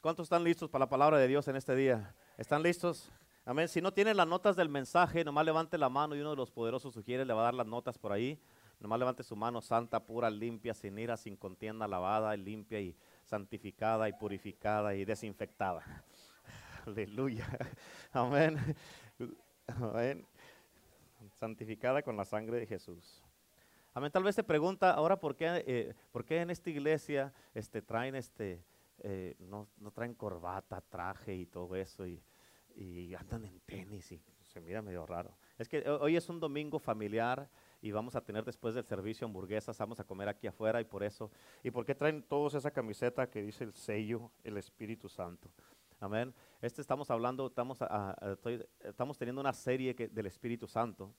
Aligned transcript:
¿Cuántos 0.00 0.26
están 0.26 0.44
listos 0.44 0.70
para 0.70 0.84
la 0.84 0.88
palabra 0.88 1.18
de 1.18 1.26
Dios 1.26 1.48
en 1.48 1.56
este 1.56 1.74
día? 1.74 2.14
¿Están 2.36 2.62
listos? 2.62 3.10
Amén. 3.44 3.66
Si 3.66 3.80
no 3.80 3.92
tienen 3.92 4.16
las 4.16 4.28
notas 4.28 4.54
del 4.54 4.68
mensaje, 4.68 5.24
nomás 5.24 5.44
levante 5.44 5.76
la 5.76 5.88
mano 5.88 6.14
y 6.14 6.20
uno 6.20 6.30
de 6.30 6.36
los 6.36 6.52
poderosos 6.52 6.94
sugiere 6.94 7.24
le 7.24 7.34
va 7.34 7.40
a 7.40 7.44
dar 7.44 7.54
las 7.54 7.66
notas 7.66 7.98
por 7.98 8.12
ahí. 8.12 8.40
Nomás 8.78 9.00
levante 9.00 9.24
su 9.24 9.34
mano 9.34 9.60
santa, 9.60 9.98
pura, 9.98 10.30
limpia, 10.30 10.72
sin 10.72 10.96
ira, 11.00 11.16
sin 11.16 11.36
contienda, 11.36 11.88
lavada, 11.88 12.36
limpia 12.36 12.80
y 12.80 12.96
santificada 13.24 14.08
y 14.08 14.12
purificada 14.12 14.94
y 14.94 15.04
desinfectada. 15.04 16.04
Aleluya. 16.86 17.48
Amén. 18.12 18.56
Amén. 19.66 20.24
Santificada 21.40 22.02
con 22.02 22.16
la 22.16 22.24
sangre 22.24 22.60
de 22.60 22.66
Jesús. 22.66 23.20
Amén. 23.94 24.12
Tal 24.12 24.22
vez 24.22 24.36
se 24.36 24.44
pregunta 24.44 24.92
ahora 24.92 25.18
por 25.18 25.34
qué, 25.34 25.64
eh, 25.66 25.94
por 26.12 26.24
qué 26.24 26.40
en 26.40 26.50
esta 26.50 26.70
iglesia 26.70 27.32
este, 27.52 27.82
traen 27.82 28.14
este, 28.14 28.62
eh, 29.00 29.36
no, 29.38 29.68
traen 29.92 30.14
corbata, 30.14 30.80
traje 30.80 31.34
y 31.34 31.46
todo 31.46 31.76
eso 31.76 32.06
y, 32.06 32.22
andan 33.18 33.44
en 33.44 33.58
tenis 33.60 34.12
y 34.12 34.22
se 34.42 34.60
mira 34.60 34.80
medio 34.80 35.04
raro. 35.04 35.36
Es 35.58 35.68
que 35.68 35.88
hoy 35.88 36.16
es 36.16 36.28
un 36.28 36.38
domingo 36.38 36.78
familiar 36.78 37.50
y 37.80 37.90
vamos 37.90 38.14
a 38.14 38.20
tener 38.20 38.44
después 38.44 38.74
del 38.74 38.84
servicio 38.84 39.26
hamburguesas, 39.26 39.76
vamos 39.78 39.98
a 39.98 40.04
comer 40.04 40.28
aquí 40.28 40.46
afuera 40.46 40.80
y 40.80 40.84
por 40.84 41.02
eso. 41.02 41.30
¿Y 41.64 41.72
por 41.72 41.84
qué 41.84 41.94
traen 41.94 42.22
todos 42.22 42.54
esa 42.54 42.70
camiseta 42.70 43.28
que 43.28 43.42
dice 43.42 43.64
el 43.64 43.74
sello, 43.74 44.30
el 44.44 44.56
Espíritu 44.56 45.08
Santo? 45.08 45.50
Amén. 46.00 46.32
Este 46.60 46.80
estamos 46.80 47.10
hablando, 47.10 47.48
estamos, 47.48 47.78
estamos 48.80 49.18
teniendo 49.18 49.40
una 49.40 49.52
serie 49.52 49.96
que, 49.96 50.06
del 50.08 50.26
Espíritu 50.26 50.68
Santo. 50.68 51.12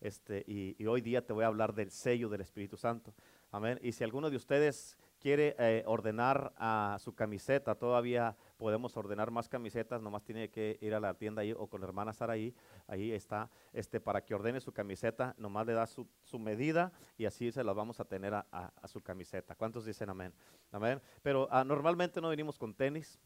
Este, 0.00 0.44
y, 0.46 0.74
y, 0.82 0.86
hoy 0.86 1.00
día 1.00 1.24
te 1.24 1.32
voy 1.32 1.44
a 1.44 1.46
hablar 1.46 1.72
del 1.72 1.90
sello 1.90 2.28
del 2.28 2.40
Espíritu 2.40 2.76
Santo. 2.76 3.14
Amén. 3.52 3.78
Y 3.80 3.92
si 3.92 4.02
alguno 4.02 4.28
de 4.28 4.36
ustedes 4.36 4.98
quiere 5.24 5.56
eh, 5.58 5.82
ordenar 5.86 6.52
a 6.58 6.98
su 7.00 7.14
camiseta, 7.14 7.74
todavía 7.76 8.36
podemos 8.58 8.94
ordenar 8.94 9.30
más 9.30 9.48
camisetas, 9.48 10.02
nomás 10.02 10.22
tiene 10.22 10.50
que 10.50 10.76
ir 10.82 10.94
a 10.94 11.00
la 11.00 11.14
tienda 11.14 11.40
ahí 11.40 11.54
o 11.56 11.66
con 11.66 11.80
la 11.80 11.86
hermana 11.86 12.12
Sara 12.12 12.34
ahí, 12.34 12.54
ahí 12.86 13.10
está, 13.10 13.50
este, 13.72 14.00
para 14.00 14.22
que 14.22 14.34
ordene 14.34 14.60
su 14.60 14.70
camiseta, 14.70 15.34
nomás 15.38 15.66
le 15.66 15.72
da 15.72 15.86
su, 15.86 16.06
medida 16.38 16.92
y 17.16 17.24
así 17.24 17.50
se 17.52 17.64
la 17.64 17.72
vamos 17.72 18.00
a 18.00 18.04
tener 18.04 18.34
a, 18.34 18.70
su 18.84 19.00
camiseta. 19.00 19.54
¿Cuántos 19.54 19.86
dicen 19.86 20.10
amén? 20.10 20.34
Amén. 20.70 21.00
Pero 21.22 21.48
ah, 21.50 21.64
normalmente 21.64 22.20
no 22.20 22.28
venimos 22.28 22.58
con 22.58 22.74
tenis, 22.74 23.18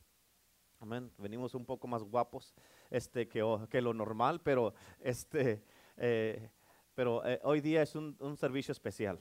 amén, 0.79 1.11
venimos 1.19 1.57
un 1.57 1.67
poco 1.67 1.89
más 1.89 2.05
guapos 2.05 2.55
este, 2.91 3.27
que, 3.27 3.43
que 3.69 3.83
lo 3.83 3.93
normal, 3.93 4.41
pero, 4.41 4.73
este, 5.01 5.65
eh, 5.97 6.49
pero 6.95 7.27
eh, 7.27 7.41
hoy 7.43 7.61
día 7.61 7.83
es 7.83 7.97
un 7.97 8.37
servicio 8.37 8.71
especial 8.71 9.19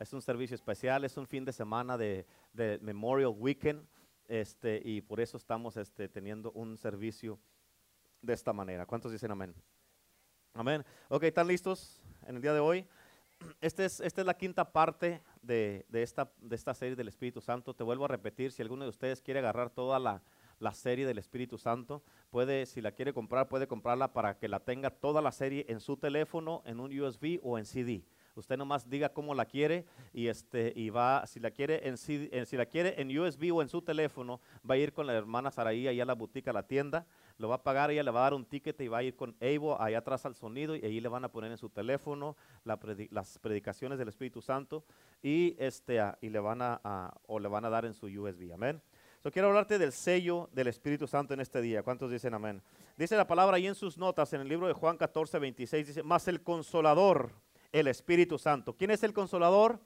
es 0.00 0.14
un 0.14 0.22
servicio 0.22 0.54
especial, 0.54 1.04
es 1.04 1.16
un 1.18 1.26
fin 1.26 1.44
de 1.44 1.52
semana 1.52 1.98
de, 1.98 2.26
Memorial 2.80 3.34
Weekend, 3.36 3.86
este, 4.26 4.80
y 4.82 5.02
por 5.02 5.20
eso 5.20 5.36
estamos 5.36 5.76
este, 5.76 6.08
teniendo 6.08 6.50
un 6.52 6.78
servicio 6.78 7.38
de 8.22 8.32
esta 8.32 8.52
manera. 8.52 8.86
¿Cuántos 8.86 9.12
dicen 9.12 9.30
amén? 9.30 9.54
Amén. 10.54 10.84
Ok, 11.08 11.24
¿están 11.24 11.46
listos 11.46 12.02
en 12.26 12.36
el 12.36 12.42
día 12.42 12.54
de 12.54 12.60
hoy? 12.60 12.86
Este 13.60 13.86
es, 13.86 14.00
esta 14.00 14.20
es 14.20 14.26
la 14.26 14.36
quinta 14.36 14.70
parte 14.70 15.22
de, 15.40 15.86
esta, 15.92 16.30
de 16.38 16.56
esta 16.56 16.74
serie 16.74 16.94
del 16.94 17.08
Espíritu 17.08 17.40
Santo. 17.40 17.72
Te 17.72 17.82
vuelvo 17.84 18.04
a 18.04 18.08
repetir, 18.08 18.52
si 18.52 18.60
alguno 18.60 18.84
de 18.84 18.90
ustedes 18.90 19.22
quiere 19.22 19.40
agarrar 19.40 19.70
toda 19.70 19.98
la, 19.98 20.22
la 20.58 20.74
serie 20.74 21.06
del 21.06 21.16
Espíritu 21.16 21.56
Santo, 21.56 22.02
puede, 22.28 22.66
si 22.66 22.82
la 22.82 22.92
quiere 22.92 23.14
comprar, 23.14 23.48
puede 23.48 23.66
comprarla 23.66 24.12
para 24.12 24.36
que 24.36 24.46
la 24.46 24.60
tenga 24.60 24.90
toda 24.90 25.22
la 25.22 25.32
serie 25.32 25.64
en 25.68 25.80
su 25.80 25.96
teléfono, 25.96 26.62
en 26.66 26.80
un 26.80 26.98
USB 27.00 27.40
o 27.42 27.58
en 27.58 27.64
CD. 27.64 28.04
Usted 28.40 28.56
nomás 28.56 28.88
diga 28.88 29.10
cómo 29.10 29.34
la 29.34 29.44
quiere 29.44 29.84
y 30.12 30.26
este 30.26 30.72
y 30.74 30.90
va 30.90 31.26
si 31.26 31.40
la 31.40 31.50
quiere 31.50 31.86
en, 31.86 31.96
si 31.96 32.56
la 32.56 32.66
quiere 32.66 33.00
en 33.00 33.16
USB 33.16 33.54
o 33.54 33.62
en 33.62 33.68
su 33.68 33.82
teléfono, 33.82 34.40
va 34.68 34.74
a 34.74 34.78
ir 34.78 34.92
con 34.92 35.06
la 35.06 35.14
hermana 35.14 35.50
Saraí 35.50 35.86
allá 35.86 36.02
a 36.02 36.06
la 36.06 36.14
boutique, 36.14 36.48
a 36.48 36.52
la 36.52 36.62
tienda, 36.62 37.06
lo 37.38 37.48
va 37.48 37.56
a 37.56 37.62
pagar, 37.62 37.90
ella 37.90 38.02
le 38.02 38.10
va 38.10 38.20
a 38.20 38.22
dar 38.24 38.34
un 38.34 38.44
ticket 38.44 38.80
y 38.80 38.88
va 38.88 38.98
a 38.98 39.02
ir 39.02 39.14
con 39.14 39.36
Evo 39.40 39.80
allá 39.80 39.98
atrás 39.98 40.26
al 40.26 40.34
sonido 40.34 40.74
y 40.74 40.84
ahí 40.84 41.00
le 41.00 41.08
van 41.08 41.24
a 41.24 41.28
poner 41.30 41.50
en 41.50 41.58
su 41.58 41.68
teléfono 41.68 42.36
las 42.64 43.38
predicaciones 43.38 43.98
del 43.98 44.08
Espíritu 44.08 44.42
Santo 44.42 44.84
y 45.22 45.56
este 45.58 46.00
y 46.20 46.30
le 46.30 46.38
van 46.38 46.60
a, 46.62 47.14
o 47.26 47.38
le 47.38 47.48
van 47.48 47.64
a 47.64 47.70
dar 47.70 47.84
en 47.84 47.94
su 47.94 48.06
USB. 48.06 48.52
Amén. 48.52 48.80
So, 49.22 49.30
quiero 49.30 49.48
hablarte 49.48 49.78
del 49.78 49.92
sello 49.92 50.48
del 50.52 50.68
Espíritu 50.68 51.06
Santo 51.06 51.34
en 51.34 51.40
este 51.40 51.60
día. 51.60 51.82
¿Cuántos 51.82 52.10
dicen 52.10 52.32
amén? 52.32 52.62
Dice 52.96 53.16
la 53.16 53.26
palabra 53.26 53.56
ahí 53.56 53.66
en 53.66 53.74
sus 53.74 53.98
notas, 53.98 54.32
en 54.32 54.40
el 54.40 54.48
libro 54.48 54.66
de 54.66 54.72
Juan 54.72 54.96
14, 54.96 55.38
26, 55.38 55.86
dice, 55.86 56.02
más 56.02 56.26
el 56.26 56.42
consolador 56.42 57.32
el 57.72 57.86
Espíritu 57.86 58.38
Santo. 58.38 58.76
¿Quién 58.76 58.90
es 58.90 59.02
el 59.02 59.12
consolador? 59.12 59.80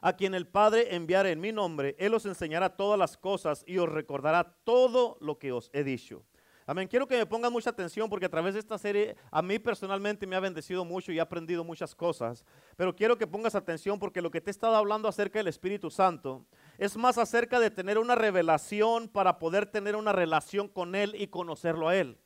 A 0.00 0.14
quien 0.14 0.34
el 0.34 0.46
Padre 0.46 0.94
enviare 0.94 1.32
en 1.32 1.40
mi 1.40 1.52
nombre, 1.52 1.96
Él 1.98 2.14
os 2.14 2.26
enseñará 2.26 2.76
todas 2.76 2.98
las 2.98 3.16
cosas 3.16 3.64
y 3.66 3.78
os 3.78 3.88
recordará 3.88 4.56
todo 4.64 5.16
lo 5.20 5.38
que 5.38 5.52
os 5.52 5.70
he 5.72 5.82
dicho. 5.82 6.24
Amén. 6.68 6.88
Quiero 6.88 7.06
que 7.06 7.16
me 7.16 7.26
pongan 7.26 7.52
mucha 7.52 7.70
atención 7.70 8.10
porque 8.10 8.26
a 8.26 8.28
través 8.28 8.54
de 8.54 8.60
esta 8.60 8.76
serie 8.76 9.16
a 9.30 9.40
mí 9.40 9.56
personalmente 9.60 10.26
me 10.26 10.34
ha 10.34 10.40
bendecido 10.40 10.84
mucho 10.84 11.12
y 11.12 11.18
he 11.18 11.20
aprendido 11.20 11.62
muchas 11.62 11.94
cosas. 11.94 12.44
Pero 12.76 12.94
quiero 12.96 13.16
que 13.16 13.28
pongas 13.28 13.54
atención 13.54 14.00
porque 14.00 14.20
lo 14.20 14.32
que 14.32 14.40
te 14.40 14.50
he 14.50 14.52
estado 14.52 14.74
hablando 14.74 15.06
acerca 15.06 15.38
del 15.38 15.46
Espíritu 15.46 15.92
Santo 15.92 16.44
es 16.76 16.96
más 16.96 17.18
acerca 17.18 17.60
de 17.60 17.70
tener 17.70 17.98
una 17.98 18.16
revelación 18.16 19.08
para 19.08 19.38
poder 19.38 19.66
tener 19.66 19.94
una 19.94 20.12
relación 20.12 20.66
con 20.66 20.96
Él 20.96 21.14
y 21.16 21.28
conocerlo 21.28 21.88
a 21.88 21.96
Él. 21.96 22.18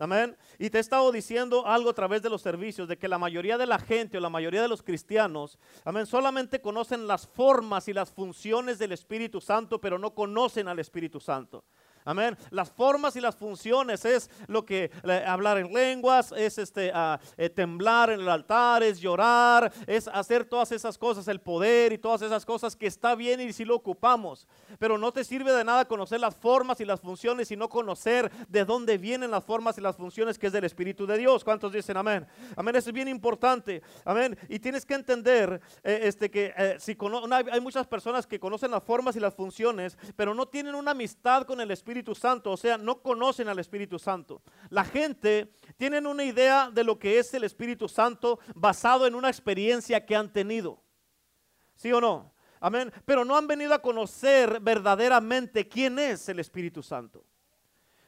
Amén. 0.00 0.34
Y 0.58 0.70
te 0.70 0.78
he 0.78 0.80
estado 0.80 1.12
diciendo 1.12 1.66
algo 1.66 1.90
a 1.90 1.94
través 1.94 2.22
de 2.22 2.30
los 2.30 2.40
servicios, 2.40 2.88
de 2.88 2.96
que 2.96 3.06
la 3.06 3.18
mayoría 3.18 3.58
de 3.58 3.66
la 3.66 3.78
gente 3.78 4.16
o 4.16 4.20
la 4.20 4.30
mayoría 4.30 4.62
de 4.62 4.68
los 4.68 4.82
cristianos, 4.82 5.58
amén, 5.84 6.06
solamente 6.06 6.62
conocen 6.62 7.06
las 7.06 7.26
formas 7.26 7.86
y 7.86 7.92
las 7.92 8.10
funciones 8.10 8.78
del 8.78 8.92
Espíritu 8.92 9.42
Santo, 9.42 9.78
pero 9.78 9.98
no 9.98 10.14
conocen 10.14 10.68
al 10.68 10.78
Espíritu 10.78 11.20
Santo. 11.20 11.64
Amén. 12.04 12.36
Las 12.50 12.70
formas 12.70 13.14
y 13.16 13.20
las 13.20 13.36
funciones 13.36 14.04
es 14.04 14.30
lo 14.46 14.64
que 14.64 14.90
hablar 15.26 15.58
en 15.58 15.72
lenguas, 15.72 16.32
es 16.32 16.56
este 16.58 16.92
eh, 17.36 17.50
temblar 17.50 18.10
en 18.10 18.20
el 18.20 18.28
altar, 18.28 18.82
es 18.82 19.00
llorar, 19.00 19.70
es 19.86 20.08
hacer 20.08 20.44
todas 20.44 20.72
esas 20.72 20.96
cosas, 20.96 21.28
el 21.28 21.40
poder 21.40 21.92
y 21.92 21.98
todas 21.98 22.22
esas 22.22 22.46
cosas 22.46 22.74
que 22.74 22.86
está 22.86 23.14
bien 23.14 23.40
y 23.40 23.52
si 23.52 23.64
lo 23.64 23.76
ocupamos. 23.76 24.48
Pero 24.78 24.96
no 24.96 25.12
te 25.12 25.24
sirve 25.24 25.52
de 25.52 25.62
nada 25.62 25.84
conocer 25.84 26.20
las 26.20 26.34
formas 26.34 26.80
y 26.80 26.86
las 26.86 27.00
funciones, 27.00 27.48
sino 27.48 27.68
conocer 27.68 28.30
de 28.48 28.64
dónde 28.64 28.96
vienen 28.96 29.30
las 29.30 29.44
formas 29.44 29.76
y 29.76 29.82
las 29.82 29.96
funciones 29.96 30.38
que 30.38 30.46
es 30.46 30.52
del 30.52 30.64
Espíritu 30.64 31.06
de 31.06 31.18
Dios. 31.18 31.44
¿Cuántos 31.44 31.72
dicen 31.72 31.96
amén? 31.96 32.26
Amén, 32.56 32.76
eso 32.76 32.90
es 32.90 32.94
bien 32.94 33.08
importante. 33.08 33.82
Amén. 34.04 34.38
Y 34.48 34.58
tienes 34.58 34.86
que 34.86 34.94
entender 34.94 35.60
eh, 35.82 36.00
este 36.04 36.30
que 36.30 36.54
eh, 36.56 36.76
si 36.78 36.96
hay 37.52 37.60
muchas 37.60 37.86
personas 37.86 38.26
que 38.26 38.40
conocen 38.40 38.70
las 38.70 38.82
formas 38.82 39.16
y 39.16 39.20
las 39.20 39.34
funciones, 39.34 39.98
pero 40.16 40.34
no 40.34 40.46
tienen 40.46 40.74
una 40.74 40.92
amistad 40.92 41.42
con 41.42 41.60
el 41.60 41.70
Espíritu 41.70 41.89
Espíritu 41.90 42.14
Santo, 42.14 42.52
o 42.52 42.56
sea, 42.56 42.78
no 42.78 43.02
conocen 43.02 43.48
al 43.48 43.58
Espíritu 43.58 43.98
Santo. 43.98 44.42
La 44.68 44.84
gente 44.84 45.52
tiene 45.76 45.98
una 45.98 46.22
idea 46.22 46.70
de 46.70 46.84
lo 46.84 47.00
que 47.00 47.18
es 47.18 47.34
el 47.34 47.42
Espíritu 47.42 47.88
Santo 47.88 48.38
basado 48.54 49.08
en 49.08 49.16
una 49.16 49.28
experiencia 49.28 50.06
que 50.06 50.14
han 50.14 50.32
tenido. 50.32 50.80
¿Sí 51.74 51.92
o 51.92 52.00
no? 52.00 52.32
Amén. 52.60 52.92
Pero 53.04 53.24
no 53.24 53.36
han 53.36 53.48
venido 53.48 53.74
a 53.74 53.82
conocer 53.82 54.60
verdaderamente 54.60 55.68
quién 55.68 55.98
es 55.98 56.28
el 56.28 56.38
Espíritu 56.38 56.80
Santo. 56.80 57.24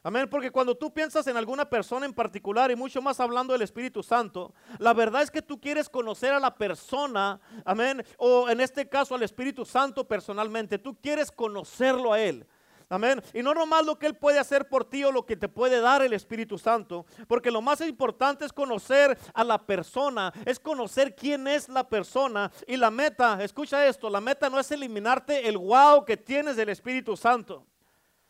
Amén, 0.01 0.29
porque 0.29 0.51
cuando 0.51 0.75
tú 0.75 0.93
piensas 0.93 1.27
en 1.27 1.35
alguna 1.35 1.69
persona 1.69 2.05
en 2.05 2.13
particular 2.13 2.71
y 2.71 2.77
mucho 2.77 3.01
más 3.01 3.19
hablando 3.19 3.51
del 3.51 3.63
Espíritu 3.63 4.01
Santo, 4.01 4.53
la 4.79 4.93
verdad 4.93 5.23
es 5.23 5.31
que 5.31 5.41
tú 5.41 5.59
quieres 5.59 5.89
conocer 5.89 6.31
a 6.31 6.39
la 6.39 6.55
persona, 6.55 7.41
amén, 7.65 8.05
o 8.17 8.49
en 8.49 8.61
este 8.61 8.87
caso 8.87 9.13
al 9.13 9.23
Espíritu 9.23 9.65
Santo 9.65 10.07
personalmente, 10.07 10.79
tú 10.79 10.95
quieres 11.01 11.29
conocerlo 11.29 12.13
a 12.13 12.21
Él. 12.21 12.47
Amén. 12.89 13.21
Y 13.33 13.41
no 13.41 13.53
nomás 13.53 13.85
lo 13.85 13.97
que 13.97 14.07
Él 14.07 14.15
puede 14.15 14.39
hacer 14.39 14.67
por 14.67 14.85
ti 14.85 15.03
o 15.03 15.11
lo 15.11 15.25
que 15.25 15.35
te 15.35 15.49
puede 15.49 15.79
dar 15.79 16.01
el 16.01 16.13
Espíritu 16.13 16.57
Santo, 16.57 17.05
porque 17.27 17.51
lo 17.51 17.61
más 17.61 17.81
importante 17.81 18.45
es 18.45 18.53
conocer 18.53 19.17
a 19.33 19.43
la 19.43 19.65
persona, 19.65 20.31
es 20.45 20.59
conocer 20.59 21.15
quién 21.15 21.47
es 21.47 21.69
la 21.69 21.87
persona. 21.87 22.51
Y 22.67 22.77
la 22.77 22.91
meta, 22.91 23.43
escucha 23.43 23.87
esto, 23.87 24.09
la 24.09 24.21
meta 24.21 24.49
no 24.49 24.59
es 24.59 24.71
eliminarte 24.71 25.47
el 25.47 25.57
wow 25.57 26.05
que 26.05 26.17
tienes 26.17 26.55
del 26.55 26.69
Espíritu 26.69 27.15
Santo. 27.17 27.65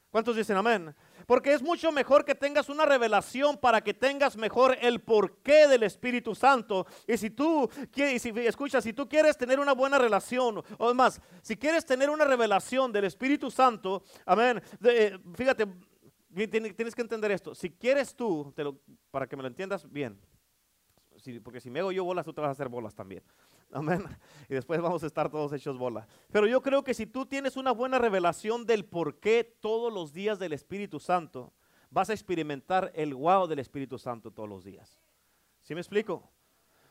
¿Cuántos 0.10 0.36
dicen 0.36 0.57
amén? 0.57 0.95
Porque 1.25 1.54
es 1.54 1.62
mucho 1.62 1.92
mejor 1.92 2.25
que 2.25 2.36
tengas 2.36 2.70
una 2.70 2.86
revelación 2.86 3.58
para 3.58 3.81
que 3.81 3.94
tengas 3.94 4.38
mejor 4.38 4.78
el 4.81 5.02
porqué 5.02 5.68
del 5.68 5.84
Espíritu 5.84 6.36
Santo. 6.36 6.86
Y 7.08 7.18
si 7.18 7.30
tú 7.30 7.70
quieres, 7.92 8.22
si, 8.22 8.30
escucha, 8.30 8.81
si 8.81 8.94
tú 8.94 9.08
quieres 9.08 9.38
tener 9.38 9.60
una 9.60 9.74
buena 9.74 9.98
relación, 9.98 10.64
o 10.78 10.94
más, 10.94 11.22
si 11.42 11.56
quieres 11.56 11.86
tener 11.86 12.10
una 12.10 12.25
revelación 12.25 12.92
del 12.92 13.06
Espíritu 13.06 13.50
Santo, 13.50 14.04
amén, 14.25 14.62
fíjate, 15.36 15.68
tienes 16.50 16.96
que 16.96 17.02
entender 17.02 17.31
esto. 17.31 17.54
Si 17.56 17.70
quieres 17.72 18.16
tú, 18.16 18.54
para 19.12 19.28
que 19.28 19.36
me 19.36 19.44
lo 19.44 19.48
entiendas 19.48 19.90
bien, 19.90 20.20
porque 21.44 21.62
si 21.62 21.70
me 21.70 21.80
hago 21.80 21.92
yo 21.92 22.04
bolas, 22.04 22.25
tú 22.25 22.34
te 22.34 22.42
vas 22.42 22.50
a 22.50 22.52
hacer 22.52 22.70
bolas 22.70 22.94
también. 22.96 23.24
Amén. 23.74 24.04
Y 24.50 24.56
después 24.56 24.81
vamos 24.81 25.02
a 25.04 25.08
estar 25.08 25.30
todos 25.30 25.54
hechos 25.54 25.78
bola. 25.78 26.06
Pero 26.31 26.48
yo 26.48 26.62
creo 26.62 26.84
que 26.84 26.94
si 26.94 27.08
tú 27.08 27.25
tienes 27.25 27.56
una 27.56 27.72
buena 27.72 27.98
revelación 27.98 28.66
del 28.66 28.86
por 28.86 29.20
qué 29.20 29.44
todos 29.44 29.92
los 29.92 30.14
días 30.14 30.38
del 30.38 30.54
Espíritu 30.54 31.00
Santo, 31.00 31.54
vas 31.90 32.10
a 32.10 32.14
experimentar 32.14 32.92
el 32.94 33.16
wow 33.16 33.48
del 33.48 33.60
Espíritu 33.60 33.98
Santo 33.98 34.31
todos 34.31 34.50
los 34.50 34.64
días. 34.64 35.00
¿Sí 35.62 35.74
me 35.74 35.81
explico? 35.81 36.30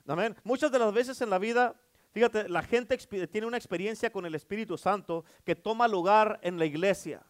Amén. 0.06 0.34
Muchas 0.44 0.72
de 0.72 0.78
las 0.78 0.92
veces 0.92 1.20
en 1.20 1.30
la 1.30 1.38
vida, 1.38 1.76
fíjate, 2.12 2.48
la 2.48 2.62
gente 2.62 2.96
tiene 3.28 3.46
una 3.46 3.58
experiencia 3.58 4.10
con 4.10 4.24
el 4.26 4.34
Espíritu 4.34 4.78
Santo 4.78 5.24
que 5.44 5.54
toma 5.54 5.86
lugar 5.86 6.40
en 6.42 6.58
la 6.58 6.64
iglesia. 6.64 7.22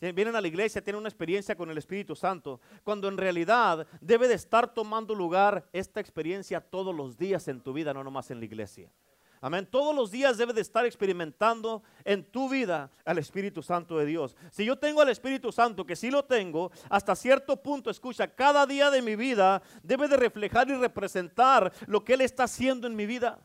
Vienen 0.00 0.36
a 0.36 0.40
la 0.40 0.48
iglesia, 0.48 0.82
tienen 0.82 1.00
una 1.00 1.08
experiencia 1.08 1.56
con 1.56 1.70
el 1.70 1.78
Espíritu 1.78 2.14
Santo, 2.14 2.60
cuando 2.84 3.08
en 3.08 3.16
realidad 3.16 3.86
debe 4.00 4.28
de 4.28 4.34
estar 4.34 4.72
tomando 4.72 5.14
lugar 5.14 5.68
esta 5.72 6.00
experiencia 6.00 6.60
todos 6.60 6.94
los 6.94 7.16
días 7.16 7.48
en 7.48 7.60
tu 7.60 7.72
vida, 7.72 7.94
no 7.94 8.04
nomás 8.04 8.30
en 8.30 8.38
la 8.38 8.44
iglesia. 8.44 8.90
Amén. 9.40 9.68
Todos 9.70 9.94
los 9.94 10.10
días 10.10 10.38
debe 10.38 10.52
de 10.52 10.62
estar 10.62 10.86
experimentando 10.86 11.82
en 12.04 12.24
tu 12.24 12.48
vida 12.48 12.90
al 13.04 13.18
Espíritu 13.18 13.62
Santo 13.62 13.98
de 13.98 14.06
Dios. 14.06 14.34
Si 14.50 14.64
yo 14.64 14.78
tengo 14.78 15.02
al 15.02 15.10
Espíritu 15.10 15.52
Santo, 15.52 15.84
que 15.84 15.94
sí 15.94 16.10
lo 16.10 16.24
tengo, 16.24 16.70
hasta 16.88 17.14
cierto 17.14 17.62
punto, 17.62 17.90
escucha, 17.90 18.28
cada 18.28 18.66
día 18.66 18.90
de 18.90 19.02
mi 19.02 19.14
vida 19.14 19.62
debe 19.82 20.08
de 20.08 20.16
reflejar 20.16 20.68
y 20.68 20.74
representar 20.74 21.72
lo 21.86 22.02
que 22.02 22.14
Él 22.14 22.22
está 22.22 22.44
haciendo 22.44 22.86
en 22.86 22.96
mi 22.96 23.06
vida. 23.06 23.38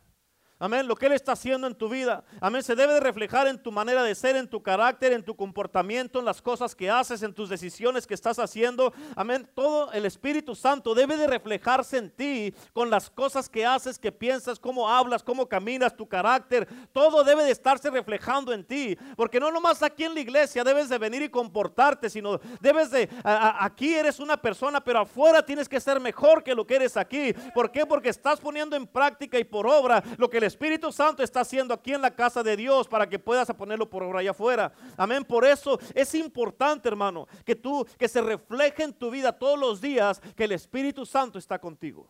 Amén. 0.61 0.87
Lo 0.87 0.95
que 0.95 1.07
Él 1.07 1.13
está 1.13 1.31
haciendo 1.31 1.65
en 1.65 1.73
tu 1.73 1.89
vida. 1.89 2.23
Amén. 2.39 2.61
Se 2.61 2.75
debe 2.75 2.93
de 2.93 2.99
reflejar 2.99 3.47
en 3.47 3.57
tu 3.57 3.71
manera 3.71 4.03
de 4.03 4.13
ser, 4.13 4.35
en 4.35 4.47
tu 4.47 4.61
carácter, 4.61 5.11
en 5.11 5.23
tu 5.23 5.35
comportamiento, 5.35 6.19
en 6.19 6.25
las 6.25 6.39
cosas 6.39 6.75
que 6.75 6.87
haces, 6.87 7.23
en 7.23 7.33
tus 7.33 7.49
decisiones 7.49 8.05
que 8.05 8.13
estás 8.13 8.37
haciendo. 8.37 8.93
Amén. 9.15 9.49
Todo 9.55 9.91
el 9.91 10.05
Espíritu 10.05 10.53
Santo 10.53 10.93
debe 10.93 11.17
de 11.17 11.25
reflejarse 11.25 11.97
en 11.97 12.11
ti 12.11 12.53
con 12.73 12.91
las 12.91 13.09
cosas 13.09 13.49
que 13.49 13.65
haces, 13.65 13.97
que 13.97 14.11
piensas, 14.11 14.59
cómo 14.59 14.87
hablas, 14.87 15.23
cómo 15.23 15.49
caminas, 15.49 15.97
tu 15.97 16.07
carácter. 16.07 16.67
Todo 16.93 17.23
debe 17.23 17.43
de 17.43 17.49
estarse 17.49 17.89
reflejando 17.89 18.53
en 18.53 18.63
ti. 18.63 18.95
Porque 19.15 19.39
no 19.39 19.51
nomás 19.51 19.81
aquí 19.81 20.03
en 20.03 20.13
la 20.13 20.19
iglesia 20.19 20.63
debes 20.63 20.89
de 20.89 20.99
venir 20.99 21.23
y 21.23 21.29
comportarte, 21.29 22.07
sino 22.07 22.39
debes 22.59 22.91
de, 22.91 23.09
aquí 23.23 23.95
eres 23.95 24.19
una 24.19 24.37
persona, 24.37 24.79
pero 24.79 24.99
afuera 24.99 25.43
tienes 25.43 25.67
que 25.67 25.79
ser 25.79 25.99
mejor 25.99 26.43
que 26.43 26.53
lo 26.53 26.67
que 26.67 26.75
eres 26.75 26.97
aquí. 26.97 27.33
¿Por 27.55 27.71
qué? 27.71 27.83
Porque 27.83 28.09
estás 28.09 28.39
poniendo 28.39 28.75
en 28.75 28.85
práctica 28.85 29.39
y 29.39 29.43
por 29.43 29.65
obra 29.65 30.03
lo 30.17 30.29
que 30.29 30.37
el 30.37 30.50
Espíritu 30.51 30.92
Santo 30.92 31.24
está 31.24 31.42
haciendo 31.42 31.74
aquí 31.74 31.94
en 31.94 32.01
la 32.01 32.13
casa 32.13 32.44
de 32.44 32.57
Dios 32.57 32.86
para 32.88 33.07
que 33.07 33.18
puedas 33.18 33.48
ponerlo 33.53 33.89
por 33.89 34.03
obra 34.03 34.19
allá 34.19 34.31
afuera. 34.31 34.74
Amén. 34.98 35.24
Por 35.24 35.45
eso 35.45 35.80
es 35.95 36.13
importante, 36.13 36.89
hermano, 36.89 37.27
que 37.45 37.56
tú, 37.56 37.88
que 37.98 38.09
se 38.09 38.21
refleje 38.21 38.83
en 38.83 38.94
tu 38.94 39.09
vida 39.09 39.31
todos 39.31 39.57
los 39.57 39.80
días 39.80 40.21
que 40.36 40.44
el 40.44 40.51
Espíritu 40.51 41.06
Santo 41.06 41.39
está 41.39 41.57
contigo. 41.57 42.09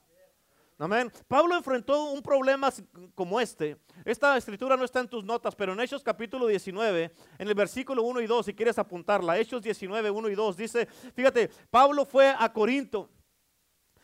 Amén. 0.79 1.11
Pablo 1.27 1.55
enfrentó 1.55 2.05
un 2.05 2.23
problema 2.23 2.73
como 3.13 3.39
este. 3.39 3.77
Esta 4.03 4.35
escritura 4.35 4.75
no 4.75 4.83
está 4.83 4.99
en 5.01 5.07
tus 5.07 5.23
notas, 5.23 5.55
pero 5.55 5.73
en 5.73 5.79
Hechos 5.79 6.01
capítulo 6.01 6.47
19, 6.47 7.11
en 7.37 7.47
el 7.47 7.53
versículo 7.53 8.01
1 8.01 8.21
y 8.21 8.25
2, 8.25 8.47
si 8.47 8.55
quieres 8.55 8.79
apuntarla, 8.79 9.37
Hechos 9.37 9.61
19, 9.61 10.09
1 10.09 10.29
y 10.29 10.33
2, 10.33 10.57
dice, 10.57 10.87
fíjate, 11.13 11.51
Pablo 11.69 12.03
fue 12.03 12.33
a 12.35 12.51
Corinto. 12.51 13.11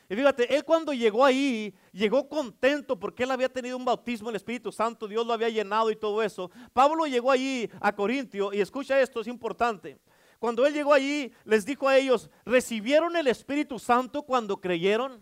Y 0.10 0.16
fíjate, 0.16 0.56
él 0.56 0.64
cuando 0.64 0.94
llegó 0.94 1.26
ahí, 1.26 1.74
llegó 1.92 2.30
contento 2.30 2.98
porque 2.98 3.24
él 3.24 3.32
había 3.32 3.50
tenido 3.50 3.76
un 3.76 3.84
bautismo 3.84 4.30
en 4.30 4.36
el 4.36 4.38
Espíritu 4.38 4.72
Santo, 4.72 5.08
Dios 5.08 5.28
lo 5.28 5.34
había 5.34 5.50
llenado 5.50 5.92
y 5.92 5.98
todo 5.98 6.24
eso. 6.24 6.50
Pablo 6.72 7.06
llegó 7.08 7.30
allí 7.30 7.70
a 7.82 7.94
Corintio 7.94 8.54
y 8.54 8.62
escucha 8.62 9.02
esto, 9.02 9.20
es 9.20 9.28
importante. 9.28 10.00
Cuando 10.40 10.66
él 10.66 10.74
llegó 10.74 10.94
allí, 10.94 11.34
les 11.44 11.66
dijo 11.66 11.90
a 11.90 11.98
ellos, 11.98 12.30
¿recibieron 12.46 13.18
el 13.18 13.28
Espíritu 13.28 13.80
Santo 13.80 14.24
cuando 14.24 14.62
creyeron? 14.62 15.22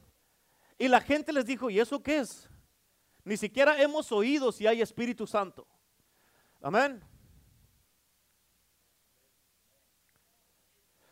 Y 0.78 0.88
la 0.88 1.02
gente 1.02 1.34
les 1.34 1.46
dijo, 1.46 1.70
¿y 1.70 1.80
eso 1.80 2.04
qué 2.04 2.20
es? 2.20 2.50
Ni 3.24 3.38
siquiera 3.38 3.82
hemos 3.82 4.12
oído 4.12 4.52
si 4.52 4.68
hay 4.68 4.82
Espíritu 4.82 5.26
Santo. 5.26 5.66
Amén. 6.62 7.02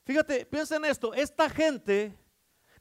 Fíjate, 0.05 0.45
piensa 0.45 0.75
en 0.75 0.85
esto, 0.85 1.13
esta 1.13 1.49
gente 1.49 2.13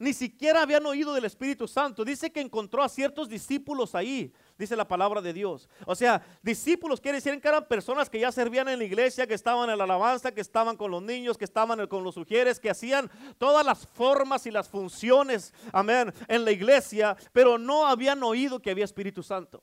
ni 0.03 0.13
siquiera 0.13 0.63
habían 0.63 0.85
oído 0.85 1.15
del 1.15 1.25
Espíritu 1.25 1.69
Santo. 1.69 2.05
Dice 2.05 2.33
que 2.33 2.41
encontró 2.41 2.83
a 2.83 2.89
ciertos 2.89 3.29
discípulos 3.29 3.95
ahí, 3.95 4.33
dice 4.59 4.75
la 4.75 4.87
palabra 4.87 5.21
de 5.21 5.33
Dios. 5.33 5.69
O 5.87 5.95
sea, 5.95 6.21
discípulos 6.43 7.01
quiere 7.01 7.19
decir 7.19 7.41
que 7.41 7.47
eran 7.47 7.69
personas 7.69 8.11
que 8.11 8.19
ya 8.19 8.33
servían 8.33 8.69
en 8.69 8.81
la 8.81 8.85
iglesia, 8.85 9.29
que 9.29 9.35
estaban 9.35 9.71
en 9.71 9.79
la 9.79 9.85
alabanza, 9.85 10.33
que 10.33 10.41
estaban 10.41 10.77
con 10.77 10.91
los 10.91 11.03
niños, 11.03 11.39
que 11.39 11.45
estaban 11.45 11.87
con 11.87 12.03
los 12.03 12.17
sugieres, 12.17 12.59
que 12.59 12.69
hacían 12.69 13.09
todas 13.39 13.65
las 13.65 13.87
formas 13.87 14.45
y 14.45 14.51
las 14.51 14.69
funciones, 14.69 15.55
amén, 15.73 16.13
en 16.27 16.45
la 16.45 16.51
iglesia, 16.51 17.17
pero 17.33 17.57
no 17.57 17.87
habían 17.87 18.21
oído 18.25 18.61
que 18.61 18.73
había 18.73 18.85
Espíritu 18.85 19.23
Santo. 19.23 19.63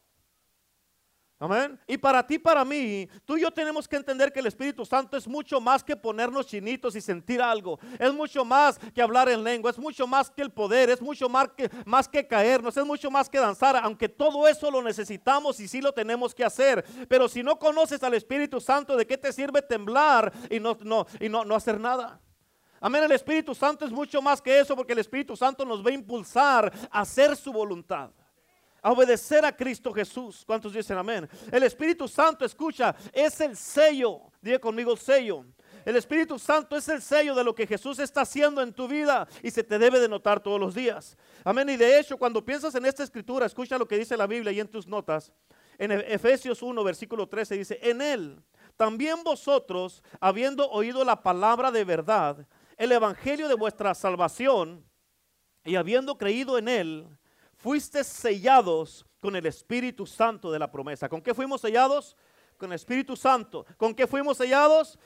Amén. 1.42 1.80
Y 1.88 1.98
para 1.98 2.28
ti, 2.28 2.38
para 2.38 2.66
mí, 2.66 3.08
tú 3.24 3.38
y 3.38 3.42
yo 3.42 3.50
tenemos 3.50 3.88
que 3.88 3.96
entender 3.96 4.34
que 4.34 4.42
el 4.42 4.48
Espíritu 4.48 4.86
Santo 4.86 5.16
es 5.16 5.26
mucho 5.26 5.62
más 5.62 5.82
que 5.82 5.96
ponernos 5.96 6.48
chinitos 6.48 6.98
y 6.98 7.02
sentir 7.02 7.42
algo. 7.42 7.80
Es 7.98 8.14
mucho 8.14 8.44
más 8.44 8.78
que 8.94 9.02
hablar 9.02 9.30
en 9.30 9.42
lengua. 9.42 9.72
Es 9.72 9.80
mucho 9.80 10.06
más 10.06 10.30
que 10.30 10.42
el 10.42 10.52
poder. 10.52 10.90
Es 10.90 11.02
mucho 11.02 11.30
más 11.30 11.48
que, 11.56 11.70
más 11.86 12.10
que 12.10 12.28
caernos. 12.28 12.76
Es 12.76 12.86
mucho 12.86 13.10
más 13.10 13.30
que 13.30 13.40
danzar. 13.40 13.78
Aunque 13.78 14.10
todo 14.10 14.50
eso 14.50 14.70
lo 14.70 14.82
necesitamos 14.82 15.62
y 15.62 15.70
sí 15.70 15.80
lo 15.80 15.94
tenemos 15.94 16.36
que 16.36 16.44
hacer. 16.44 16.84
Pero 17.08 17.30
si 17.30 17.42
no 17.42 17.58
conoces 17.58 18.04
al 18.04 18.16
Espíritu 18.16 18.60
Santo, 18.60 18.98
¿de 18.98 19.08
qué 19.08 19.18
te 19.18 19.32
sirve 19.32 19.62
temblar 19.62 20.34
y 20.50 20.60
no, 20.60 20.78
no, 20.82 21.08
y 21.22 21.30
no, 21.30 21.46
no 21.46 21.56
hacer 21.56 21.80
nada? 21.80 22.20
Amén. 22.82 23.06
El 23.06 23.14
Espíritu 23.14 23.56
Santo 23.56 23.86
es 23.86 23.94
mucho 23.94 24.22
más 24.22 24.42
que 24.42 24.60
eso 24.60 24.76
porque 24.76 24.92
el 24.92 25.00
Espíritu 25.00 25.38
Santo 25.38 25.64
nos 25.64 25.86
va 25.86 25.90
a 25.90 25.94
impulsar 25.94 26.70
a 26.92 27.00
hacer 27.00 27.38
su 27.38 27.54
voluntad 27.54 28.12
a 28.82 28.92
obedecer 28.92 29.46
a 29.46 29.56
Cristo 29.56 29.94
Jesús. 29.94 30.44
¿Cuántos 30.46 30.74
dicen 30.74 30.98
amén? 30.98 31.28
El 31.52 31.64
Espíritu 31.64 32.08
Santo, 32.08 32.46
escucha, 32.46 32.96
es 33.14 33.40
el 33.42 33.56
sello. 33.56 34.22
Diga 34.42 34.60
conmigo 34.60 34.96
sello. 34.96 35.46
El 35.86 35.96
Espíritu 35.96 36.38
Santo 36.38 36.76
es 36.76 36.88
el 36.90 37.02
sello 37.02 37.34
de 37.34 37.44
lo 37.44 37.56
que 37.56 37.66
Jesús 37.66 38.00
está 38.00 38.22
haciendo 38.22 38.62
en 38.62 38.74
tu 38.74 38.88
vida 38.88 39.28
y 39.42 39.52
se 39.52 39.64
te 39.64 39.80
debe 39.80 40.00
de 40.00 40.08
notar 40.08 40.40
todos 40.40 40.60
los 40.60 40.76
días. 40.76 41.18
Amén. 41.44 41.70
Y 41.70 41.78
de 41.78 42.00
hecho, 42.00 42.18
cuando 42.18 42.44
piensas 42.44 42.76
en 42.76 42.86
esta 42.86 43.04
escritura, 43.04 43.46
escucha 43.46 43.78
lo 43.78 43.88
que 43.88 43.98
dice 43.98 44.18
la 44.18 44.28
Biblia 44.28 44.52
y 44.52 44.60
en 44.60 44.68
tus 44.68 44.88
notas. 44.88 45.32
En 45.78 45.92
Efesios 45.92 46.62
1, 46.62 46.84
versículo 46.84 47.28
13 47.28 47.58
dice, 47.58 47.80
en 47.82 48.02
él 48.02 48.44
también 48.76 49.24
vosotros, 49.24 50.04
habiendo 50.22 50.70
oído 50.70 51.04
la 51.04 51.22
palabra 51.22 51.70
de 51.70 51.84
verdad, 51.84 52.48
el 52.78 52.94
evangelio 52.94 53.50
de 53.50 53.56
vuestra 53.56 53.94
salvación, 53.94 54.86
y 55.66 55.76
habiendo 55.76 56.18
creído 56.18 56.58
en 56.58 56.70
él, 56.70 57.08
fuiste 57.60 58.04
sellados 58.04 59.06
con 59.20 59.36
el 59.36 59.46
Espíritu 59.46 60.06
Santo 60.06 60.52
de 60.52 60.60
la 60.60 60.72
promesa. 60.72 61.10
¿Con 61.10 61.22
qué 61.22 61.34
fuimos 61.34 61.62
sellados? 61.62 62.16
Con 62.58 62.72
el 62.72 62.76
Espíritu 62.76 63.16
Santo. 63.16 63.66
¿Con 63.78 63.94
qué 63.94 64.08
fuimos 64.08 64.38
sellados? 64.38 64.98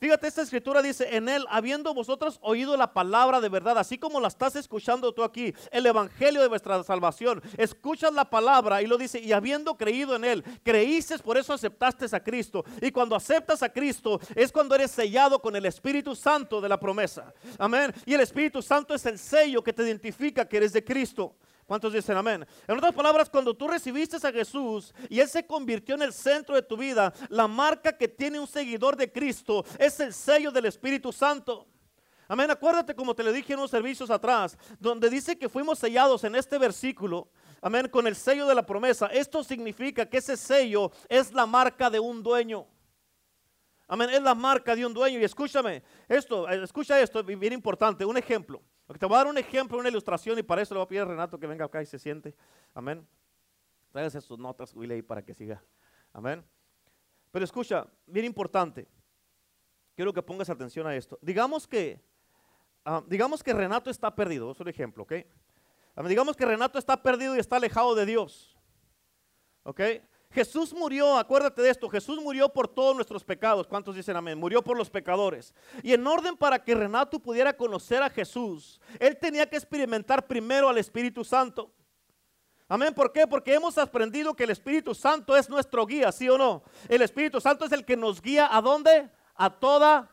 Fíjate, 0.00 0.26
esta 0.26 0.42
escritura 0.42 0.82
dice, 0.82 1.16
en 1.16 1.28
él, 1.28 1.46
habiendo 1.48 1.94
vosotros 1.94 2.38
oído 2.42 2.76
la 2.76 2.92
palabra 2.92 3.40
de 3.40 3.48
verdad, 3.48 3.78
así 3.78 3.96
como 3.96 4.20
la 4.20 4.28
estás 4.28 4.54
escuchando 4.56 5.14
tú 5.14 5.22
aquí, 5.22 5.54
el 5.70 5.86
evangelio 5.86 6.42
de 6.42 6.48
vuestra 6.48 6.82
salvación, 6.82 7.40
escuchas 7.56 8.12
la 8.12 8.28
palabra 8.28 8.82
y 8.82 8.86
lo 8.86 8.98
dice, 8.98 9.20
y 9.20 9.32
habiendo 9.32 9.76
creído 9.76 10.16
en 10.16 10.24
él, 10.24 10.44
creíste, 10.62 11.18
por 11.20 11.38
eso 11.38 11.54
aceptaste 11.54 12.04
a 12.14 12.22
Cristo. 12.22 12.64
Y 12.82 12.90
cuando 12.90 13.16
aceptas 13.16 13.62
a 13.62 13.72
Cristo 13.72 14.20
es 14.34 14.52
cuando 14.52 14.74
eres 14.74 14.90
sellado 14.90 15.40
con 15.40 15.56
el 15.56 15.64
Espíritu 15.64 16.14
Santo 16.14 16.60
de 16.60 16.68
la 16.68 16.78
promesa. 16.78 17.32
Amén. 17.56 17.94
Y 18.04 18.12
el 18.12 18.20
Espíritu 18.20 18.60
Santo 18.60 18.94
es 18.94 19.06
el 19.06 19.18
sello 19.18 19.62
que 19.62 19.72
te 19.72 19.84
identifica 19.84 20.46
que 20.46 20.58
eres 20.58 20.72
de 20.74 20.84
Cristo. 20.84 21.34
¿Cuántos 21.66 21.92
dicen 21.92 22.16
amén? 22.16 22.46
En 22.68 22.76
otras 22.76 22.94
palabras, 22.94 23.30
cuando 23.30 23.54
tú 23.54 23.66
recibiste 23.66 24.16
a 24.16 24.32
Jesús 24.32 24.92
y 25.08 25.18
Él 25.18 25.28
se 25.28 25.46
convirtió 25.46 25.94
en 25.94 26.02
el 26.02 26.12
centro 26.12 26.54
de 26.54 26.62
tu 26.62 26.76
vida, 26.76 27.12
la 27.30 27.48
marca 27.48 27.96
que 27.96 28.06
tiene 28.06 28.38
un 28.38 28.46
seguidor 28.46 28.96
de 28.96 29.10
Cristo 29.10 29.64
es 29.78 29.98
el 30.00 30.12
sello 30.12 30.50
del 30.50 30.66
Espíritu 30.66 31.10
Santo. 31.10 31.66
Amén. 32.28 32.50
Acuérdate 32.50 32.94
como 32.94 33.14
te 33.14 33.22
le 33.22 33.32
dije 33.32 33.52
en 33.52 33.58
unos 33.58 33.70
servicios 33.70 34.10
atrás, 34.10 34.58
donde 34.78 35.08
dice 35.08 35.38
que 35.38 35.48
fuimos 35.48 35.78
sellados 35.78 36.24
en 36.24 36.34
este 36.34 36.58
versículo. 36.58 37.28
Amén. 37.62 37.88
Con 37.88 38.06
el 38.06 38.16
sello 38.16 38.46
de 38.46 38.54
la 38.54 38.64
promesa. 38.64 39.06
Esto 39.06 39.42
significa 39.42 40.06
que 40.06 40.18
ese 40.18 40.36
sello 40.36 40.92
es 41.08 41.32
la 41.32 41.46
marca 41.46 41.88
de 41.88 42.00
un 42.00 42.22
dueño. 42.22 42.66
Amén. 43.88 44.10
Es 44.10 44.22
la 44.22 44.34
marca 44.34 44.76
de 44.76 44.84
un 44.84 44.92
dueño. 44.92 45.18
Y 45.18 45.24
escúchame, 45.24 45.82
esto, 46.08 46.48
eh, 46.48 46.62
escucha 46.62 47.00
esto, 47.00 47.22
bien 47.22 47.52
importante, 47.52 48.04
un 48.04 48.16
ejemplo. 48.16 48.62
Te 48.86 49.06
voy 49.06 49.14
a 49.14 49.18
dar 49.18 49.26
un 49.28 49.38
ejemplo, 49.38 49.78
una 49.78 49.88
ilustración 49.88 50.38
y 50.38 50.42
para 50.42 50.60
eso 50.60 50.74
le 50.74 50.78
voy 50.78 50.84
a 50.84 50.88
pedir 50.88 51.02
a 51.02 51.04
Renato 51.06 51.38
que 51.38 51.46
venga 51.46 51.64
acá 51.64 51.80
y 51.80 51.86
se 51.86 51.98
siente. 51.98 52.34
Amén. 52.74 53.06
Tráigase 53.90 54.20
sus 54.20 54.38
notas, 54.38 54.74
Willy, 54.74 55.00
para 55.02 55.24
que 55.24 55.32
siga. 55.32 55.62
Amén. 56.12 56.44
Pero 57.30 57.44
escucha, 57.44 57.86
bien 58.06 58.26
importante. 58.26 58.86
Quiero 59.94 60.12
que 60.12 60.22
pongas 60.22 60.50
atención 60.50 60.86
a 60.86 60.94
esto. 60.94 61.18
Digamos 61.22 61.66
que, 61.66 62.04
ah, 62.84 63.02
digamos 63.06 63.42
que 63.42 63.54
Renato 63.54 63.88
está 63.90 64.14
perdido. 64.14 64.50
Es 64.52 64.60
un 64.60 64.68
ejemplo, 64.68 65.04
¿ok? 65.04 65.12
digamos 66.08 66.36
que 66.36 66.44
Renato 66.44 66.78
está 66.78 67.00
perdido 67.00 67.36
y 67.36 67.38
está 67.38 67.56
alejado 67.56 67.94
de 67.94 68.04
Dios. 68.04 68.58
¿Ok? 69.62 69.80
Jesús 70.34 70.74
murió, 70.74 71.16
acuérdate 71.16 71.62
de 71.62 71.70
esto, 71.70 71.88
Jesús 71.88 72.20
murió 72.20 72.48
por 72.48 72.66
todos 72.66 72.96
nuestros 72.96 73.22
pecados. 73.22 73.68
¿Cuántos 73.68 73.94
dicen 73.94 74.16
amén? 74.16 74.36
Murió 74.36 74.62
por 74.62 74.76
los 74.76 74.90
pecadores. 74.90 75.54
Y 75.80 75.92
en 75.92 76.04
orden 76.04 76.36
para 76.36 76.58
que 76.58 76.74
Renato 76.74 77.20
pudiera 77.20 77.56
conocer 77.56 78.02
a 78.02 78.10
Jesús, 78.10 78.80
él 78.98 79.16
tenía 79.16 79.48
que 79.48 79.56
experimentar 79.56 80.26
primero 80.26 80.68
al 80.68 80.78
Espíritu 80.78 81.24
Santo. 81.24 81.70
Amén, 82.66 82.92
¿por 82.92 83.12
qué? 83.12 83.28
Porque 83.28 83.54
hemos 83.54 83.78
aprendido 83.78 84.34
que 84.34 84.42
el 84.42 84.50
Espíritu 84.50 84.92
Santo 84.92 85.36
es 85.36 85.48
nuestro 85.48 85.86
guía, 85.86 86.10
¿sí 86.10 86.28
o 86.28 86.36
no? 86.36 86.64
El 86.88 87.02
Espíritu 87.02 87.40
Santo 87.40 87.66
es 87.66 87.72
el 87.72 87.84
que 87.84 87.96
nos 87.96 88.20
guía 88.20 88.48
a 88.50 88.60
dónde? 88.60 89.08
A 89.36 89.50
toda 89.50 90.10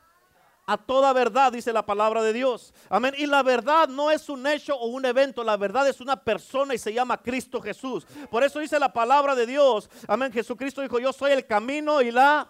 a 0.72 0.78
toda 0.78 1.12
verdad, 1.12 1.52
dice 1.52 1.74
la 1.74 1.86
palabra 1.86 2.24
de 2.24 2.32
Dios. 2.32 2.74
Amén. 2.88 3.14
Y 3.18 3.26
la 3.26 3.44
verdad 3.44 3.90
no 3.90 4.10
es 4.10 4.30
un 4.30 4.48
hecho 4.48 4.74
o 4.74 4.88
un 4.88 5.06
evento, 5.06 5.44
la 5.44 5.58
verdad 5.58 5.86
es 5.90 6.00
una 6.00 6.16
persona 6.16 6.74
y 6.74 6.78
se 6.78 6.94
llama 6.94 7.22
Cristo 7.22 7.60
Jesús. 7.60 8.06
Por 8.30 8.42
eso 8.42 8.60
dice 8.60 8.80
la 8.80 8.94
palabra 8.94 9.36
de 9.36 9.46
Dios. 9.46 9.90
Amén. 10.08 10.32
Jesucristo 10.32 10.82
dijo, 10.82 10.98
yo 10.98 11.12
soy 11.12 11.34
el 11.34 11.46
camino 11.46 12.02
y 12.02 12.12
la 12.12 12.48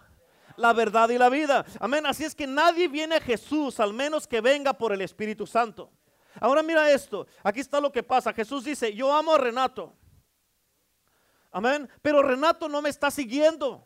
la 0.56 0.72
verdad 0.72 1.08
y 1.08 1.18
la 1.18 1.30
vida. 1.30 1.64
Amén. 1.80 2.06
Así 2.06 2.22
es 2.22 2.34
que 2.36 2.46
nadie 2.46 2.86
viene 2.86 3.16
a 3.16 3.20
Jesús 3.20 3.80
al 3.80 3.92
menos 3.92 4.28
que 4.28 4.40
venga 4.40 4.72
por 4.72 4.92
el 4.92 5.00
Espíritu 5.00 5.44
Santo. 5.44 5.90
Ahora 6.40 6.62
mira 6.62 6.92
esto. 6.92 7.26
Aquí 7.42 7.58
está 7.58 7.80
lo 7.80 7.90
que 7.90 8.04
pasa. 8.04 8.32
Jesús 8.32 8.62
dice, 8.62 8.94
yo 8.94 9.12
amo 9.12 9.34
a 9.34 9.38
Renato. 9.38 9.96
Amén. 11.50 11.88
Pero 12.00 12.22
Renato 12.22 12.68
no 12.68 12.80
me 12.80 12.88
está 12.88 13.10
siguiendo. 13.10 13.84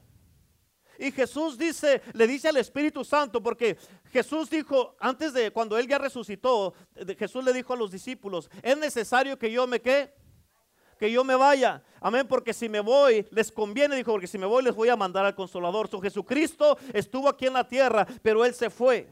Y 0.98 1.12
Jesús 1.12 1.58
dice, 1.58 2.02
le 2.12 2.26
dice 2.26 2.48
al 2.48 2.56
Espíritu 2.56 3.04
Santo, 3.04 3.42
porque 3.42 3.76
Jesús 4.16 4.48
dijo, 4.48 4.96
antes 4.98 5.34
de 5.34 5.50
cuando 5.50 5.76
él 5.76 5.86
ya 5.86 5.98
resucitó, 5.98 6.72
Jesús 7.18 7.44
le 7.44 7.52
dijo 7.52 7.74
a 7.74 7.76
los 7.76 7.90
discípulos, 7.90 8.48
es 8.62 8.78
necesario 8.78 9.38
que 9.38 9.52
yo 9.52 9.66
me 9.66 9.78
quede 9.82 10.14
que 10.98 11.12
yo 11.12 11.22
me 11.22 11.34
vaya. 11.34 11.82
Amén, 12.00 12.26
porque 12.26 12.54
si 12.54 12.70
me 12.70 12.80
voy, 12.80 13.26
les 13.30 13.52
conviene, 13.52 13.94
dijo, 13.96 14.12
porque 14.12 14.26
si 14.26 14.38
me 14.38 14.46
voy 14.46 14.64
les 14.64 14.74
voy 14.74 14.88
a 14.88 14.96
mandar 14.96 15.26
al 15.26 15.34
consolador. 15.34 15.88
So, 15.88 16.00
Jesucristo 16.00 16.78
estuvo 16.94 17.28
aquí 17.28 17.46
en 17.46 17.52
la 17.52 17.68
tierra, 17.68 18.06
pero 18.22 18.42
Él 18.42 18.54
se 18.54 18.70
fue. 18.70 19.06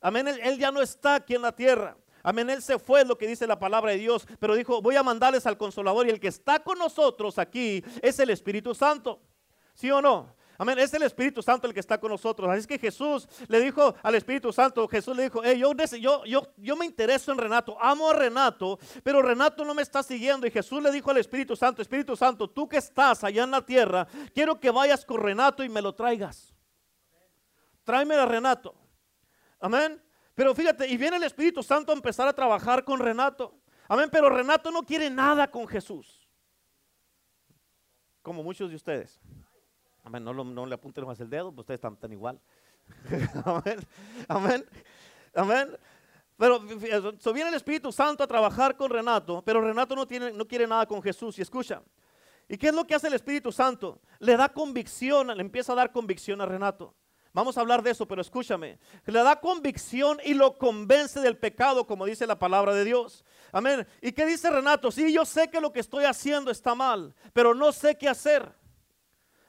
Amén, 0.00 0.26
él, 0.26 0.58
ya 0.58 0.70
no 0.70 0.80
está 0.80 1.16
aquí 1.16 1.34
en 1.34 1.42
la 1.42 1.52
tierra. 1.52 1.98
Amén, 2.22 2.48
Él 2.48 2.62
se 2.62 2.78
fue, 2.78 3.04
lo 3.04 3.18
que 3.18 3.26
dice 3.26 3.46
la 3.46 3.58
palabra 3.58 3.90
de 3.90 3.98
Dios, 3.98 4.26
pero 4.40 4.54
dijo, 4.54 4.80
voy 4.80 4.96
a 4.96 5.02
mandarles 5.02 5.46
al 5.46 5.58
consolador 5.58 6.06
y 6.06 6.10
el 6.10 6.20
que 6.20 6.28
está 6.28 6.62
con 6.62 6.78
nosotros 6.78 7.38
aquí 7.38 7.84
es 8.00 8.18
el 8.18 8.30
Espíritu 8.30 8.74
Santo. 8.74 9.20
¿Sí 9.74 9.90
o 9.90 10.00
no? 10.00 10.34
Amén. 10.64 10.78
Es 10.78 10.94
el 10.94 11.02
Espíritu 11.02 11.42
Santo 11.42 11.66
el 11.66 11.74
que 11.74 11.80
está 11.80 12.00
con 12.00 12.10
nosotros. 12.10 12.48
Así 12.48 12.60
es 12.60 12.66
que 12.66 12.78
Jesús 12.78 13.28
le 13.48 13.60
dijo 13.60 13.94
al 14.02 14.14
Espíritu 14.14 14.50
Santo, 14.50 14.88
Jesús 14.88 15.14
le 15.14 15.24
dijo, 15.24 15.42
yo, 15.42 15.74
yo, 15.74 16.24
yo, 16.24 16.52
yo 16.56 16.76
me 16.76 16.86
intereso 16.86 17.32
en 17.32 17.36
Renato, 17.36 17.76
amo 17.78 18.08
a 18.08 18.14
Renato, 18.14 18.78
pero 19.02 19.20
Renato 19.20 19.62
no 19.62 19.74
me 19.74 19.82
está 19.82 20.02
siguiendo. 20.02 20.46
Y 20.46 20.50
Jesús 20.50 20.82
le 20.82 20.90
dijo 20.90 21.10
al 21.10 21.18
Espíritu 21.18 21.54
Santo, 21.54 21.82
Espíritu 21.82 22.16
Santo, 22.16 22.48
tú 22.48 22.66
que 22.66 22.78
estás 22.78 23.22
allá 23.24 23.44
en 23.44 23.50
la 23.50 23.60
tierra, 23.60 24.08
quiero 24.34 24.58
que 24.58 24.70
vayas 24.70 25.04
con 25.04 25.20
Renato 25.20 25.62
y 25.62 25.68
me 25.68 25.82
lo 25.82 25.94
traigas. 25.94 26.54
Tráeme 27.84 28.14
a 28.14 28.24
Renato. 28.24 28.74
Amén. 29.60 30.02
Pero 30.34 30.54
fíjate, 30.54 30.88
y 30.88 30.96
viene 30.96 31.18
el 31.18 31.24
Espíritu 31.24 31.62
Santo 31.62 31.92
a 31.92 31.94
empezar 31.94 32.26
a 32.26 32.32
trabajar 32.32 32.84
con 32.84 33.00
Renato. 33.00 33.60
Amén, 33.86 34.08
pero 34.10 34.30
Renato 34.30 34.70
no 34.70 34.82
quiere 34.82 35.10
nada 35.10 35.50
con 35.50 35.68
Jesús. 35.68 36.26
Como 38.22 38.42
muchos 38.42 38.70
de 38.70 38.76
ustedes. 38.76 39.20
No, 40.10 40.66
le 40.66 40.74
apunten 40.74 41.06
más 41.06 41.18
el 41.20 41.30
dedo, 41.30 41.50
pues 41.50 41.60
ustedes 41.60 41.78
están 41.78 41.96
tan 41.96 42.12
igual. 42.12 42.38
amén. 43.44 43.78
Amén. 44.28 44.66
Amén. 45.34 45.76
Pero 46.36 46.60
so 47.18 47.32
viene 47.32 47.48
el 47.48 47.54
Espíritu 47.54 47.92
Santo 47.92 48.22
a 48.22 48.26
trabajar 48.26 48.76
con 48.76 48.90
Renato, 48.90 49.42
pero 49.42 49.60
Renato 49.60 49.94
no, 49.94 50.06
tiene, 50.06 50.32
no 50.32 50.46
quiere 50.46 50.66
nada 50.66 50.86
con 50.86 51.02
Jesús. 51.02 51.38
Y 51.38 51.42
escucha, 51.42 51.82
¿y 52.48 52.56
qué 52.56 52.68
es 52.68 52.74
lo 52.74 52.84
que 52.84 52.94
hace 52.94 53.06
el 53.06 53.14
Espíritu 53.14 53.52
Santo? 53.52 54.00
Le 54.18 54.36
da 54.36 54.48
convicción, 54.48 55.28
le 55.28 55.40
empieza 55.40 55.72
a 55.72 55.76
dar 55.76 55.92
convicción 55.92 56.40
a 56.40 56.46
Renato. 56.46 56.94
Vamos 57.32 57.58
a 57.58 57.62
hablar 57.62 57.82
de 57.82 57.90
eso, 57.90 58.06
pero 58.06 58.20
escúchame. 58.20 58.78
Le 59.06 59.22
da 59.22 59.40
convicción 59.40 60.18
y 60.24 60.34
lo 60.34 60.56
convence 60.56 61.20
del 61.20 61.36
pecado, 61.36 61.86
como 61.86 62.06
dice 62.06 62.26
la 62.26 62.38
palabra 62.38 62.74
de 62.74 62.84
Dios. 62.84 63.24
Amén. 63.50 63.86
¿Y 64.00 64.12
qué 64.12 64.24
dice 64.24 64.50
Renato? 64.50 64.92
Sí, 64.92 65.12
yo 65.12 65.24
sé 65.24 65.48
que 65.48 65.60
lo 65.60 65.72
que 65.72 65.80
estoy 65.80 66.04
haciendo 66.04 66.50
está 66.50 66.76
mal, 66.76 67.12
pero 67.32 67.54
no 67.54 67.72
sé 67.72 67.96
qué 67.96 68.08
hacer. 68.08 68.52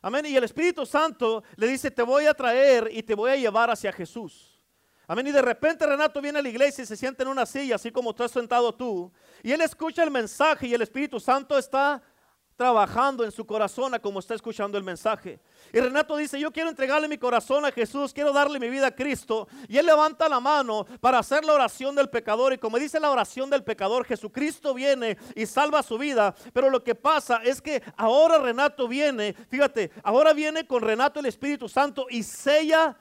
Amén. 0.06 0.24
Y 0.28 0.36
el 0.36 0.44
Espíritu 0.44 0.86
Santo 0.86 1.44
le 1.56 1.68
dice, 1.68 1.90
te 1.90 2.04
voy 2.04 2.28
a 2.28 2.34
traer 2.36 2.90
y 2.92 3.02
te 3.02 3.16
voy 3.16 3.32
a 3.32 3.36
llevar 3.38 3.72
hacia 3.72 3.92
Jesús. 3.92 4.62
Amén. 5.08 5.26
Y 5.26 5.32
de 5.32 5.42
repente 5.42 5.84
Renato 5.84 6.22
viene 6.22 6.38
a 6.38 6.44
la 6.44 6.50
iglesia 6.50 6.84
y 6.84 6.86
se 6.86 6.96
sienta 6.96 7.24
en 7.24 7.30
una 7.30 7.44
silla, 7.44 7.74
así 7.74 7.90
como 7.90 8.12
estás 8.12 8.30
sentado 8.30 8.72
tú. 8.72 9.12
Y 9.42 9.52
él 9.52 9.62
escucha 9.62 10.04
el 10.04 10.12
mensaje 10.12 10.68
y 10.68 10.76
el 10.76 10.84
Espíritu 10.84 11.20
Santo 11.20 11.58
está 11.58 12.04
trabajando 12.56 13.26
en 13.26 13.32
su 13.32 13.46
corazón 13.46 13.94
a 13.94 14.00
como 14.00 14.20
está 14.20 14.34
escuchando 14.34 14.78
el 14.78 14.84
mensaje. 14.84 15.40
Y 15.74 15.80
Renato 15.80 16.16
dice, 16.16 16.40
yo 16.40 16.52
quiero 16.52 16.70
entregarle 16.70 17.08
mi 17.08 17.18
corazón 17.18 17.66
a 17.66 17.72
Jesús, 17.72 18.14
quiero 18.14 18.32
darle 18.32 18.60
mi 18.60 18.70
vida 18.70 18.88
a 18.88 18.96
Cristo. 18.96 19.48
Y 19.68 19.78
él 19.78 19.86
levanta 19.86 20.30
la 20.30 20.40
mano 20.40 20.86
para 21.02 21.20
hacer 21.20 21.44
la 21.44 21.54
oración 21.54 21.96
del 21.96 22.10
pecador. 22.10 22.54
Y 22.54 22.58
como 22.58 22.80
dice 22.80 23.00
la 23.00 23.12
oración 23.12 23.50
del 23.50 23.64
pecador, 23.64 24.06
Jesucristo 24.06 24.74
viene 24.74 25.18
y 25.36 25.46
salva 25.46 25.84
su 25.84 25.98
vida. 25.98 26.34
Pero 26.54 26.70
lo 26.70 26.84
que 26.84 26.96
pasa 26.96 27.42
es 27.44 27.62
que 27.62 27.84
ahora 27.98 28.38
Renato 28.38 28.88
viene, 28.88 29.34
fíjate, 29.50 29.92
ahora 30.04 30.34
viene 30.34 30.66
con 30.66 30.82
Renato 30.82 31.20
el 31.20 31.26
Espíritu 31.26 31.68
Santo 31.68 32.08
y 32.10 32.24
sella 32.24 32.96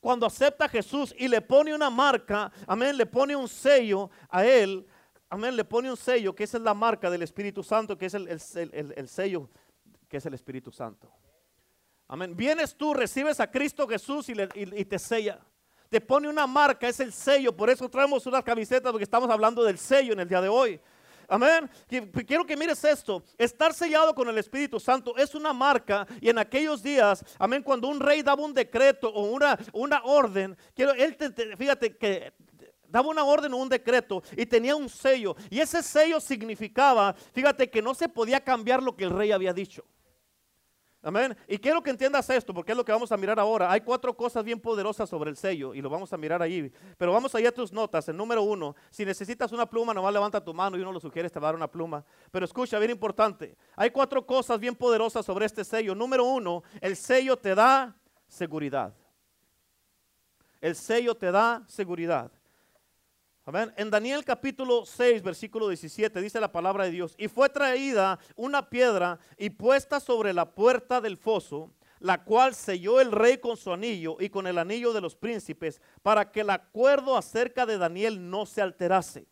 cuando 0.00 0.26
acepta 0.26 0.66
a 0.66 0.68
Jesús 0.68 1.14
y 1.16 1.28
le 1.28 1.40
pone 1.40 1.74
una 1.74 1.88
marca, 1.88 2.52
amén, 2.66 2.94
le 2.94 3.06
pone 3.06 3.34
un 3.34 3.48
sello 3.48 4.10
a 4.28 4.44
él 4.44 4.86
amén, 5.28 5.56
le 5.56 5.64
pone 5.64 5.90
un 5.90 5.96
sello, 5.96 6.34
que 6.34 6.44
esa 6.44 6.58
es 6.58 6.62
la 6.62 6.74
marca 6.74 7.10
del 7.10 7.22
Espíritu 7.22 7.62
Santo, 7.62 7.96
que 7.96 8.06
es 8.06 8.14
el, 8.14 8.28
sello, 9.08 9.48
que 10.08 10.16
es 10.16 10.26
el 10.26 10.34
Espíritu 10.34 10.70
Santo. 10.70 11.10
Amén. 12.08 12.36
Vienes 12.36 12.76
tú, 12.76 12.94
recibes 12.94 13.40
a 13.40 13.50
Cristo 13.50 13.88
Jesús 13.88 14.28
y, 14.28 14.34
y, 14.54 14.84
te 14.84 14.98
sella. 14.98 15.40
Te 15.88 16.00
pone 16.00 16.28
una 16.28 16.46
marca, 16.46 16.88
es 16.88 17.00
el 17.00 17.12
sello. 17.12 17.56
Por 17.56 17.70
eso 17.70 17.88
traemos 17.88 18.26
unas 18.26 18.44
camisetas 18.44 18.90
porque 18.90 19.04
estamos 19.04 19.30
hablando 19.30 19.64
del 19.64 19.78
sello 19.78 20.12
en 20.12 20.20
el 20.20 20.28
día 20.28 20.40
de 20.40 20.48
hoy. 20.48 20.80
Amén. 21.28 21.70
Quiero 22.26 22.44
que 22.44 22.56
mires 22.56 22.84
esto. 22.84 23.22
Estar 23.38 23.72
sellado 23.72 24.14
con 24.14 24.28
el 24.28 24.38
Espíritu 24.38 24.78
Santo 24.78 25.16
es 25.16 25.34
una 25.34 25.52
marca. 25.52 26.06
Y 26.20 26.28
en 26.28 26.38
aquellos 26.38 26.82
días, 26.82 27.24
amén, 27.38 27.62
cuando 27.62 27.88
un 27.88 28.00
rey 28.00 28.22
daba 28.22 28.42
un 28.42 28.54
decreto 28.54 29.08
o 29.08 29.30
una, 29.30 29.58
una 29.72 30.02
orden, 30.04 30.56
quiero, 30.74 30.92
él 30.92 31.16
fíjate 31.56 31.96
que 31.96 32.32
daba 32.94 33.08
una 33.08 33.24
orden 33.24 33.52
o 33.52 33.56
un 33.56 33.68
decreto 33.68 34.22
y 34.36 34.46
tenía 34.46 34.76
un 34.76 34.88
sello. 34.88 35.34
Y 35.50 35.58
ese 35.58 35.82
sello 35.82 36.20
significaba, 36.20 37.12
fíjate, 37.32 37.68
que 37.68 37.82
no 37.82 37.92
se 37.92 38.08
podía 38.08 38.38
cambiar 38.38 38.80
lo 38.80 38.94
que 38.94 39.02
el 39.02 39.10
rey 39.10 39.32
había 39.32 39.52
dicho. 39.52 39.84
Amén. 41.02 41.36
Y 41.48 41.58
quiero 41.58 41.82
que 41.82 41.90
entiendas 41.90 42.30
esto, 42.30 42.54
porque 42.54 42.70
es 42.70 42.78
lo 42.78 42.84
que 42.84 42.92
vamos 42.92 43.10
a 43.10 43.16
mirar 43.16 43.40
ahora. 43.40 43.70
Hay 43.70 43.80
cuatro 43.80 44.16
cosas 44.16 44.44
bien 44.44 44.60
poderosas 44.60 45.10
sobre 45.10 45.28
el 45.28 45.36
sello 45.36 45.74
y 45.74 45.82
lo 45.82 45.90
vamos 45.90 46.12
a 46.12 46.16
mirar 46.16 46.40
ahí. 46.40 46.72
Pero 46.96 47.12
vamos 47.12 47.34
allá 47.34 47.48
a 47.48 47.52
tus 47.52 47.72
notas. 47.72 48.08
El 48.08 48.16
número 48.16 48.44
uno, 48.44 48.76
si 48.90 49.04
necesitas 49.04 49.50
una 49.50 49.66
pluma, 49.66 49.92
nomás 49.92 50.12
levanta 50.12 50.42
tu 50.42 50.54
mano 50.54 50.78
y 50.78 50.80
uno 50.80 50.92
lo 50.92 51.00
sugiere, 51.00 51.28
te 51.28 51.40
va 51.40 51.48
a 51.48 51.50
dar 51.50 51.56
una 51.56 51.68
pluma. 51.68 52.04
Pero 52.30 52.44
escucha, 52.44 52.78
bien 52.78 52.92
importante. 52.92 53.56
Hay 53.74 53.90
cuatro 53.90 54.24
cosas 54.24 54.60
bien 54.60 54.76
poderosas 54.76 55.26
sobre 55.26 55.46
este 55.46 55.64
sello. 55.64 55.96
Número 55.96 56.24
uno, 56.24 56.62
el 56.80 56.94
sello 56.94 57.36
te 57.36 57.56
da 57.56 57.96
seguridad. 58.28 58.94
El 60.60 60.76
sello 60.76 61.16
te 61.16 61.32
da 61.32 61.64
seguridad. 61.66 62.30
En 63.46 63.90
Daniel 63.90 64.24
capítulo 64.24 64.86
6, 64.86 65.22
versículo 65.22 65.68
17 65.68 66.18
dice 66.22 66.40
la 66.40 66.50
palabra 66.50 66.84
de 66.84 66.92
Dios, 66.92 67.14
y 67.18 67.28
fue 67.28 67.50
traída 67.50 68.18
una 68.36 68.70
piedra 68.70 69.18
y 69.36 69.50
puesta 69.50 70.00
sobre 70.00 70.32
la 70.32 70.54
puerta 70.54 70.98
del 70.98 71.18
foso, 71.18 71.70
la 71.98 72.24
cual 72.24 72.54
selló 72.54 73.02
el 73.02 73.12
rey 73.12 73.36
con 73.36 73.58
su 73.58 73.70
anillo 73.70 74.16
y 74.18 74.30
con 74.30 74.46
el 74.46 74.56
anillo 74.56 74.94
de 74.94 75.02
los 75.02 75.14
príncipes, 75.14 75.82
para 76.02 76.32
que 76.32 76.40
el 76.40 76.48
acuerdo 76.48 77.18
acerca 77.18 77.66
de 77.66 77.76
Daniel 77.76 78.30
no 78.30 78.46
se 78.46 78.62
alterase. 78.62 79.26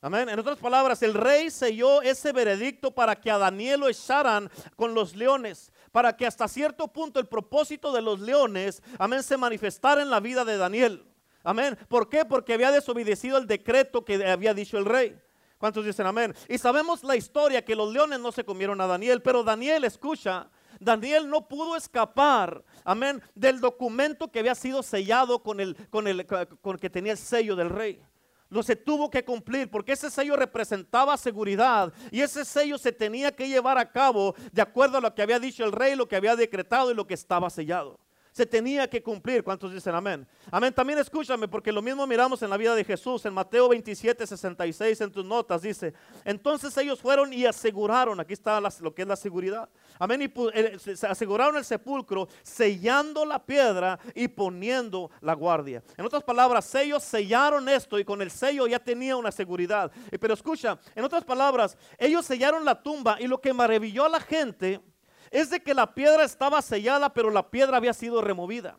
Amén. 0.00 0.28
En 0.28 0.38
otras 0.38 0.58
palabras, 0.58 1.02
el 1.02 1.14
rey 1.14 1.50
selló 1.50 2.02
ese 2.02 2.30
veredicto 2.30 2.92
para 2.92 3.16
que 3.16 3.32
a 3.32 3.38
Daniel 3.38 3.80
lo 3.80 3.88
echaran 3.88 4.48
con 4.76 4.94
los 4.94 5.16
leones, 5.16 5.72
para 5.90 6.16
que 6.16 6.26
hasta 6.26 6.46
cierto 6.46 6.86
punto 6.86 7.18
el 7.18 7.26
propósito 7.26 7.92
de 7.92 8.02
los 8.02 8.20
leones, 8.20 8.84
amén, 9.00 9.24
se 9.24 9.36
manifestara 9.36 10.00
en 10.00 10.10
la 10.10 10.20
vida 10.20 10.44
de 10.44 10.58
Daniel. 10.58 11.15
Amén. 11.46 11.78
¿Por 11.88 12.08
qué? 12.08 12.24
Porque 12.24 12.54
había 12.54 12.72
desobedecido 12.72 13.38
el 13.38 13.46
decreto 13.46 14.04
que 14.04 14.26
había 14.26 14.52
dicho 14.52 14.78
el 14.78 14.84
rey. 14.84 15.16
¿Cuántos 15.58 15.84
dicen 15.84 16.04
amén? 16.04 16.34
Y 16.48 16.58
sabemos 16.58 17.04
la 17.04 17.14
historia 17.14 17.64
que 17.64 17.76
los 17.76 17.92
leones 17.92 18.18
no 18.18 18.32
se 18.32 18.44
comieron 18.44 18.80
a 18.80 18.88
Daniel, 18.88 19.22
pero 19.22 19.44
Daniel, 19.44 19.84
escucha, 19.84 20.50
Daniel 20.80 21.30
no 21.30 21.46
pudo 21.46 21.76
escapar, 21.76 22.64
amén, 22.84 23.22
del 23.36 23.60
documento 23.60 24.28
que 24.28 24.40
había 24.40 24.56
sido 24.56 24.82
sellado 24.82 25.40
con 25.44 25.60
el, 25.60 25.76
con 25.88 26.08
el, 26.08 26.26
con 26.26 26.78
que 26.78 26.90
tenía 26.90 27.12
el 27.12 27.18
sello 27.18 27.54
del 27.54 27.70
rey. 27.70 28.02
Lo 28.48 28.64
se 28.64 28.74
tuvo 28.74 29.08
que 29.08 29.24
cumplir 29.24 29.70
porque 29.70 29.92
ese 29.92 30.10
sello 30.10 30.34
representaba 30.34 31.16
seguridad 31.16 31.92
y 32.10 32.22
ese 32.22 32.44
sello 32.44 32.76
se 32.76 32.90
tenía 32.90 33.30
que 33.30 33.48
llevar 33.48 33.78
a 33.78 33.92
cabo 33.92 34.34
de 34.50 34.62
acuerdo 34.62 34.98
a 34.98 35.00
lo 35.00 35.14
que 35.14 35.22
había 35.22 35.38
dicho 35.38 35.64
el 35.64 35.70
rey, 35.70 35.94
lo 35.94 36.08
que 36.08 36.16
había 36.16 36.34
decretado 36.34 36.90
y 36.90 36.94
lo 36.94 37.06
que 37.06 37.14
estaba 37.14 37.48
sellado 37.50 38.00
se 38.36 38.44
tenía 38.44 38.86
que 38.86 39.02
cumplir. 39.02 39.42
¿Cuántos 39.42 39.72
dicen 39.72 39.94
amén? 39.94 40.28
Amén. 40.50 40.70
También 40.70 40.98
escúchame, 40.98 41.48
porque 41.48 41.72
lo 41.72 41.80
mismo 41.80 42.06
miramos 42.06 42.42
en 42.42 42.50
la 42.50 42.58
vida 42.58 42.74
de 42.74 42.84
Jesús. 42.84 43.24
En 43.24 43.32
Mateo 43.32 43.66
27, 43.70 44.26
66, 44.26 45.00
en 45.00 45.10
tus 45.10 45.24
notas, 45.24 45.62
dice: 45.62 45.94
Entonces 46.22 46.76
ellos 46.76 47.00
fueron 47.00 47.32
y 47.32 47.46
aseguraron, 47.46 48.20
aquí 48.20 48.34
está 48.34 48.60
lo 48.60 48.94
que 48.94 49.00
es 49.00 49.08
la 49.08 49.16
seguridad. 49.16 49.70
Amén. 49.98 50.20
Y 50.20 50.32
eh, 50.52 50.76
se 50.78 51.06
aseguraron 51.06 51.56
el 51.56 51.64
sepulcro, 51.64 52.28
sellando 52.42 53.24
la 53.24 53.42
piedra 53.42 53.98
y 54.14 54.28
poniendo 54.28 55.10
la 55.22 55.32
guardia. 55.32 55.82
En 55.96 56.04
otras 56.04 56.22
palabras, 56.22 56.74
ellos 56.74 57.02
sellaron 57.02 57.66
esto 57.70 57.98
y 57.98 58.04
con 58.04 58.20
el 58.20 58.30
sello 58.30 58.66
ya 58.66 58.78
tenía 58.78 59.16
una 59.16 59.32
seguridad. 59.32 59.90
Pero 60.20 60.34
escucha, 60.34 60.78
en 60.94 61.04
otras 61.04 61.24
palabras, 61.24 61.78
ellos 61.96 62.26
sellaron 62.26 62.66
la 62.66 62.82
tumba 62.82 63.16
y 63.18 63.28
lo 63.28 63.40
que 63.40 63.54
maravilló 63.54 64.04
a 64.04 64.10
la 64.10 64.20
gente 64.20 64.82
es 65.30 65.50
de 65.50 65.60
que 65.60 65.74
la 65.74 65.94
piedra 65.94 66.24
estaba 66.24 66.62
sellada, 66.62 67.12
pero 67.12 67.30
la 67.30 67.50
piedra 67.50 67.76
había 67.76 67.92
sido 67.92 68.22
removida. 68.22 68.78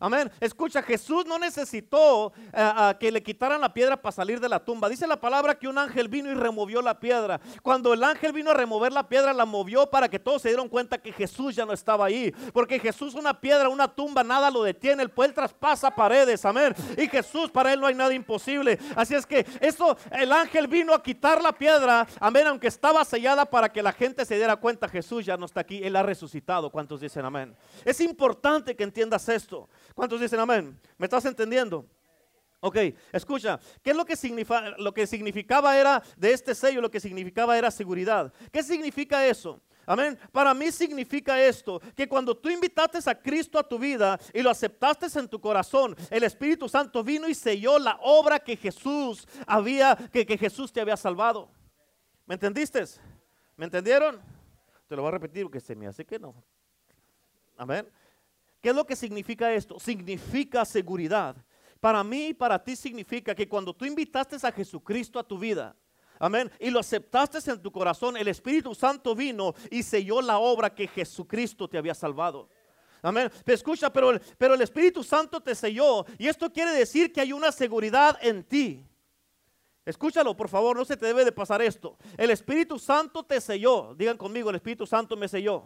Amén. 0.00 0.30
Escucha, 0.40 0.82
Jesús 0.82 1.26
no 1.26 1.38
necesitó 1.38 2.32
eh, 2.52 2.94
que 3.00 3.10
le 3.10 3.22
quitaran 3.22 3.60
la 3.60 3.72
piedra 3.72 3.96
para 3.96 4.12
salir 4.12 4.40
de 4.40 4.48
la 4.48 4.64
tumba. 4.64 4.88
Dice 4.88 5.06
la 5.06 5.20
palabra 5.20 5.58
que 5.58 5.68
un 5.68 5.78
ángel 5.78 6.08
vino 6.08 6.30
y 6.30 6.34
removió 6.34 6.80
la 6.82 6.98
piedra. 6.98 7.40
Cuando 7.62 7.92
el 7.92 8.04
ángel 8.04 8.32
vino 8.32 8.50
a 8.50 8.54
remover 8.54 8.92
la 8.92 9.08
piedra, 9.08 9.32
la 9.32 9.44
movió 9.44 9.88
para 9.90 10.08
que 10.08 10.18
todos 10.18 10.42
se 10.42 10.48
dieron 10.48 10.68
cuenta 10.68 10.98
que 10.98 11.12
Jesús 11.12 11.56
ya 11.56 11.66
no 11.66 11.72
estaba 11.72 12.06
ahí. 12.06 12.32
Porque 12.52 12.78
Jesús, 12.78 13.14
una 13.14 13.40
piedra, 13.40 13.68
una 13.68 13.88
tumba, 13.88 14.22
nada 14.22 14.50
lo 14.50 14.62
detiene. 14.62 15.02
El 15.02 15.10
poder 15.10 15.32
traspasa 15.32 15.90
paredes. 15.90 16.44
Amén. 16.44 16.74
Y 16.96 17.08
Jesús, 17.08 17.50
para 17.50 17.72
él 17.72 17.80
no 17.80 17.86
hay 17.86 17.94
nada 17.94 18.14
imposible. 18.14 18.78
Así 18.94 19.14
es 19.14 19.26
que 19.26 19.46
eso, 19.60 19.96
el 20.10 20.32
ángel 20.32 20.68
vino 20.68 20.94
a 20.94 21.02
quitar 21.02 21.42
la 21.42 21.52
piedra. 21.52 22.06
Amén. 22.20 22.46
Aunque 22.46 22.68
estaba 22.68 23.04
sellada 23.04 23.44
para 23.44 23.68
que 23.70 23.82
la 23.82 23.92
gente 23.92 24.24
se 24.24 24.36
diera 24.36 24.56
cuenta, 24.56 24.88
Jesús 24.88 25.24
ya 25.26 25.36
no 25.36 25.46
está 25.46 25.60
aquí. 25.60 25.80
Él 25.82 25.96
ha 25.96 26.02
resucitado. 26.02 26.70
¿Cuántos 26.70 27.00
dicen 27.00 27.24
amén? 27.24 27.56
Es 27.84 28.00
importante 28.00 28.76
que 28.76 28.84
entiendas 28.84 29.28
esto. 29.28 29.68
¿Cuántos 29.98 30.20
dicen 30.20 30.38
amén? 30.38 30.80
¿Me 30.96 31.06
estás 31.06 31.24
entendiendo? 31.24 31.84
Ok, 32.60 32.76
escucha, 33.10 33.58
¿qué 33.82 33.90
es 33.90 33.96
lo 33.96 34.04
que, 34.04 34.14
significa, 34.14 34.76
lo 34.78 34.94
que 34.94 35.08
significaba 35.08 35.76
era 35.76 36.00
de 36.16 36.32
este 36.32 36.54
sello? 36.54 36.80
Lo 36.80 36.88
que 36.88 37.00
significaba 37.00 37.58
era 37.58 37.68
seguridad. 37.68 38.32
¿Qué 38.52 38.62
significa 38.62 39.26
eso? 39.26 39.60
Amén. 39.84 40.16
Para 40.30 40.54
mí 40.54 40.70
significa 40.70 41.42
esto, 41.42 41.80
que 41.96 42.06
cuando 42.08 42.36
tú 42.36 42.48
invitaste 42.48 43.10
a 43.10 43.20
Cristo 43.20 43.58
a 43.58 43.68
tu 43.68 43.76
vida 43.76 44.20
y 44.32 44.40
lo 44.40 44.50
aceptaste 44.50 45.06
en 45.18 45.26
tu 45.26 45.40
corazón, 45.40 45.96
el 46.10 46.22
Espíritu 46.22 46.68
Santo 46.68 47.02
vino 47.02 47.26
y 47.26 47.34
selló 47.34 47.76
la 47.80 47.98
obra 48.00 48.38
que 48.38 48.54
Jesús 48.54 49.26
había, 49.48 49.96
que, 50.12 50.24
que 50.24 50.38
Jesús 50.38 50.72
te 50.72 50.80
había 50.80 50.96
salvado. 50.96 51.50
¿Me 52.24 52.34
entendiste? 52.34 52.84
¿Me 53.56 53.64
entendieron? 53.64 54.20
Te 54.86 54.94
lo 54.94 55.02
voy 55.02 55.08
a 55.08 55.12
repetir 55.14 55.42
porque 55.42 55.58
se 55.58 55.74
me 55.74 55.88
hace 55.88 56.04
que 56.04 56.20
no. 56.20 56.36
Amén. 57.56 57.90
¿Qué 58.68 58.72
es 58.72 58.76
lo 58.76 58.86
que 58.86 58.96
significa 58.96 59.50
esto? 59.50 59.80
Significa 59.80 60.62
seguridad. 60.66 61.34
Para 61.80 62.04
mí 62.04 62.26
y 62.26 62.34
para 62.34 62.62
ti 62.62 62.76
significa 62.76 63.34
que 63.34 63.48
cuando 63.48 63.72
tú 63.72 63.86
invitaste 63.86 64.36
a 64.42 64.52
Jesucristo 64.52 65.18
a 65.18 65.26
tu 65.26 65.38
vida, 65.38 65.74
amén, 66.18 66.52
y 66.60 66.68
lo 66.68 66.78
aceptaste 66.78 67.38
en 67.50 67.62
tu 67.62 67.72
corazón, 67.72 68.18
el 68.18 68.28
Espíritu 68.28 68.74
Santo 68.74 69.14
vino 69.14 69.54
y 69.70 69.82
selló 69.82 70.20
la 70.20 70.38
obra 70.38 70.74
que 70.74 70.86
Jesucristo 70.86 71.66
te 71.66 71.78
había 71.78 71.94
salvado. 71.94 72.50
Amén. 73.00 73.32
Pero 73.42 73.54
escucha, 73.54 73.90
pero, 73.90 74.20
pero 74.36 74.52
el 74.52 74.60
Espíritu 74.60 75.02
Santo 75.02 75.40
te 75.40 75.54
selló 75.54 76.04
y 76.18 76.26
esto 76.26 76.52
quiere 76.52 76.72
decir 76.72 77.10
que 77.10 77.22
hay 77.22 77.32
una 77.32 77.50
seguridad 77.50 78.18
en 78.20 78.44
ti. 78.44 78.84
Escúchalo, 79.86 80.36
por 80.36 80.50
favor, 80.50 80.76
no 80.76 80.84
se 80.84 80.98
te 80.98 81.06
debe 81.06 81.24
de 81.24 81.32
pasar 81.32 81.62
esto. 81.62 81.96
El 82.18 82.28
Espíritu 82.28 82.78
Santo 82.78 83.22
te 83.22 83.40
selló. 83.40 83.94
Digan 83.94 84.18
conmigo, 84.18 84.50
el 84.50 84.56
Espíritu 84.56 84.86
Santo 84.86 85.16
me 85.16 85.26
selló. 85.26 85.64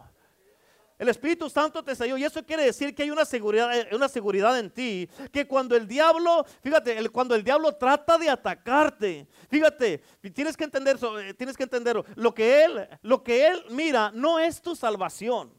El 1.03 1.09
Espíritu 1.09 1.49
Santo 1.49 1.83
te 1.83 1.95
selló 1.95 2.15
y 2.15 2.23
eso 2.23 2.41
quiere 2.45 2.63
decir 2.63 2.95
que 2.95 3.03
hay 3.03 3.11
una 3.11 3.25
seguridad, 3.25 3.77
eh, 3.77 3.89
una 3.93 4.07
seguridad 4.07 4.57
en 4.57 4.69
ti, 4.69 5.09
que 5.33 5.45
cuando 5.45 5.75
el 5.75 5.85
diablo, 5.85 6.45
fíjate, 6.61 7.09
cuando 7.09 7.35
el 7.35 7.43
diablo 7.43 7.73
trata 7.73 8.17
de 8.17 8.29
atacarte, 8.29 9.27
fíjate, 9.49 10.01
tienes 10.33 10.55
que 10.55 10.63
entender, 10.63 10.97
eh, 11.19 11.33
tienes 11.33 11.57
que 11.57 11.63
entenderlo, 11.63 12.05
lo 12.15 12.33
que 12.33 12.63
él, 12.63 12.87
lo 13.01 13.21
que 13.21 13.47
él 13.47 13.65
mira 13.69 14.11
no 14.13 14.39
es 14.39 14.61
tu 14.61 14.77
salvación. 14.77 15.51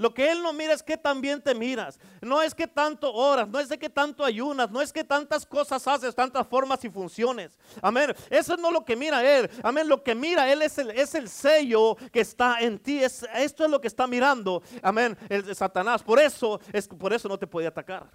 Lo 0.00 0.14
que 0.14 0.30
Él 0.30 0.42
no 0.42 0.54
mira 0.54 0.72
es 0.72 0.82
que 0.82 0.96
también 0.96 1.42
te 1.42 1.54
miras. 1.54 2.00
No 2.22 2.40
es 2.40 2.54
que 2.54 2.66
tanto 2.66 3.12
oras, 3.12 3.46
no 3.46 3.60
es 3.60 3.68
de 3.68 3.78
que 3.78 3.90
tanto 3.90 4.24
ayunas, 4.24 4.70
no 4.70 4.80
es 4.80 4.94
que 4.94 5.04
tantas 5.04 5.44
cosas 5.44 5.86
haces, 5.86 6.14
tantas 6.14 6.46
formas 6.46 6.82
y 6.86 6.88
funciones. 6.88 7.58
Amén. 7.82 8.14
Eso 8.30 8.56
no 8.56 8.68
es 8.68 8.72
lo 8.72 8.82
que 8.82 8.96
mira 8.96 9.22
Él. 9.22 9.50
Amén. 9.62 9.86
Lo 9.86 10.02
que 10.02 10.14
mira 10.14 10.50
Él 10.50 10.62
es 10.62 10.78
el, 10.78 10.90
es 10.92 11.14
el 11.14 11.28
sello 11.28 11.96
que 12.10 12.20
está 12.20 12.60
en 12.60 12.78
ti. 12.78 13.04
Es, 13.04 13.26
esto 13.34 13.62
es 13.62 13.70
lo 13.70 13.78
que 13.78 13.88
está 13.88 14.06
mirando. 14.06 14.62
Amén. 14.82 15.18
El, 15.28 15.54
Satanás. 15.54 16.02
Por 16.02 16.18
eso, 16.18 16.58
es, 16.72 16.88
por 16.88 17.12
eso 17.12 17.28
no 17.28 17.38
te 17.38 17.46
puede 17.46 17.66
atacar. 17.66 18.10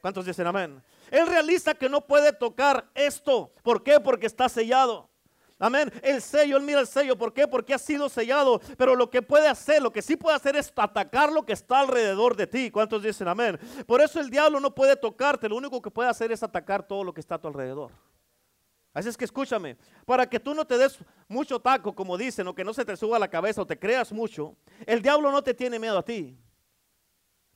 ¿Cuántos 0.00 0.26
dicen 0.26 0.48
amén? 0.48 0.82
Él 1.12 1.28
realiza 1.28 1.74
que 1.74 1.88
no 1.88 2.00
puede 2.00 2.32
tocar 2.32 2.90
esto. 2.92 3.52
¿Por 3.62 3.84
qué? 3.84 4.00
Porque 4.00 4.26
está 4.26 4.48
sellado. 4.48 5.07
Amén. 5.58 5.92
El 6.02 6.22
sello, 6.22 6.56
él 6.56 6.62
mira 6.62 6.80
el 6.80 6.86
sello. 6.86 7.16
¿Por 7.18 7.32
qué? 7.32 7.48
Porque 7.48 7.74
ha 7.74 7.78
sido 7.78 8.08
sellado. 8.08 8.60
Pero 8.76 8.94
lo 8.94 9.10
que 9.10 9.22
puede 9.22 9.48
hacer, 9.48 9.82
lo 9.82 9.92
que 9.92 10.02
sí 10.02 10.16
puede 10.16 10.36
hacer 10.36 10.56
es 10.56 10.72
atacar 10.76 11.32
lo 11.32 11.44
que 11.44 11.52
está 11.52 11.80
alrededor 11.80 12.36
de 12.36 12.46
ti. 12.46 12.70
¿Cuántos 12.70 13.02
dicen 13.02 13.26
amén? 13.26 13.58
Por 13.86 14.00
eso 14.00 14.20
el 14.20 14.30
diablo 14.30 14.60
no 14.60 14.74
puede 14.74 14.94
tocarte. 14.94 15.48
Lo 15.48 15.56
único 15.56 15.82
que 15.82 15.90
puede 15.90 16.08
hacer 16.08 16.30
es 16.30 16.42
atacar 16.42 16.86
todo 16.86 17.02
lo 17.02 17.12
que 17.12 17.20
está 17.20 17.34
a 17.34 17.40
tu 17.40 17.48
alrededor. 17.48 17.90
Así 18.94 19.08
es 19.08 19.16
que 19.16 19.24
escúchame, 19.24 19.76
para 20.06 20.28
que 20.28 20.40
tú 20.40 20.54
no 20.54 20.66
te 20.66 20.78
des 20.78 20.98
mucho 21.28 21.60
taco, 21.60 21.94
como 21.94 22.16
dicen, 22.16 22.48
o 22.48 22.54
que 22.54 22.64
no 22.64 22.72
se 22.72 22.84
te 22.84 22.96
suba 22.96 23.16
a 23.16 23.20
la 23.20 23.28
cabeza 23.28 23.62
o 23.62 23.66
te 23.66 23.78
creas 23.78 24.12
mucho, 24.12 24.56
el 24.86 25.02
diablo 25.02 25.30
no 25.30 25.42
te 25.42 25.54
tiene 25.54 25.78
miedo 25.78 25.98
a 25.98 26.04
ti. 26.04 26.36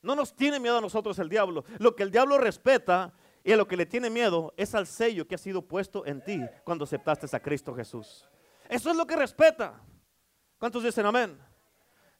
No 0.01 0.15
nos 0.15 0.35
tiene 0.35 0.59
miedo 0.59 0.77
a 0.77 0.81
nosotros 0.81 1.17
el 1.19 1.29
diablo. 1.29 1.63
Lo 1.79 1.95
que 1.95 2.03
el 2.03 2.11
diablo 2.11 2.37
respeta 2.37 3.13
y 3.43 3.53
lo 3.55 3.67
que 3.67 3.77
le 3.77 3.85
tiene 3.85 4.09
miedo 4.09 4.53
es 4.55 4.73
al 4.73 4.87
sello 4.87 5.27
que 5.27 5.35
ha 5.35 5.37
sido 5.37 5.61
puesto 5.61 6.05
en 6.05 6.23
ti 6.23 6.41
cuando 6.63 6.85
aceptaste 6.85 7.27
a 7.35 7.39
Cristo 7.39 7.75
Jesús. 7.75 8.27
Eso 8.69 8.89
es 8.89 8.95
lo 8.95 9.05
que 9.05 9.15
respeta. 9.15 9.81
¿Cuántos 10.57 10.83
dicen 10.83 11.05
amén? 11.05 11.37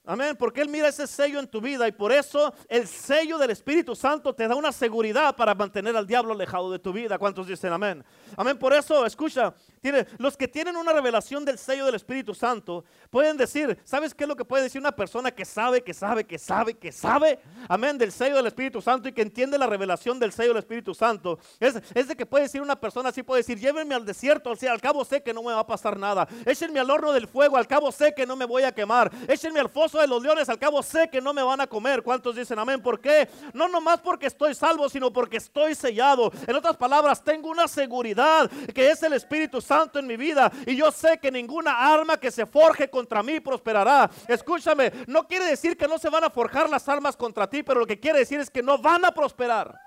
Amén, 0.06 0.36
porque 0.38 0.60
Él 0.60 0.68
mira 0.68 0.90
ese 0.90 1.08
sello 1.08 1.40
en 1.40 1.48
tu 1.48 1.62
vida 1.62 1.88
y 1.88 1.94
por 1.94 2.12
eso 2.12 2.54
el 2.68 2.88
sello 2.88 3.38
del 3.38 3.52
Espíritu 3.52 3.96
Santo 3.96 4.36
te 4.36 4.50
da 4.50 4.56
una 4.56 4.74
seguridad 4.74 5.34
para 5.34 5.56
mantener 5.56 5.96
al 5.96 6.06
diablo 6.06 6.34
alejado 6.34 6.70
de 6.70 6.80
tu 6.80 6.92
vida. 6.92 7.18
¿Cuántos 7.18 7.48
dicen 7.48 7.72
amén? 7.72 8.04
Amén, 8.36 8.60
por 8.60 8.74
eso, 8.74 9.06
escucha, 9.06 9.54
tiene, 9.84 10.08
los 10.18 10.38
que 10.38 10.48
tienen 10.48 10.78
una 10.78 10.94
revelación 10.94 11.44
del 11.44 11.58
sello 11.58 11.86
del 11.86 11.96
Espíritu 11.96 12.34
Santo 12.34 12.86
pueden 13.10 13.36
decir, 13.36 13.78
¿sabes 13.84 14.16
qué 14.16 14.24
es 14.24 14.30
lo 14.30 14.38
que 14.38 14.46
puede 14.46 14.64
decir 14.64 14.80
una 14.80 14.94
persona 14.94 15.30
que 15.30 15.44
sabe, 15.44 15.84
que 15.84 15.94
sabe, 15.94 16.24
que 16.24 16.40
sabe, 16.40 16.74
que 16.76 16.90
sabe? 16.94 17.38
Amén, 17.68 17.98
del 17.98 18.14
sello 18.14 18.38
del 18.38 18.48
Espíritu 18.48 18.82
Santo 18.82 19.10
y 19.10 19.12
que 19.12 19.22
entiende 19.22 19.58
la 19.58 19.68
revelación 19.68 20.18
del 20.20 20.32
sello 20.32 20.54
del 20.54 20.60
Espíritu 20.60 20.96
Santo. 20.96 21.38
Es, 21.60 21.76
es 21.94 22.08
de 22.08 22.16
que 22.16 22.26
puede 22.26 22.46
decir 22.46 22.62
una 22.62 22.80
persona 22.80 23.10
así, 23.10 23.24
puede 23.24 23.42
decir, 23.42 23.60
llévenme 23.60 23.94
al 23.94 24.06
desierto, 24.06 24.50
al, 24.52 24.80
cabo 24.80 25.04
sé 25.04 25.22
que 25.22 25.34
no 25.34 25.44
me 25.44 25.52
va 25.52 25.60
a 25.60 25.68
pasar 25.68 26.00
nada. 26.00 26.30
Échenme 26.46 26.80
al 26.80 26.90
horno 26.90 27.12
del 27.12 27.28
fuego, 27.28 27.58
al 27.58 27.68
cabo 27.68 27.92
sé 27.92 28.14
que 28.16 28.26
no 28.26 28.38
me 28.38 28.46
voy 28.46 28.64
a 28.64 28.72
quemar. 28.72 29.12
Échenme 29.28 29.60
al 29.60 29.70
foso 29.70 30.00
de 30.00 30.08
los 30.08 30.24
leones, 30.24 30.48
al 30.48 30.60
cabo 30.60 30.82
sé 30.82 31.10
que 31.10 31.20
no 31.20 31.34
me 31.34 31.44
van 31.44 31.60
a 31.60 31.68
comer. 31.68 32.02
¿Cuántos 32.04 32.38
dicen 32.38 32.58
amén? 32.58 32.82
¿Por 32.82 33.02
qué? 33.02 33.28
No 33.52 33.68
nomás 33.68 34.00
porque 34.00 34.28
estoy 34.28 34.56
salvo, 34.56 34.88
sino 34.88 35.12
porque 35.12 35.36
estoy 35.36 35.76
sellado. 35.76 36.32
En 36.48 36.56
otras 36.56 36.78
palabras, 36.78 37.22
tengo 37.22 37.50
una 37.50 37.68
seguridad 37.68 38.50
que 38.74 38.90
es 38.90 39.04
el 39.04 39.12
Espíritu 39.12 39.60
Santo 39.60 39.73
en 40.00 40.08
mi 40.08 40.18
vida. 40.18 40.52
Y 40.66 40.76
yo 40.76 40.92
sé 40.92 41.18
que 41.18 41.32
ninguna 41.32 41.94
arma 41.94 42.18
que 42.18 42.32
se 42.32 42.46
forje 42.46 42.90
contra 42.90 43.24
mí 43.24 43.40
prosperará. 43.40 44.10
Escúchame, 44.28 44.92
no 45.08 45.28
quiere 45.28 45.46
decir 45.46 45.78
que 45.78 45.88
no 45.88 45.98
se 45.98 46.10
van 46.10 46.24
a 46.24 46.30
forjar 46.30 46.70
las 46.70 46.88
armas 46.88 47.16
contra 47.16 47.50
ti, 47.50 47.64
pero 47.64 47.80
lo 47.80 47.86
que 47.86 48.00
quiere 48.00 48.20
decir 48.20 48.40
es 48.40 48.50
que 48.50 48.64
no 48.64 48.78
van 48.78 49.06
a 49.06 49.12
prosperar. 49.12 49.80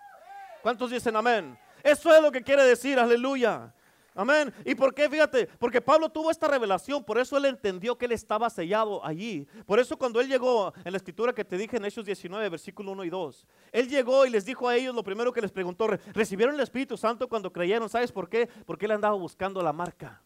¿Cuántos 0.63 0.91
dicen 0.91 1.15
amén? 1.17 1.59
Eso 1.83 2.15
es 2.15 2.21
lo 2.21 2.33
que 2.33 2.43
quiere 2.43 2.65
decir, 2.65 2.99
aleluya. 2.99 3.73
Amén. 4.17 4.53
¿Y 4.65 4.75
por 4.75 4.95
qué? 4.95 5.11
Fíjate, 5.11 5.47
porque 5.59 5.83
Pablo 5.83 6.09
tuvo 6.09 6.31
esta 6.31 6.49
revelación, 6.49 7.05
por 7.05 7.19
eso 7.19 7.37
él 7.37 7.45
entendió 7.45 7.99
que 7.99 8.07
él 8.07 8.13
estaba 8.13 8.49
sellado 8.49 9.05
allí. 9.05 9.47
Por 9.67 9.79
eso 9.79 9.99
cuando 9.99 10.23
él 10.23 10.29
llegó 10.29 10.73
en 10.85 10.93
la 10.93 10.97
escritura 10.97 11.35
que 11.35 11.45
te 11.45 11.59
dije 11.59 11.77
en 11.77 11.85
Hechos 11.85 12.07
19, 12.07 12.49
versículo 12.49 12.93
1 12.93 13.05
y 13.05 13.11
2, 13.11 13.47
él 13.73 13.89
llegó 13.91 14.25
y 14.25 14.31
les 14.31 14.47
dijo 14.47 14.69
a 14.69 14.75
ellos 14.75 14.95
lo 14.95 15.05
primero 15.05 15.35
que 15.35 15.43
les 15.43 15.53
preguntó, 15.53 15.87
¿recibieron 15.87 16.55
el 16.55 16.63
Espíritu 16.63 16.97
Santo 16.97 17.29
cuando 17.29 17.53
creyeron? 17.53 17.91
¿Sabes 17.91 18.11
por 18.11 18.31
qué? 18.31 18.49
Porque 18.65 18.87
él 18.87 18.93
andaba 18.93 19.15
buscando 19.15 19.63
la 19.63 19.75
marca. 19.75 20.23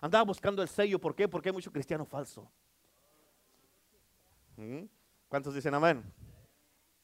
Andaba 0.00 0.24
buscando 0.24 0.60
el 0.60 0.68
sello. 0.68 0.98
¿Por 0.98 1.14
qué? 1.14 1.28
Porque 1.28 1.50
hay 1.50 1.52
mucho 1.52 1.70
cristiano 1.70 2.04
falso. 2.04 2.50
¿Mm? 4.56 4.86
¿Cuántos 5.28 5.54
dicen 5.54 5.72
amén? 5.74 6.02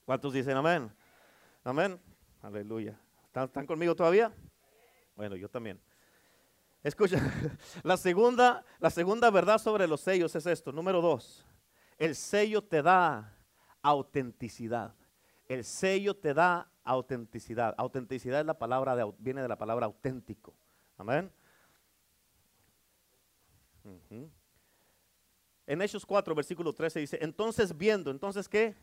¿Cuántos 0.05 0.33
dicen 0.33 0.57
amén? 0.57 0.91
Amén. 1.63 2.01
Aleluya. 2.43 2.99
¿Están 3.33 3.67
conmigo 3.67 3.95
todavía? 3.95 4.33
Bueno, 5.15 5.37
yo 5.37 5.49
también. 5.49 5.81
Escucha, 6.83 7.19
la 7.83 7.97
segunda, 7.97 8.65
la 8.79 8.91
segunda 8.91 9.31
verdad 9.31 9.59
sobre 9.59 9.87
los 9.87 10.01
sellos 10.01 10.35
es 10.35 10.47
esto. 10.47 10.73
Número 10.73 11.01
dos, 11.01 11.45
el 11.99 12.15
sello 12.15 12.63
te 12.63 12.83
da 12.83 13.37
autenticidad. 13.83 14.95
El 15.49 15.65
sello 15.65 16.15
te 16.17 16.35
da 16.35 16.71
autenticidad. 16.85 17.75
Autenticidad 17.79 18.41
es 18.41 18.47
la 18.47 18.59
palabra 18.59 18.97
de, 18.97 19.13
viene 19.19 19.43
de 19.43 19.49
la 19.49 19.59
palabra 19.59 19.87
auténtico. 19.87 20.55
Amén. 20.97 21.31
En 25.67 25.83
Hechos 25.83 26.05
4, 26.05 26.35
versículo 26.35 26.73
13 26.73 27.01
dice, 27.01 27.19
entonces 27.21 27.77
viendo, 27.77 28.11
entonces 28.11 28.49
qué? 28.49 28.75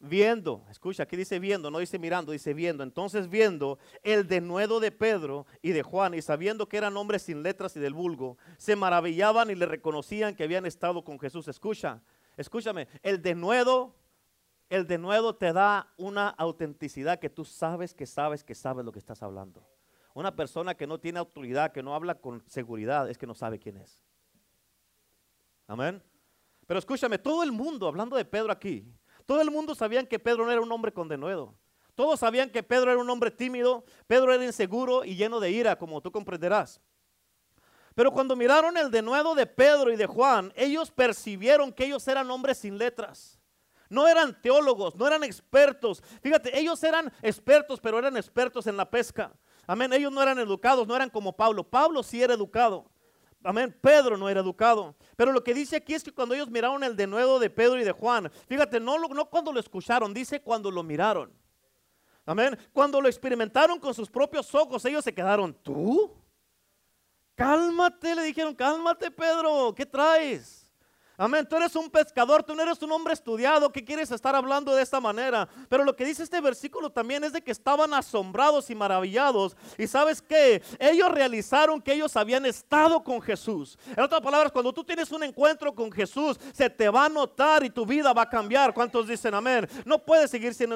Viendo, 0.00 0.64
escucha, 0.70 1.04
aquí 1.04 1.16
dice 1.16 1.38
viendo, 1.38 1.70
no 1.70 1.78
dice 1.78 1.98
mirando, 1.98 2.32
dice 2.32 2.54
viendo. 2.54 2.82
Entonces 2.82 3.28
viendo 3.28 3.78
el 4.02 4.26
denuedo 4.26 4.80
de 4.80 4.92
Pedro 4.92 5.46
y 5.62 5.70
de 5.70 5.82
Juan 5.82 6.14
y 6.14 6.22
sabiendo 6.22 6.68
que 6.68 6.76
eran 6.76 6.96
hombres 6.96 7.22
sin 7.22 7.42
letras 7.42 7.76
y 7.76 7.80
del 7.80 7.94
vulgo, 7.94 8.36
se 8.56 8.76
maravillaban 8.76 9.50
y 9.50 9.54
le 9.54 9.66
reconocían 9.66 10.34
que 10.34 10.44
habían 10.44 10.66
estado 10.66 11.04
con 11.04 11.18
Jesús. 11.18 11.48
Escucha, 11.48 12.02
escúchame, 12.36 12.88
el 13.02 13.22
denuedo, 13.22 13.94
el 14.68 14.86
denuedo 14.86 15.36
te 15.36 15.52
da 15.52 15.92
una 15.96 16.28
autenticidad 16.28 17.18
que 17.18 17.30
tú 17.30 17.44
sabes 17.44 17.94
que 17.94 18.06
sabes 18.06 18.44
que 18.44 18.54
sabes 18.54 18.84
lo 18.84 18.92
que 18.92 18.98
estás 18.98 19.22
hablando. 19.22 19.66
Una 20.14 20.36
persona 20.36 20.76
que 20.76 20.86
no 20.86 21.00
tiene 21.00 21.18
autoridad, 21.18 21.72
que 21.72 21.82
no 21.82 21.94
habla 21.94 22.14
con 22.14 22.42
seguridad, 22.46 23.10
es 23.10 23.18
que 23.18 23.26
no 23.26 23.34
sabe 23.34 23.58
quién 23.58 23.78
es. 23.78 24.04
Amén. 25.66 26.02
Pero 26.66 26.78
escúchame, 26.78 27.18
todo 27.18 27.42
el 27.42 27.52
mundo, 27.52 27.88
hablando 27.88 28.16
de 28.16 28.24
Pedro 28.24 28.52
aquí, 28.52 28.86
Todo 29.26 29.40
el 29.40 29.50
mundo 29.50 29.74
sabía 29.74 30.06
que 30.06 30.18
Pedro 30.18 30.44
no 30.44 30.52
era 30.52 30.60
un 30.60 30.70
hombre 30.70 30.92
con 30.92 31.08
denuedo. 31.08 31.54
Todos 31.94 32.20
sabían 32.20 32.50
que 32.50 32.62
Pedro 32.62 32.90
era 32.90 33.00
un 33.00 33.08
hombre 33.08 33.30
tímido, 33.30 33.84
Pedro 34.06 34.32
era 34.32 34.44
inseguro 34.44 35.04
y 35.04 35.14
lleno 35.14 35.38
de 35.38 35.50
ira, 35.50 35.76
como 35.76 36.00
tú 36.00 36.10
comprenderás. 36.10 36.80
Pero 37.94 38.10
cuando 38.10 38.34
miraron 38.34 38.76
el 38.76 38.90
denuedo 38.90 39.36
de 39.36 39.46
Pedro 39.46 39.92
y 39.92 39.96
de 39.96 40.06
Juan, 40.06 40.52
ellos 40.56 40.90
percibieron 40.90 41.72
que 41.72 41.84
ellos 41.84 42.06
eran 42.08 42.28
hombres 42.30 42.58
sin 42.58 42.76
letras. 42.76 43.38
No 43.88 44.08
eran 44.08 44.40
teólogos, 44.42 44.96
no 44.96 45.06
eran 45.06 45.22
expertos. 45.22 46.02
Fíjate, 46.20 46.58
ellos 46.58 46.82
eran 46.82 47.12
expertos, 47.22 47.78
pero 47.80 47.98
eran 47.98 48.16
expertos 48.16 48.66
en 48.66 48.76
la 48.76 48.90
pesca. 48.90 49.32
Amén. 49.66 49.92
Ellos 49.92 50.10
no 50.10 50.20
eran 50.20 50.38
educados, 50.40 50.88
no 50.88 50.96
eran 50.96 51.10
como 51.10 51.36
Pablo. 51.36 51.62
Pablo 51.62 52.02
sí 52.02 52.20
era 52.20 52.34
educado. 52.34 52.90
Amén. 53.44 53.76
Pedro 53.80 54.16
no 54.16 54.28
era 54.28 54.40
educado. 54.40 54.96
Pero 55.16 55.30
lo 55.30 55.44
que 55.44 55.52
dice 55.52 55.76
aquí 55.76 55.94
es 55.94 56.02
que 56.02 56.12
cuando 56.12 56.34
ellos 56.34 56.50
miraron 56.50 56.82
el 56.82 56.96
denuedo 56.96 57.38
de 57.38 57.50
Pedro 57.50 57.78
y 57.78 57.84
de 57.84 57.92
Juan, 57.92 58.30
fíjate, 58.48 58.80
no, 58.80 58.98
no 58.98 59.26
cuando 59.26 59.52
lo 59.52 59.60
escucharon, 59.60 60.14
dice 60.14 60.40
cuando 60.40 60.70
lo 60.70 60.82
miraron. 60.82 61.30
Amén. 62.26 62.58
Cuando 62.72 63.00
lo 63.00 63.08
experimentaron 63.08 63.78
con 63.78 63.92
sus 63.92 64.08
propios 64.08 64.54
ojos, 64.54 64.84
ellos 64.86 65.04
se 65.04 65.14
quedaron, 65.14 65.52
¿tú? 65.52 66.10
Cálmate, 67.34 68.14
le 68.14 68.22
dijeron, 68.22 68.54
cálmate 68.54 69.10
Pedro, 69.10 69.74
¿qué 69.74 69.84
traes? 69.84 70.63
Amén, 71.16 71.46
tú 71.48 71.56
eres 71.56 71.76
un 71.76 71.88
pescador, 71.88 72.42
tú 72.42 72.56
no 72.56 72.62
eres 72.62 72.82
un 72.82 72.90
hombre 72.90 73.12
estudiado 73.12 73.70
que 73.70 73.84
quieres 73.84 74.10
estar 74.10 74.34
hablando 74.34 74.74
de 74.74 74.82
esta 74.82 75.00
manera. 75.00 75.48
Pero 75.68 75.84
lo 75.84 75.94
que 75.94 76.04
dice 76.04 76.24
este 76.24 76.40
versículo 76.40 76.90
también 76.90 77.22
es 77.22 77.32
de 77.32 77.40
que 77.40 77.52
estaban 77.52 77.94
asombrados 77.94 78.68
y 78.68 78.74
maravillados. 78.74 79.56
Y 79.78 79.86
sabes 79.86 80.20
qué, 80.20 80.60
ellos 80.80 81.08
realizaron 81.12 81.80
que 81.80 81.92
ellos 81.92 82.16
habían 82.16 82.44
estado 82.46 83.04
con 83.04 83.22
Jesús. 83.22 83.78
En 83.96 84.02
otras 84.02 84.20
palabras, 84.22 84.50
cuando 84.50 84.72
tú 84.72 84.82
tienes 84.82 85.12
un 85.12 85.22
encuentro 85.22 85.72
con 85.72 85.92
Jesús, 85.92 86.36
se 86.52 86.68
te 86.68 86.88
va 86.88 87.04
a 87.04 87.08
notar 87.08 87.62
y 87.64 87.70
tu 87.70 87.86
vida 87.86 88.12
va 88.12 88.22
a 88.22 88.28
cambiar. 88.28 88.74
¿Cuántos 88.74 89.06
dicen 89.06 89.34
amén? 89.34 89.68
No 89.84 90.04
puedes 90.04 90.32
seguir 90.32 90.52
siendo, 90.52 90.74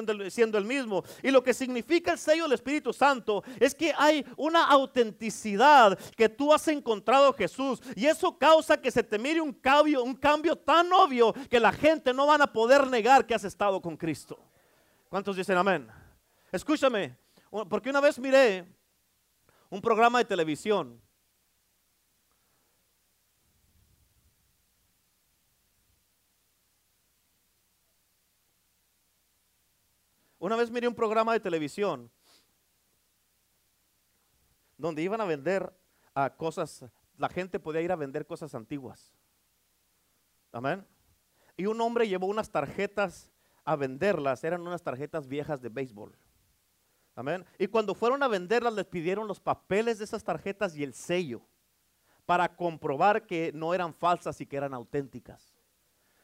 el 0.57 0.65
mismo. 0.65 1.03
Y 1.21 1.31
lo 1.31 1.43
que 1.43 1.53
significa 1.53 2.13
el 2.13 2.17
sello 2.17 2.43
del 2.43 2.53
Espíritu 2.53 2.93
Santo 2.93 3.43
es 3.59 3.75
que 3.75 3.93
hay 3.97 4.25
una 4.37 4.65
autenticidad 4.65 5.99
que 6.15 6.29
tú 6.29 6.53
has 6.53 6.65
encontrado 6.69 7.33
Jesús. 7.33 7.81
Y 7.95 8.05
eso 8.05 8.37
causa 8.37 8.77
que 8.79 8.89
se 8.89 9.03
te 9.03 9.19
mire 9.19 9.41
un 9.41 9.51
cambio, 9.51 10.01
un 10.01 10.15
cambio 10.29 10.55
tan 10.55 10.93
obvio 10.93 11.33
que 11.49 11.59
la 11.59 11.71
gente 11.71 12.13
no 12.13 12.27
van 12.27 12.41
a 12.43 12.53
poder 12.53 12.85
negar 12.85 13.25
que 13.25 13.33
has 13.33 13.43
estado 13.43 13.81
con 13.81 13.97
Cristo. 13.97 14.37
¿Cuántos 15.09 15.35
dicen 15.35 15.57
amén? 15.57 15.89
Escúchame, 16.51 17.17
porque 17.67 17.89
una 17.89 17.99
vez 17.99 18.19
miré 18.19 18.63
un 19.71 19.81
programa 19.81 20.19
de 20.19 20.25
televisión 20.25 21.01
Una 30.41 30.55
vez 30.55 30.71
miré 30.71 30.87
un 30.87 30.95
programa 30.95 31.33
de 31.33 31.41
televisión 31.41 32.09
donde 34.77 35.01
iban 35.01 35.19
a 35.19 35.25
vender 35.25 35.73
a 36.13 36.33
cosas, 36.37 36.85
la 37.17 37.27
gente 37.27 37.59
podía 37.59 37.81
ir 37.81 37.91
a 37.91 37.97
vender 37.97 38.25
cosas 38.25 38.55
antiguas. 38.55 39.13
Amén. 40.51 40.85
Y 41.57 41.65
un 41.65 41.79
hombre 41.81 42.07
llevó 42.07 42.27
unas 42.27 42.49
tarjetas 42.49 43.31
a 43.65 43.75
venderlas, 43.75 44.43
eran 44.43 44.61
unas 44.61 44.81
tarjetas 44.81 45.27
viejas 45.27 45.61
de 45.61 45.69
béisbol. 45.69 46.17
Amén. 47.15 47.45
Y 47.57 47.67
cuando 47.67 47.93
fueron 47.93 48.23
a 48.23 48.27
venderlas 48.27 48.73
les 48.73 48.85
pidieron 48.85 49.27
los 49.27 49.39
papeles 49.39 49.97
de 49.97 50.05
esas 50.05 50.23
tarjetas 50.23 50.75
y 50.75 50.83
el 50.83 50.93
sello 50.93 51.41
para 52.25 52.55
comprobar 52.55 53.25
que 53.25 53.51
no 53.53 53.73
eran 53.73 53.93
falsas 53.93 54.39
y 54.39 54.45
que 54.45 54.55
eran 54.55 54.73
auténticas. 54.73 55.53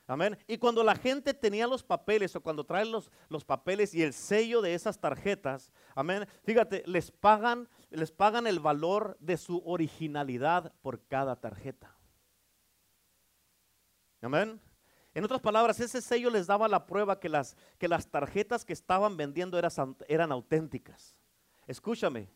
Amén. 0.08 0.38
Y 0.48 0.58
cuando 0.58 0.84
la 0.84 0.96
gente 0.96 1.34
tenía 1.34 1.66
los 1.66 1.84
papeles 1.84 2.36
o 2.36 2.42
cuando 2.42 2.64
traen 2.64 2.92
los, 2.92 3.12
los, 3.28 3.44
papeles 3.44 3.94
y 3.96 4.04
el 4.04 4.14
sello 4.14 4.62
de 4.62 4.76
esas 4.76 5.00
tarjetas, 5.00 5.72
amén. 5.96 6.28
Fíjate, 6.44 6.84
les 6.86 7.10
pagan, 7.12 7.68
les 7.90 8.12
pagan 8.12 8.46
el 8.46 8.60
valor 8.60 9.18
de 9.20 9.36
su 9.38 9.64
originalidad 9.66 10.72
por 10.82 11.02
cada 11.08 11.36
tarjeta. 11.36 11.96
Amén. 14.26 14.60
En 15.14 15.24
otras 15.24 15.40
palabras, 15.40 15.80
ese 15.80 16.02
sello 16.02 16.32
les 16.32 16.48
daba 16.48 16.68
la 16.68 16.88
prueba 16.88 17.20
que 17.20 17.30
las, 17.30 17.56
que 17.78 17.88
las 17.88 18.10
tarjetas 18.10 18.66
que 18.66 18.74
estaban 18.74 19.16
vendiendo 19.16 19.60
eran, 20.08 20.32
auténticas. 20.32 21.16
Escúchame. 21.68 22.28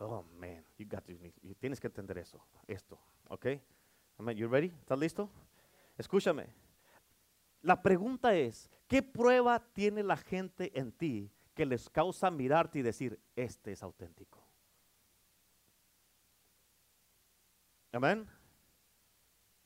Oh, 0.00 0.24
man, 0.36 0.64
you 0.76 0.86
got 0.86 1.04
to, 1.06 1.14
tienes 1.60 1.80
que 1.80 1.86
entender 1.86 2.18
eso, 2.18 2.44
esto, 2.66 2.98
¿ok? 3.28 3.46
Amén. 4.18 4.36
You 4.36 4.48
ready? 4.48 4.68
¿Estás 4.80 4.98
listo? 4.98 5.30
Escúchame. 5.96 6.48
La 7.62 7.80
pregunta 7.82 8.34
es, 8.34 8.68
¿qué 8.88 9.02
prueba 9.02 9.60
tiene 9.72 10.02
la 10.02 10.16
gente 10.16 10.76
en 10.78 10.92
ti 10.92 11.30
que 11.54 11.64
les 11.64 11.88
causa 11.88 12.30
mirarte 12.30 12.80
y 12.80 12.82
decir, 12.82 13.18
este 13.36 13.72
es 13.72 13.82
auténtico? 13.82 14.44
Amén. 17.92 18.28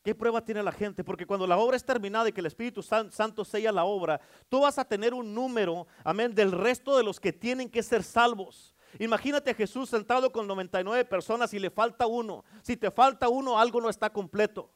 ¿Qué 0.03 0.15
prueba 0.17 0.45
tiene 0.45 0.63
la 0.63 0.73
gente? 0.73 1.05
Porque 1.05 1.27
cuando 1.27 1.47
la 1.47 1.57
obra 1.57 1.77
es 1.77 1.85
terminada 1.85 2.29
y 2.29 2.33
que 2.33 2.41
el 2.41 2.47
Espíritu 2.47 2.83
Santo 2.83 3.45
sella 3.45 3.71
la 3.71 3.85
obra, 3.85 4.21
tú 4.49 4.61
vas 4.61 4.77
a 4.79 4.85
tener 4.85 5.15
un 5.15 5.33
número, 5.33 5.87
amén, 6.03 6.35
del 6.35 6.51
resto 6.51 6.97
de 6.97 7.05
los 7.05 7.21
que 7.21 7.33
tienen 7.33 7.71
que 7.71 7.83
ser 7.85 8.03
salvos. 8.03 8.75
Imagínate 8.99 9.53
a 9.53 9.55
Jesús 9.55 9.89
sentado 9.89 10.33
con 10.33 10.47
99 10.47 11.05
personas 11.05 11.55
y 11.55 11.61
le 11.61 11.71
falta 11.71 12.07
uno. 12.07 12.45
Si 12.63 12.77
te 12.77 12.91
falta 12.91 13.29
uno, 13.29 13.59
algo 13.59 13.81
no 13.81 13.89
está 13.89 14.11
completo. 14.11 14.71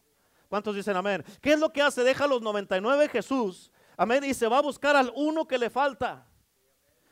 ¿Cuántos 0.49 0.77
dicen 0.77 0.97
amén? 0.97 1.25
¿Qué 1.41 1.55
es 1.55 1.59
lo 1.59 1.73
que 1.73 1.83
hace? 1.83 2.05
Deja 2.05 2.25
a 2.25 2.29
los 2.29 2.41
99 2.41 3.09
Jesús, 3.09 3.73
amén, 3.97 4.23
y 4.23 4.33
se 4.33 4.47
va 4.47 4.59
a 4.59 4.63
buscar 4.63 4.95
al 4.95 5.13
uno 5.17 5.47
que 5.47 5.59
le 5.59 5.71
falta. 5.71 6.25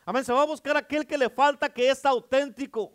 Amén, 0.07 0.25
se 0.25 0.33
va 0.33 0.43
a 0.43 0.47
buscar 0.47 0.77
aquel 0.77 1.05
que 1.07 1.19
le 1.19 1.29
falta 1.31 1.69
que 1.69 1.91
es 1.91 2.05
auténtico. 2.05 2.93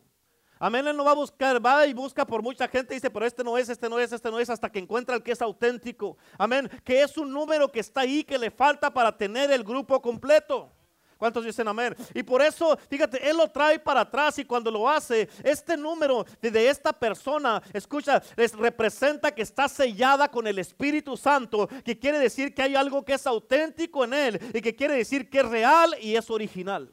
Amén, 0.61 0.85
Él 0.85 0.97
no 0.97 1.05
va 1.05 1.11
a 1.11 1.15
buscar, 1.15 1.65
va 1.65 1.87
y 1.87 1.93
busca 1.93 2.27
por 2.27 2.43
mucha 2.43 2.67
gente, 2.67 2.93
dice, 2.93 3.09
pero 3.09 3.25
este 3.25 3.45
no 3.45 3.57
es, 3.57 3.69
este 3.69 3.87
no 3.87 3.97
es, 3.97 4.11
este 4.11 4.29
no 4.29 4.39
es, 4.39 4.49
hasta 4.49 4.69
que 4.69 4.79
encuentra 4.79 5.15
el 5.15 5.23
que 5.23 5.31
es 5.31 5.41
auténtico. 5.41 6.17
Amén, 6.37 6.69
que 6.83 7.01
es 7.01 7.17
un 7.17 7.31
número 7.31 7.71
que 7.71 7.79
está 7.79 8.01
ahí, 8.01 8.25
que 8.25 8.37
le 8.37 8.51
falta 8.51 8.93
para 8.93 9.17
tener 9.17 9.49
el 9.51 9.63
grupo 9.63 10.01
completo. 10.01 10.69
¿Cuántos 11.17 11.45
dicen 11.45 11.67
amén? 11.67 11.95
Y 12.13 12.23
por 12.23 12.41
eso, 12.41 12.77
fíjate, 12.89 13.29
Él 13.29 13.37
lo 13.37 13.49
trae 13.49 13.79
para 13.79 14.01
atrás 14.01 14.37
y 14.39 14.45
cuando 14.45 14.69
lo 14.69 14.89
hace, 14.89 15.29
este 15.43 15.77
número 15.77 16.25
de, 16.41 16.69
esta 16.69 16.91
persona, 16.91 17.61
escucha, 17.73 18.21
les 18.35 18.53
representa 18.53 19.31
que 19.33 19.41
está 19.41 19.69
sellada 19.69 20.29
con 20.29 20.45
el 20.45 20.59
Espíritu 20.59 21.15
Santo, 21.15 21.69
que 21.85 21.97
quiere 21.97 22.19
decir 22.19 22.53
que 22.53 22.63
hay 22.63 22.75
algo 22.75 23.03
que 23.05 23.13
es 23.13 23.25
auténtico 23.25 24.03
en 24.03 24.13
Él 24.13 24.39
y 24.53 24.61
que 24.61 24.75
quiere 24.75 24.95
decir 24.95 25.29
que 25.29 25.39
es 25.39 25.45
real 25.49 25.95
y 26.01 26.15
es 26.15 26.29
original. 26.29 26.91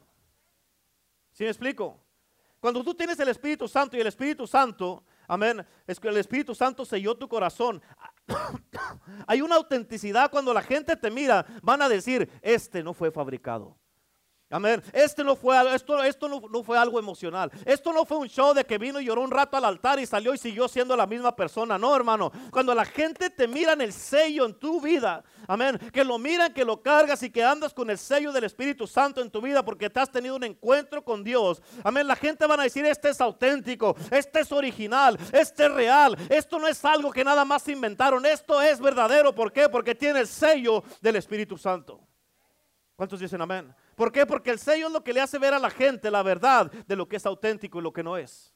¿Sí 1.31 1.43
me 1.43 1.49
explico? 1.49 2.06
Cuando 2.59 2.83
tú 2.83 2.93
tienes 2.93 3.19
el 3.19 3.29
Espíritu 3.29 3.67
Santo 3.67 3.95
y 3.95 4.01
el 4.01 4.07
Espíritu 4.07 4.47
Santo, 4.47 5.03
amén, 5.27 5.65
es 5.85 5.99
que 5.99 6.07
el 6.07 6.17
Espíritu 6.17 6.55
Santo 6.55 6.85
selló 6.85 7.15
tu 7.15 7.27
corazón. 7.27 7.81
Hay 9.27 9.41
una 9.41 9.55
autenticidad 9.55 10.31
cuando 10.31 10.53
la 10.53 10.61
gente 10.61 10.95
te 10.95 11.11
mira, 11.11 11.45
van 11.61 11.81
a 11.81 11.89
decir, 11.89 12.29
este 12.41 12.83
no 12.83 12.93
fue 12.93 13.11
fabricado. 13.11 13.77
Amén. 14.49 14.81
Este 14.93 15.25
no 15.25 15.35
fue, 15.35 15.75
esto, 15.75 16.01
esto 16.01 16.29
no, 16.29 16.63
fue 16.63 16.77
algo 16.77 16.97
emocional. 16.97 17.51
Esto 17.65 17.91
no 17.91 18.05
fue 18.05 18.17
un 18.17 18.29
show 18.29 18.53
de 18.53 18.63
que 18.63 18.77
vino 18.77 19.01
y 19.01 19.05
lloró 19.05 19.21
un 19.21 19.31
rato 19.31 19.57
al 19.57 19.65
altar 19.65 19.99
y 19.99 20.05
salió 20.05 20.33
y 20.33 20.37
siguió 20.37 20.69
siendo 20.69 20.95
la 20.95 21.05
misma 21.05 21.35
persona. 21.35 21.77
No, 21.77 21.93
hermano. 21.93 22.31
Cuando 22.49 22.73
la 22.73 22.85
gente 22.85 23.29
te 23.29 23.45
mira 23.45 23.73
en 23.73 23.81
el 23.81 23.91
sello 23.91 24.45
en 24.45 24.53
tu 24.53 24.79
vida, 24.79 25.21
amén, 25.49 25.77
que 25.91 26.05
lo 26.05 26.17
miran, 26.17 26.53
que 26.53 26.63
lo 26.63 26.81
cargas 26.81 27.23
y 27.23 27.29
que 27.29 27.43
andas 27.43 27.73
con 27.73 27.89
el 27.89 27.97
sello 27.97 28.31
del 28.31 28.45
Espíritu 28.45 28.87
Santo 28.87 29.19
en 29.19 29.29
tu 29.29 29.41
vida 29.41 29.65
porque 29.65 29.89
te 29.89 29.99
has 29.99 30.09
tenido 30.09 30.37
un 30.37 30.43
encuentro 30.45 31.03
con 31.03 31.25
Dios. 31.25 31.61
Amén. 31.83 32.07
La 32.07 32.15
gente 32.15 32.47
van 32.47 32.61
a 32.61 32.63
decir, 32.63 32.85
este 32.85 33.09
es 33.09 33.19
auténtico, 33.19 33.97
este 34.11 34.39
es 34.39 34.51
original, 34.53 35.17
este 35.33 35.65
es 35.65 35.71
real. 35.73 36.15
Esto 36.29 36.57
no 36.57 36.69
es 36.69 36.85
algo 36.85 37.11
que 37.11 37.25
nada 37.25 37.43
más 37.43 37.67
inventaron. 37.67 38.25
Esto 38.25 38.61
es 38.61 38.79
verdadero. 38.79 39.35
¿Por 39.35 39.51
qué? 39.51 39.67
Porque 39.67 39.93
tiene 39.93 40.21
el 40.21 40.27
sello 40.27 40.85
del 41.01 41.17
Espíritu 41.17 41.57
Santo. 41.57 41.99
¿Cuántos 42.95 43.19
dicen 43.19 43.41
amén? 43.41 43.75
¿Por 43.97 44.11
qué? 44.11 44.27
Porque 44.27 44.51
el 44.51 44.59
sello 44.59 44.85
es 44.85 44.93
lo 44.93 45.03
que 45.03 45.11
le 45.11 45.21
hace 45.21 45.39
ver 45.39 45.55
a 45.55 45.59
la 45.59 45.71
gente 45.71 46.11
la 46.11 46.21
verdad 46.21 46.71
de 46.71 46.95
lo 46.95 47.07
que 47.07 47.15
es 47.15 47.25
auténtico 47.25 47.79
y 47.79 47.81
lo 47.81 47.91
que 47.91 48.03
no 48.03 48.15
es. 48.15 48.53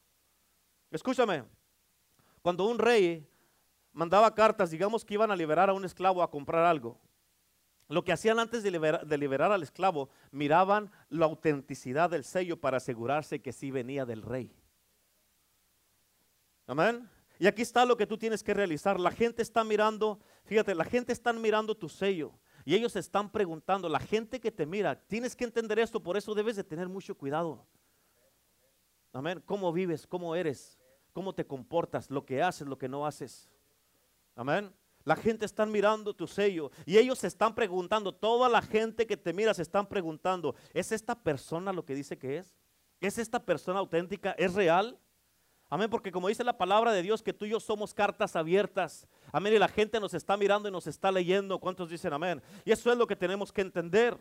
Escúchame, 0.92 1.44
cuando 2.44 2.68
un 2.68 2.78
rey 2.78 3.28
mandaba 3.92 4.36
cartas, 4.36 4.70
digamos 4.70 5.04
que 5.04 5.16
iban 5.16 5.32
a 5.32 5.36
liberar 5.36 5.68
a 5.68 5.74
un 5.74 5.84
esclavo 5.84 6.22
a 6.22 6.30
comprar 6.30 6.64
algo, 6.64 7.02
lo 7.88 8.04
que 8.04 8.12
hacían 8.12 8.38
antes 8.38 8.62
de 8.62 8.70
liberar, 9.18 9.52
al 9.52 9.64
esclavo, 9.64 10.10
miraban 10.30 10.92
la 11.10 11.26
autenticidad 11.26 12.12
del 12.12 12.24
sello 12.24 12.62
para 12.62 12.78
asegurarse 12.78 13.42
que 13.42 13.52
sí 13.52 13.72
venía 13.72 14.06
del 14.06 14.22
rey. 14.22 14.56
Amén. 16.68 17.10
Y 17.40 17.48
aquí 17.48 17.64
está 17.64 17.84
lo 17.84 17.98
que 17.98 18.06
tú 18.06 18.16
tienes 18.16 18.44
que 18.44 18.54
realizar. 18.54 19.00
La 19.00 19.10
gente 19.10 19.42
está 19.42 19.64
mirando, 19.64 20.20
fíjate, 20.46 20.76
la 20.76 20.86
gente 20.86 21.12
está 21.12 21.34
mirando 21.34 21.76
tu 21.76 21.90
sello. 21.90 22.32
Y 22.65 22.76
ellos 22.76 22.95
están 22.95 23.32
preguntando, 23.32 23.89
la 23.89 24.00
gente 24.00 24.39
que 24.39 24.52
te 24.52 24.65
mira, 24.65 25.00
tienes 25.08 25.36
que 25.36 25.43
entender 25.43 25.80
esto, 25.80 26.02
por 26.02 26.17
eso 26.17 26.34
debes 26.34 26.56
de 26.56 26.63
tener 26.63 26.88
mucho 26.88 27.15
cuidado. 27.15 27.65
Amén. 29.13 29.41
¿Cómo 29.45 29.71
vives? 29.74 30.08
¿Cómo 30.08 30.36
eres? 30.36 30.80
¿Cómo 31.13 31.34
te 31.34 31.45
comportas? 31.45 32.10
Lo 32.10 32.26
que 32.26 32.41
haces, 32.41 32.67
lo 32.67 32.78
que 32.78 32.88
no 32.88 33.06
haces. 33.06 33.50
Amén. 34.36 34.74
La 35.04 35.15
gente 35.15 35.45
está 35.45 35.65
mirando 35.65 36.13
tu 36.13 36.28
sello 36.28 36.71
y 36.86 36.97
ellos 36.97 37.19
se 37.19 37.28
están 37.28 37.56
preguntando, 37.56 38.13
toda 38.13 38.47
la 38.47 38.62
gente 38.62 39.08
que 39.08 39.17
te 39.17 39.34
mira 39.34 39.54
se 39.54 39.63
están 39.63 39.88
preguntando, 39.88 40.56
¿es 40.74 40.91
esta 40.91 41.15
persona 41.15 41.74
lo 41.74 41.84
que 41.84 41.95
dice 41.95 42.17
que 42.17 42.38
es? 42.38 42.56
¿Es 43.00 43.17
esta 43.17 43.43
persona 43.43 43.80
auténtica? 43.80 44.32
¿Es 44.38 44.54
real? 44.54 45.00
Amén, 45.74 45.90
porque 45.90 46.12
como 46.12 46.28
dice 46.28 46.44
la 46.44 46.58
palabra 46.58 46.92
de 46.92 47.02
Dios, 47.02 47.24
que 47.24 47.32
tú 47.32 47.46
y 47.46 47.52
yo 47.52 47.60
somos 47.62 47.94
cartas 47.94 48.36
abiertas. 48.36 49.08
Amén, 49.32 49.54
y 49.54 49.58
la 49.58 49.70
gente 49.70 50.02
nos 50.02 50.14
está 50.14 50.36
mirando 50.36 50.68
y 50.68 50.72
nos 50.72 50.86
está 50.86 51.10
leyendo. 51.14 51.58
¿Cuántos 51.60 51.90
dicen 51.90 52.12
amén? 52.12 52.42
Y 52.66 52.74
eso 52.74 52.92
es 52.92 52.98
lo 52.98 53.08
que 53.08 53.16
tenemos 53.16 53.54
que 53.54 53.62
entender. 53.62 54.18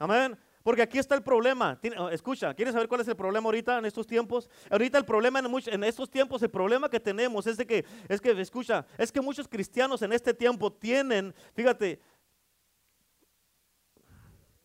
Amén. 0.00 0.36
Porque 0.64 0.82
aquí 0.82 0.98
está 0.98 1.14
el 1.14 1.22
problema. 1.22 1.78
Oh, 1.96 2.08
escucha, 2.08 2.52
¿quieres 2.54 2.74
saber 2.74 2.88
cuál 2.88 3.02
es 3.02 3.08
el 3.08 3.14
problema 3.14 3.46
ahorita 3.46 3.78
en 3.78 3.84
estos 3.84 4.04
tiempos? 4.04 4.50
Ahorita 4.68 4.98
el 4.98 5.04
problema 5.04 5.38
en, 5.38 5.46
en, 5.46 5.84
estos 5.84 6.10
tiempos, 6.10 6.42
el 6.42 6.50
problema 6.50 6.90
que 6.90 6.98
tenemos 6.98 7.46
es 7.46 7.56
de 7.56 7.64
que, 7.64 7.84
es 8.08 8.20
que, 8.20 8.32
escucha, 8.40 8.84
es 8.98 9.12
que 9.12 9.20
muchos 9.20 9.46
cristianos 9.46 10.02
en 10.02 10.12
este 10.12 10.34
tiempo 10.34 10.72
tienen, 10.72 11.32
fíjate, 11.54 12.00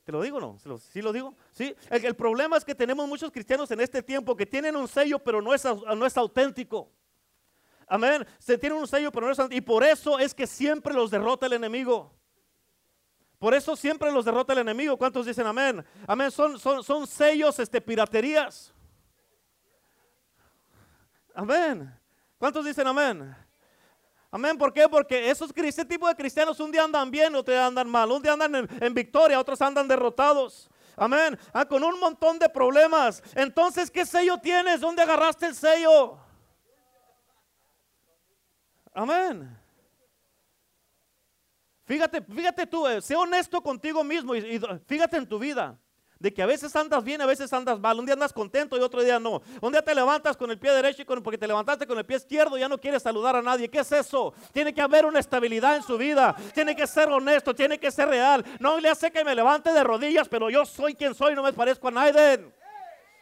¿Te 0.04 0.12
lo 0.12 0.22
digo 0.22 0.38
o 0.38 0.42
no? 0.42 0.80
¿Sí 0.80 1.02
lo 1.02 1.14
digo? 1.14 1.36
¿Sí? 1.54 1.74
El, 1.90 2.16
problema 2.16 2.58
es 2.58 2.66
que 2.66 2.76
tenemos 2.76 3.08
muchos 3.08 3.32
cristianos 3.32 3.72
en 3.72 3.80
este 3.80 4.04
tiempo 4.04 4.36
que 4.36 4.46
tienen 4.46 4.76
un 4.76 4.88
sello 4.88 5.20
pero 5.20 5.42
no 5.42 5.54
es, 5.54 5.64
no 5.64 6.06
es 6.06 6.18
auténtico. 6.18 6.92
Amén. 7.88 8.26
Se 8.38 8.58
tienen 8.58 8.80
un 8.80 8.88
sello 8.88 9.12
pero 9.12 9.28
no 9.28 9.32
es 9.32 9.40
auténtico. 9.40 9.64
Y 9.64 9.66
por 9.66 9.84
eso 9.84 10.20
es 10.20 10.34
que 10.34 10.46
siempre 10.46 10.94
los 10.94 11.10
derrota 11.10 11.46
el 11.46 11.54
enemigo. 11.54 12.14
Por 13.40 13.54
eso 13.54 13.76
siempre 13.76 14.12
los 14.12 14.26
derrota 14.26 14.52
el 14.52 14.60
enemigo. 14.60 14.98
¿Cuántos 14.98 15.26
dicen 15.26 15.48
amén? 15.48 15.86
Amén. 16.06 16.32
Son, 16.32 16.60
son, 16.60 16.84
son 16.84 17.08
sellos, 17.08 17.58
este, 17.60 17.80
piraterías. 17.80 18.74
Amén. 21.34 21.94
¿Cuántos 22.38 22.66
dicen 22.66 22.88
amén? 22.88 23.34
Amén. 24.34 24.58
¿Por 24.58 24.74
qué? 24.74 24.90
Porque 24.90 25.30
esos, 25.30 25.52
ese 25.56 25.86
tipo 25.86 26.08
de 26.08 26.16
cristianos 26.16 26.60
un 26.60 26.72
día 26.72 26.84
andan 26.84 27.12
bien, 27.12 27.36
otro 27.36 27.54
día 27.54 27.68
andan 27.68 27.88
mal. 27.88 28.10
Un 28.10 28.20
día 28.20 28.34
andan 28.34 28.68
en, 28.82 28.94
victoria, 28.96 29.40
otros 29.40 29.62
andan 29.62 29.88
derrotados. 29.88 30.72
Amén. 30.96 31.38
Ah, 31.54 31.66
con 31.66 31.84
un 31.84 32.00
montón 32.00 32.40
de 32.40 32.50
problemas. 32.50 33.22
Entonces, 33.36 33.92
¿qué 33.92 34.08
sello 34.08 34.40
tienes? 34.40 34.82
¿Dónde 34.82 35.04
agarraste 35.04 35.46
el 35.46 35.54
sello? 35.54 36.18
Amén. 38.92 39.56
Fíjate, 41.86 42.20
fíjate 42.24 42.66
tú, 42.66 42.88
eh, 42.88 43.04
sé 43.04 43.16
honesto 43.16 43.62
contigo 43.62 44.04
mismo 44.04 44.34
y 44.34 44.60
fíjate 44.88 45.18
en 45.18 45.30
tu 45.30 45.38
vida 45.38 45.78
de 46.24 46.34
que 46.34 46.42
a 46.42 46.46
veces 46.46 46.74
andas 46.78 47.04
bien, 47.04 47.20
a 47.20 47.26
veces 47.26 47.52
andas 47.52 47.78
mal. 47.78 48.00
Un 48.00 48.06
día 48.06 48.14
andas 48.14 48.32
contento 48.32 48.78
y 48.78 48.80
otro 48.80 49.04
día 49.04 49.20
no. 49.20 49.42
Un 49.60 49.74
día 49.74 49.82
te 49.82 49.94
levantas 49.94 50.38
con 50.38 50.50
el 50.50 50.58
pie 50.58 50.72
derecho 50.72 51.02
y 51.02 51.06
porque 51.06 51.38
te 51.38 51.46
levantaste 51.46 51.86
con 51.86 51.98
el 51.98 52.06
pie 52.06 52.16
izquierdo 52.16 52.58
ya 52.58 52.70
no 52.70 52.78
quieres 52.78 53.04
saludar 53.04 53.36
a 53.36 53.42
nadie. 53.42 53.70
¿Qué 53.70 53.80
es 53.80 53.92
eso? 53.92 54.34
Tiene 54.54 54.74
que 54.74 54.82
haber 54.82 55.06
una 55.06 55.20
estabilidad 55.20 55.76
en 55.76 55.84
su 55.84 55.98
vida. 55.98 56.34
Tiene 56.54 56.78
que 56.78 56.88
ser 56.88 57.10
honesto, 57.10 57.54
tiene 57.54 57.78
que 57.78 57.92
ser 57.92 58.08
real. 58.08 58.46
No 58.62 58.80
le 58.80 58.88
hace 58.88 59.12
que 59.12 59.22
me 59.26 59.36
levante 59.36 59.74
de 59.74 59.84
rodillas, 59.84 60.30
pero 60.30 60.50
yo 60.50 60.66
soy 60.66 60.96
quien 60.96 61.14
soy, 61.14 61.36
no 61.36 61.44
me 61.44 61.52
parezco 61.52 61.90
a 61.90 61.92
nadie. 61.92 62.40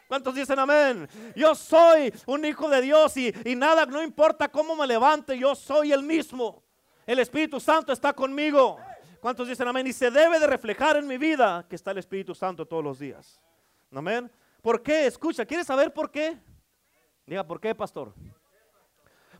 ¿Cuántos 0.07 0.35
dicen 0.35 0.59
amén? 0.59 1.09
Yo 1.35 1.55
soy 1.55 2.13
un 2.27 2.45
hijo 2.45 2.69
de 2.69 2.81
Dios 2.81 3.17
y, 3.17 3.33
y 3.45 3.55
nada, 3.55 3.87
no 3.87 4.03
importa 4.03 4.47
cómo 4.47 4.75
me 4.75 4.85
levante, 4.85 5.35
yo 5.39 5.55
soy 5.55 5.91
el 5.91 6.03
mismo. 6.03 6.61
El 7.07 7.17
Espíritu 7.17 7.59
Santo 7.59 7.91
está 7.93 8.13
conmigo. 8.13 8.77
¿Cuántos 9.21 9.47
dicen 9.47 9.67
amén? 9.67 9.85
Y 9.85 9.93
se 9.93 10.09
debe 10.09 10.39
de 10.39 10.47
reflejar 10.47 10.97
en 10.97 11.05
mi 11.05 11.19
vida 11.19 11.67
que 11.69 11.75
está 11.75 11.91
el 11.91 11.99
Espíritu 11.99 12.33
Santo 12.33 12.65
todos 12.65 12.83
los 12.83 12.97
días. 12.97 13.39
Amén. 13.91 14.31
¿Por 14.63 14.81
qué? 14.81 15.05
Escucha, 15.05 15.45
¿quieres 15.45 15.67
saber 15.67 15.93
por 15.93 16.09
qué? 16.09 16.39
Diga, 17.27 17.45
¿por 17.45 17.61
qué, 17.61 17.75
pastor? 17.75 18.15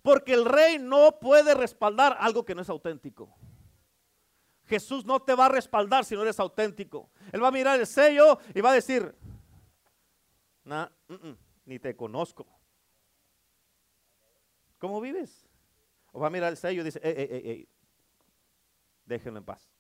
Porque 0.04 0.34
el 0.34 0.46
rey 0.46 0.78
no 0.78 1.20
puede 1.20 1.56
respaldar 1.56 2.15
algo 2.20 2.46
que 2.46 2.54
no 2.54 2.62
es 2.62 2.70
auténtico. 2.70 3.36
Jesús 4.65 5.04
no 5.04 5.20
te 5.20 5.34
va 5.34 5.48
a 5.48 5.50
respaldar 5.50 6.06
si 6.06 6.13
no 6.13 6.22
eres 6.22 6.39
auténtico. 6.39 7.10
Él 7.32 7.44
va 7.44 7.48
a 7.48 7.52
mirar 7.52 7.80
el 7.80 7.88
sello 7.88 8.38
y 8.54 8.62
va 8.62 8.70
a 8.70 8.74
decir, 8.74 9.15
nah, 10.63 10.88
ni 11.65 11.80
te 11.80 11.96
conozco. 11.96 12.48
¿Cómo 14.78 15.02
vives? 15.02 15.48
O 16.12 16.20
va 16.20 16.28
a 16.28 16.30
mirar 16.30 16.52
el 16.52 16.58
sello 16.58 16.82
y 16.82 16.86
dice, 16.86 17.00
ey, 17.04 17.13
ey, 17.17 17.50
ey, 17.50 17.70
déjenlo 19.06 19.39
en 19.39 19.46
paz. 19.46 19.70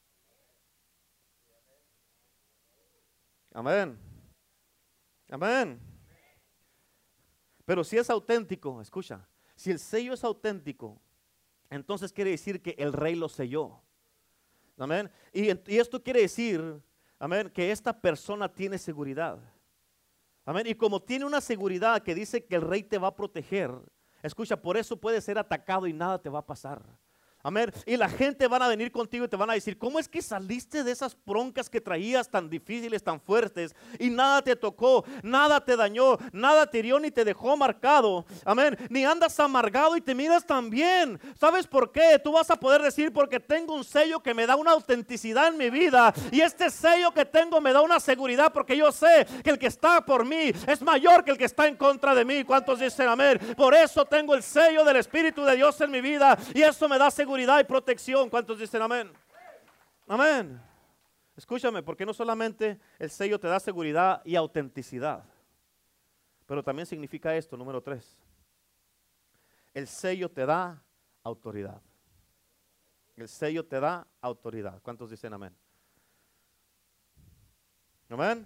Amén. 3.53 3.97
Amén. 5.29 5.79
Pero 7.65 7.83
si 7.83 7.97
es 7.97 8.09
auténtico, 8.09 8.81
escucha, 8.81 9.27
si 9.55 9.71
el 9.71 9.79
sello 9.79 10.13
es 10.13 10.23
auténtico, 10.23 11.01
entonces 11.69 12.11
quiere 12.11 12.31
decir 12.31 12.61
que 12.61 12.75
el 12.77 12.91
rey 12.91 13.15
lo 13.15 13.29
selló. 13.29 13.81
Amén. 14.77 15.09
Y, 15.31 15.51
y, 15.51 15.77
esto 15.77 16.01
quiere 16.01 16.21
decir, 16.21 16.81
amén, 17.19 17.49
que 17.49 17.71
esta 17.71 17.97
persona 17.97 18.51
tiene 18.51 18.77
seguridad. 18.77 19.39
Amén. 20.43 20.65
Y 20.67 20.75
como 20.75 21.01
tiene 21.01 21.25
una 21.25 21.39
seguridad 21.39 22.01
que 22.01 22.15
dice 22.15 22.45
que 22.45 22.55
el 22.55 22.61
rey 22.61 22.83
te 22.83 22.97
va 22.97 23.09
a 23.09 23.15
proteger, 23.15 23.71
escucha, 24.23 24.59
por 24.59 24.75
eso 24.75 24.97
puede 24.97 25.21
ser 25.21 25.37
atacado 25.37 25.87
y 25.87 25.93
nada 25.93 26.21
te 26.21 26.29
va 26.29 26.39
a 26.39 26.45
pasar. 26.45 26.81
Amén. 27.43 27.71
Y 27.85 27.97
la 27.97 28.09
gente 28.09 28.47
van 28.47 28.61
a 28.61 28.67
venir 28.67 28.91
contigo 28.91 29.25
y 29.25 29.27
te 29.27 29.35
van 29.35 29.49
a 29.49 29.53
decir, 29.53 29.77
¿cómo 29.77 29.99
es 29.99 30.07
que 30.07 30.21
saliste 30.21 30.83
de 30.83 30.91
esas 30.91 31.17
broncas 31.25 31.69
que 31.69 31.81
traías 31.81 32.29
tan 32.29 32.49
difíciles, 32.49 33.03
tan 33.03 33.19
fuertes? 33.19 33.75
Y 33.99 34.09
nada 34.09 34.41
te 34.41 34.55
tocó, 34.55 35.03
nada 35.23 35.63
te 35.63 35.75
dañó, 35.75 36.17
nada 36.31 36.67
te 36.67 36.79
hirió 36.79 36.99
ni 36.99 37.09
te 37.09 37.25
dejó 37.25 37.57
marcado. 37.57 38.25
Amén. 38.45 38.77
Ni 38.89 39.05
andas 39.05 39.39
amargado 39.39 39.97
y 39.97 40.01
te 40.01 40.13
miras 40.13 40.45
tan 40.45 40.69
bien. 40.69 41.19
¿Sabes 41.39 41.65
por 41.65 41.91
qué? 41.91 42.19
Tú 42.23 42.33
vas 42.33 42.49
a 42.51 42.55
poder 42.55 42.81
decir, 42.81 43.11
porque 43.11 43.39
tengo 43.39 43.73
un 43.73 43.83
sello 43.83 44.21
que 44.21 44.33
me 44.33 44.45
da 44.45 44.55
una 44.55 44.71
autenticidad 44.71 45.47
en 45.47 45.57
mi 45.57 45.69
vida. 45.69 46.13
Y 46.31 46.41
este 46.41 46.69
sello 46.69 47.11
que 47.11 47.25
tengo 47.25 47.59
me 47.59 47.73
da 47.73 47.81
una 47.81 47.99
seguridad 47.99 48.53
porque 48.53 48.77
yo 48.77 48.91
sé 48.91 49.25
que 49.43 49.49
el 49.49 49.57
que 49.57 49.67
está 49.67 50.05
por 50.05 50.25
mí 50.25 50.51
es 50.67 50.81
mayor 50.81 51.23
que 51.23 51.31
el 51.31 51.37
que 51.37 51.45
está 51.45 51.67
en 51.67 51.75
contra 51.75 52.13
de 52.13 52.23
mí. 52.23 52.43
¿Cuántos 52.43 52.79
dicen 52.79 53.07
amén? 53.07 53.39
Por 53.57 53.73
eso 53.73 54.05
tengo 54.05 54.35
el 54.35 54.43
sello 54.43 54.83
del 54.85 54.97
Espíritu 54.97 55.43
de 55.43 55.55
Dios 55.55 55.79
en 55.81 55.89
mi 55.89 56.01
vida. 56.01 56.37
Y 56.53 56.61
eso 56.61 56.87
me 56.87 56.99
da 56.99 57.09
seguridad 57.09 57.30
seguridad 57.31 57.61
y 57.61 57.63
protección. 57.63 58.29
¿Cuántos 58.29 58.59
dicen 58.59 58.81
amén? 58.81 59.09
Amén. 60.05 60.61
Escúchame, 61.37 61.81
porque 61.81 62.05
no 62.05 62.13
solamente 62.13 62.77
el 62.99 63.09
sello 63.09 63.39
te 63.39 63.47
da 63.47 63.57
seguridad 63.57 64.21
y 64.25 64.35
autenticidad, 64.35 65.23
pero 66.45 66.61
también 66.61 66.85
significa 66.85 67.33
esto, 67.33 67.55
número 67.55 67.81
tres. 67.81 68.17
El 69.73 69.87
sello 69.87 70.29
te 70.29 70.45
da 70.45 70.83
autoridad. 71.23 71.81
El 73.15 73.29
sello 73.29 73.65
te 73.65 73.79
da 73.79 74.05
autoridad. 74.19 74.81
¿Cuántos 74.81 75.09
dicen 75.09 75.33
amén? 75.33 75.55
Amén. 78.09 78.45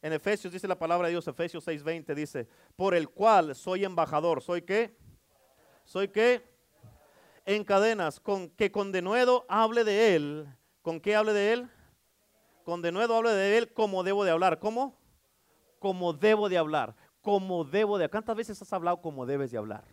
En 0.00 0.14
Efesios 0.14 0.50
dice 0.50 0.66
la 0.66 0.78
palabra 0.78 1.08
de 1.08 1.12
Dios, 1.12 1.28
Efesios 1.28 1.68
6:20 1.68 2.14
dice, 2.14 2.48
por 2.76 2.94
el 2.94 3.10
cual 3.10 3.54
soy 3.54 3.84
embajador. 3.84 4.40
¿Soy 4.40 4.62
qué? 4.62 4.96
¿Soy 5.84 6.08
qué? 6.08 6.49
En 7.46 7.64
cadenas, 7.64 8.20
con 8.20 8.50
que 8.50 8.70
con 8.70 8.92
denuedo 8.92 9.44
hable 9.48 9.84
de 9.84 10.14
él. 10.14 10.46
¿Con 10.82 11.00
qué 11.00 11.16
hable 11.16 11.32
de 11.32 11.52
él? 11.52 11.70
Con 12.64 12.82
denuedo 12.82 13.16
hable 13.16 13.30
de 13.30 13.58
él 13.58 13.72
como 13.72 14.02
debo 14.02 14.24
de 14.24 14.30
hablar. 14.30 14.58
¿Cómo? 14.58 14.98
Como 15.78 16.12
debo 16.12 16.48
de 16.48 16.58
hablar. 16.58 16.96
Como 17.20 17.64
debo 17.64 17.98
de 17.98 18.08
¿Cuántas 18.08 18.36
veces 18.36 18.62
has 18.62 18.72
hablado 18.72 19.02
como 19.02 19.26
debes 19.26 19.50
de 19.50 19.58
hablar? 19.58 19.84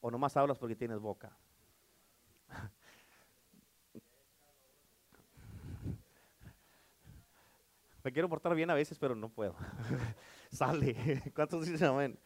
O 0.00 0.10
nomás 0.10 0.36
hablas 0.36 0.58
porque 0.58 0.76
tienes 0.76 0.98
boca. 0.98 1.36
Me 8.04 8.12
quiero 8.12 8.28
portar 8.28 8.54
bien 8.54 8.70
a 8.70 8.74
veces, 8.74 8.98
pero 8.98 9.14
no 9.14 9.28
puedo. 9.28 9.54
Sale. 10.50 11.22
¿Cuántos 11.34 11.66
dicen 11.66 11.88
amén? 11.88 12.18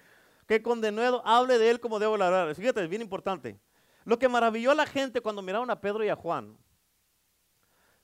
Que 0.47 0.63
con 0.63 0.81
denuedo 0.81 1.23
hable 1.27 1.59
de 1.59 1.71
él 1.71 1.81
como 1.81 1.99
debo 1.99 2.15
hablar. 2.15 2.55
Fíjate, 2.55 2.83
es 2.85 2.89
bien 2.89 3.03
importante. 3.03 3.59
Lo 4.05 4.19
que 4.19 4.29
maravilló 4.29 4.71
a 4.71 4.75
la 4.75 4.87
gente 4.87 5.21
cuando 5.21 5.43
miraron 5.43 5.71
a 5.71 5.81
Pedro 5.81 6.05
y 6.05 6.09
a 6.09 6.17
Juan, 6.17 6.57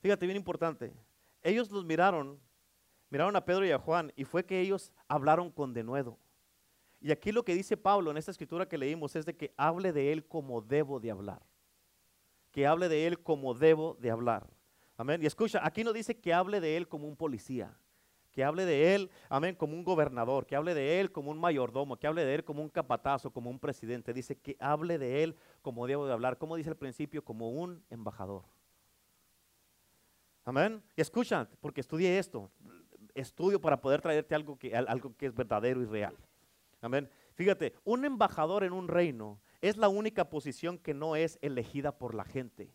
fíjate 0.01 0.27
bien 0.27 0.37
importante, 0.37 0.93
ellos 1.43 1.71
los 1.71 1.85
miraron, 1.85 2.41
miraron 3.11 3.35
a 3.37 3.45
Pedro 3.45 3.67
y 3.67 3.71
a 3.71 3.79
Juan 3.79 4.13
y 4.17 4.25
fue 4.25 4.45
que 4.45 4.61
ellos 4.61 4.93
hablaron 5.09 5.51
con 5.51 5.73
denuedo. 5.73 6.19
Y 7.01 7.13
aquí 7.13 7.33
lo 7.33 7.45
que 7.45 7.55
dice 7.55 7.77
Pablo 7.77 8.11
en 8.11 8.17
esta 8.17 8.31
escritura 8.31 8.69
que 8.69 8.79
leímos 8.79 9.15
es 9.15 9.25
de 9.25 9.37
que 9.37 9.55
hable 9.57 9.93
de 9.93 10.13
él 10.13 10.27
como 10.27 10.61
debo 10.61 10.99
de 10.99 11.11
hablar. 11.11 11.43
Que 12.51 12.67
hable 12.67 12.89
de 12.89 13.07
él 13.07 13.21
como 13.23 13.55
debo 13.55 13.97
de 14.01 14.11
hablar. 14.11 14.49
Amén. 14.97 15.23
Y 15.23 15.27
escucha, 15.27 15.61
aquí 15.65 15.85
no 15.85 15.93
dice 15.93 16.19
que 16.19 16.35
hable 16.35 16.61
de 16.61 16.77
él 16.77 16.89
como 16.89 17.07
un 17.07 17.17
policía 17.17 17.77
que 18.39 18.45
hable 18.45 18.67
de 18.67 18.95
él, 18.95 19.11
amén, 19.31 19.57
como 19.57 19.75
un 19.75 19.83
gobernador, 19.83 20.47
que 20.47 20.55
hable 20.55 20.73
de 20.73 21.01
él 21.01 21.11
como 21.11 21.33
un 21.33 21.41
mayordomo, 21.41 21.97
que 21.97 22.07
hable 22.07 22.25
de 22.25 22.37
él 22.37 22.45
como 22.45 22.63
un 22.63 22.69
capatazo, 22.69 23.33
como 23.33 23.51
un 23.51 23.59
presidente. 23.59 24.13
Dice 24.13 24.37
que 24.37 24.57
hable 24.61 24.97
de 24.97 25.25
él 25.25 25.35
como 25.61 25.89
debo 25.89 26.07
de 26.07 26.13
hablar, 26.13 26.39
como 26.39 26.55
dice 26.55 26.71
al 26.71 26.77
principio, 26.77 27.25
como 27.25 27.51
un 27.51 27.83
embajador. 27.91 28.45
Amén. 30.45 30.81
Y 30.95 31.01
escucha, 31.01 31.49
porque 31.61 31.81
estudié 31.81 32.17
esto, 32.17 32.49
estudio 33.13 33.61
para 33.61 33.81
poder 33.81 34.01
traerte 34.01 34.37
algo 34.37 34.57
que, 34.57 34.73
algo 34.73 35.17
que 35.17 35.27
es 35.27 35.35
verdadero 35.35 35.83
y 35.83 35.87
real. 35.87 36.17
Amén. 36.81 37.11
Fíjate, 37.35 37.75
un 37.83 38.05
embajador 38.05 38.63
en 38.63 38.73
un 38.73 38.87
reino 38.87 39.41
es 39.61 39.77
la 39.77 39.89
única 39.89 40.31
posición 40.31 40.79
que 40.79 40.95
no 40.95 41.17
es 41.17 41.41
elegida 41.43 41.99
por 41.99 42.15
la 42.15 42.23
gente. 42.23 42.73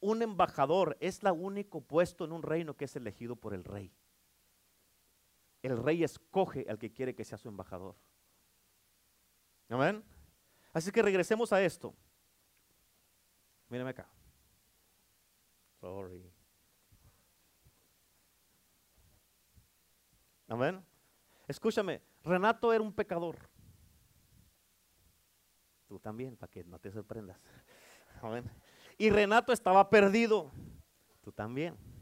Un 0.00 0.22
embajador 0.22 0.96
es 1.00 1.22
el 1.22 1.32
único 1.32 1.82
puesto 1.82 2.24
en 2.24 2.32
un 2.32 2.42
reino 2.42 2.74
que 2.74 2.86
es 2.86 2.96
elegido 2.96 3.36
por 3.36 3.52
el 3.52 3.64
rey. 3.64 3.92
El 5.64 5.82
rey 5.82 6.04
escoge 6.04 6.66
al 6.68 6.78
que 6.78 6.92
quiere 6.92 7.14
que 7.14 7.24
sea 7.24 7.38
su 7.38 7.48
embajador. 7.48 7.96
Amén. 9.70 10.04
Así 10.74 10.92
que 10.92 11.00
regresemos 11.00 11.54
a 11.54 11.62
esto. 11.62 11.94
Mírame 13.70 13.88
acá. 13.88 14.06
Sorry. 15.80 16.30
Amén. 20.48 20.84
Escúchame, 21.48 22.02
Renato 22.22 22.70
era 22.70 22.82
un 22.82 22.92
pecador. 22.92 23.38
Tú 25.86 25.98
también, 25.98 26.36
para 26.36 26.50
que 26.50 26.62
no 26.62 26.78
te 26.78 26.90
sorprendas. 26.90 27.40
Amén. 28.20 28.44
Y 28.98 29.08
Renato 29.08 29.50
estaba 29.50 29.88
perdido. 29.88 30.52
Tú 31.22 31.32
también. 31.32 31.93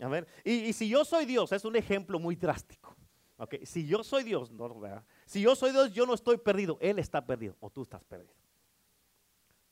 Amén. 0.00 0.26
Y, 0.44 0.52
y 0.52 0.72
si 0.72 0.88
yo 0.88 1.04
soy 1.04 1.24
Dios, 1.24 1.52
es 1.52 1.64
un 1.64 1.76
ejemplo 1.76 2.18
muy 2.18 2.36
drástico. 2.36 2.94
Okay. 3.36 3.66
Si 3.66 3.86
yo 3.86 4.04
soy 4.04 4.22
Dios, 4.22 4.50
no, 4.52 4.80
si 5.26 5.40
yo 5.40 5.56
soy 5.56 5.72
Dios, 5.72 5.92
yo 5.92 6.06
no 6.06 6.14
estoy 6.14 6.36
perdido. 6.36 6.78
Él 6.80 6.98
está 6.98 7.24
perdido 7.26 7.56
o 7.60 7.68
tú 7.68 7.82
estás 7.82 8.02
perdido. 8.04 8.32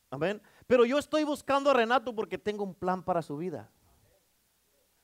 Amén. 0.09 0.41
Pero 0.67 0.85
yo 0.85 0.97
estoy 0.99 1.23
buscando 1.23 1.71
a 1.71 1.73
Renato 1.73 2.13
porque 2.13 2.37
tengo 2.37 2.63
un 2.63 2.75
plan 2.75 3.01
para 3.03 3.21
su 3.21 3.37
vida. 3.37 3.71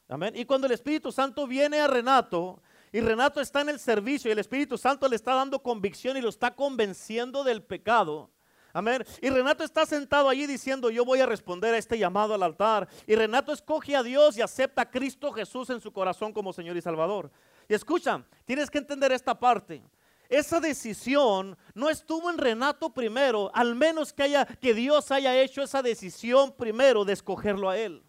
Amén. 0.07 0.35
Y 0.35 0.45
cuando 0.45 0.67
el 0.67 0.73
Espíritu 0.73 1.11
Santo 1.11 1.47
viene 1.47 1.79
a 1.79 1.87
Renato 1.87 2.61
y 2.91 2.99
Renato 2.99 3.39
está 3.39 3.61
en 3.61 3.69
el 3.69 3.79
servicio 3.79 4.29
y 4.29 4.33
el 4.33 4.39
Espíritu 4.39 4.77
Santo 4.77 5.07
le 5.07 5.15
está 5.15 5.35
dando 5.35 5.63
convicción 5.63 6.17
y 6.17 6.21
lo 6.21 6.29
está 6.29 6.55
convenciendo 6.55 7.43
del 7.43 7.63
pecado. 7.63 8.29
Amén. 8.71 9.03
Y 9.21 9.29
Renato 9.29 9.63
está 9.63 9.85
sentado 9.85 10.29
allí 10.29 10.45
diciendo, 10.45 10.89
yo 10.89 11.03
voy 11.03 11.19
a 11.19 11.25
responder 11.25 11.73
a 11.73 11.77
este 11.77 11.97
llamado 11.97 12.33
al 12.33 12.43
altar. 12.43 12.87
Y 13.07 13.15
Renato 13.15 13.51
escoge 13.51 13.95
a 13.95 14.03
Dios 14.03 14.37
y 14.37 14.41
acepta 14.41 14.83
a 14.83 14.89
Cristo 14.89 15.31
Jesús 15.31 15.69
en 15.69 15.81
su 15.81 15.91
corazón 15.91 16.31
como 16.31 16.53
Señor 16.53 16.77
y 16.77 16.81
Salvador. 16.81 17.31
Y 17.67 17.73
escucha, 17.73 18.23
tienes 18.45 18.69
que 18.69 18.77
entender 18.77 19.11
esta 19.11 19.37
parte. 19.37 19.81
Esa 20.29 20.59
decisión 20.59 21.57
no 21.73 21.89
estuvo 21.89 22.29
en 22.29 22.37
Renato 22.37 22.93
primero, 22.93 23.49
al 23.55 23.73
menos 23.73 24.13
que, 24.13 24.23
haya, 24.23 24.45
que 24.45 24.75
Dios 24.75 25.09
haya 25.09 25.35
hecho 25.41 25.63
esa 25.63 25.81
decisión 25.81 26.51
primero 26.55 27.03
de 27.03 27.13
escogerlo 27.13 27.67
a 27.67 27.77
él. 27.77 28.03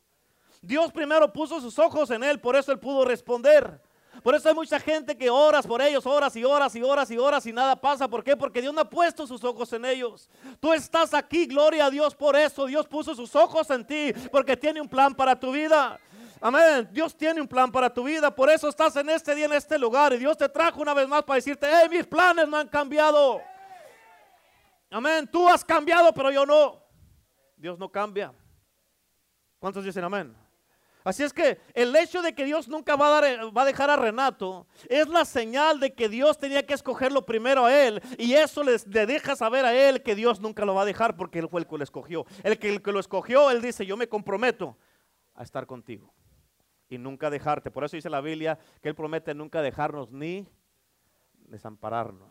Dios 0.60 0.92
primero 0.92 1.32
puso 1.32 1.58
sus 1.62 1.78
ojos 1.78 2.10
en 2.10 2.22
él, 2.22 2.38
por 2.38 2.56
eso 2.56 2.72
él 2.72 2.78
pudo 2.78 3.06
responder. 3.06 3.80
Por 4.22 4.34
eso 4.34 4.48
hay 4.48 4.54
mucha 4.54 4.78
gente 4.78 5.16
que 5.16 5.30
oras 5.30 5.66
por 5.66 5.80
ellos, 5.80 6.04
horas 6.04 6.34
y 6.36 6.44
horas 6.44 6.74
y 6.74 6.82
horas 6.82 7.10
y 7.10 7.16
horas 7.16 7.46
y 7.46 7.52
nada 7.52 7.74
pasa. 7.76 8.08
¿Por 8.08 8.22
qué? 8.22 8.36
Porque 8.36 8.60
Dios 8.60 8.74
no 8.74 8.82
ha 8.82 8.88
puesto 8.88 9.26
sus 9.26 9.42
ojos 9.44 9.72
en 9.72 9.84
ellos. 9.84 10.28
Tú 10.58 10.72
estás 10.72 11.14
aquí, 11.14 11.46
gloria 11.46 11.86
a 11.86 11.90
Dios 11.90 12.14
por 12.14 12.36
eso. 12.36 12.66
Dios 12.66 12.86
puso 12.86 13.14
sus 13.14 13.34
ojos 13.34 13.70
en 13.70 13.86
ti 13.86 14.12
porque 14.30 14.56
tiene 14.56 14.80
un 14.80 14.88
plan 14.88 15.14
para 15.14 15.38
tu 15.38 15.52
vida. 15.52 15.98
Amén. 16.40 16.88
Dios 16.90 17.14
tiene 17.14 17.40
un 17.40 17.48
plan 17.48 17.70
para 17.70 17.92
tu 17.92 18.04
vida. 18.04 18.34
Por 18.34 18.50
eso 18.50 18.68
estás 18.68 18.96
en 18.96 19.10
este 19.10 19.34
día, 19.34 19.46
en 19.46 19.52
este 19.52 19.78
lugar. 19.78 20.12
Y 20.12 20.18
Dios 20.18 20.36
te 20.36 20.48
trajo 20.48 20.80
una 20.80 20.94
vez 20.94 21.06
más 21.06 21.22
para 21.22 21.36
decirte, 21.36 21.66
hey, 21.70 21.88
mis 21.90 22.06
planes 22.06 22.48
no 22.48 22.56
han 22.56 22.68
cambiado. 22.68 23.40
Amén. 24.90 25.28
Tú 25.30 25.48
has 25.48 25.64
cambiado, 25.64 26.12
pero 26.12 26.30
yo 26.30 26.44
no. 26.44 26.82
Dios 27.56 27.78
no 27.78 27.90
cambia. 27.90 28.32
¿Cuántos 29.58 29.84
dicen 29.84 30.02
amén? 30.02 30.34
Así 31.02 31.22
es 31.22 31.32
que 31.32 31.58
el 31.74 31.94
hecho 31.96 32.22
de 32.22 32.34
que 32.34 32.44
Dios 32.44 32.68
nunca 32.68 32.96
va 32.96 33.18
a, 33.18 33.64
dejar 33.64 33.90
a 33.90 33.96
Renato 33.96 34.66
es 34.88 35.08
la 35.08 35.24
señal 35.24 35.80
de 35.80 35.94
que 35.94 36.08
Dios 36.08 36.38
tenía 36.38 36.66
que 36.66 36.74
escogerlo 36.74 37.24
primero 37.24 37.64
a 37.64 37.74
él. 37.74 38.02
Y 38.18 38.34
eso 38.34 38.62
les, 38.62 38.86
le 38.86 39.06
deja 39.06 39.34
saber 39.34 39.64
a 39.64 39.74
él 39.74 40.02
que 40.02 40.14
Dios 40.14 40.40
nunca 40.40 40.64
lo 40.64 40.74
va 40.74 40.82
a 40.82 40.86
dejar 40.86 41.16
porque 41.16 41.38
él 41.38 41.48
fue 41.48 41.60
el 41.60 41.66
que 41.66 41.78
lo 41.78 41.84
escogió. 41.84 42.26
El 42.42 42.58
que, 42.58 42.68
el 42.68 42.82
que 42.82 42.92
lo 42.92 43.00
escogió, 43.00 43.50
él 43.50 43.62
dice, 43.62 43.86
yo 43.86 43.96
me 43.96 44.08
comprometo 44.08 44.76
a 45.34 45.42
estar 45.42 45.66
contigo 45.66 46.12
y 46.90 46.98
nunca 46.98 47.30
dejarte. 47.30 47.70
Por 47.70 47.84
eso 47.84 47.96
dice 47.96 48.10
la 48.10 48.20
Biblia 48.20 48.58
que 48.82 48.88
Él 48.90 48.94
promete 48.94 49.32
nunca 49.32 49.62
dejarnos 49.62 50.10
ni 50.10 50.46
desampararnos. 51.48 52.30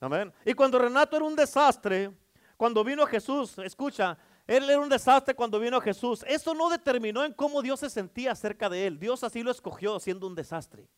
Amén. 0.00 0.32
Y 0.44 0.54
cuando 0.54 0.78
Renato 0.78 1.16
era 1.16 1.24
un 1.24 1.36
desastre, 1.36 2.10
cuando 2.56 2.82
vino 2.82 3.06
Jesús, 3.06 3.58
escucha, 3.58 4.18
él 4.46 4.68
era 4.68 4.80
un 4.80 4.88
desastre 4.88 5.34
cuando 5.34 5.58
vino 5.58 5.80
Jesús. 5.80 6.24
Eso 6.26 6.54
no 6.54 6.68
determinó 6.68 7.24
en 7.24 7.32
cómo 7.32 7.62
Dios 7.62 7.80
se 7.80 7.90
sentía 7.90 8.32
acerca 8.32 8.68
de 8.68 8.86
él. 8.86 8.98
Dios 8.98 9.24
así 9.24 9.42
lo 9.42 9.50
escogió 9.50 9.98
siendo 10.00 10.26
un 10.26 10.34
desastre. 10.34 10.88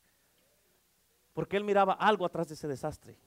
Porque 1.33 1.57
él 1.57 1.65
miraba 1.65 1.93
algo 1.93 2.25
atrás 2.25 2.49
de 2.49 2.55
ese 2.55 2.67
desastre. 2.67 3.19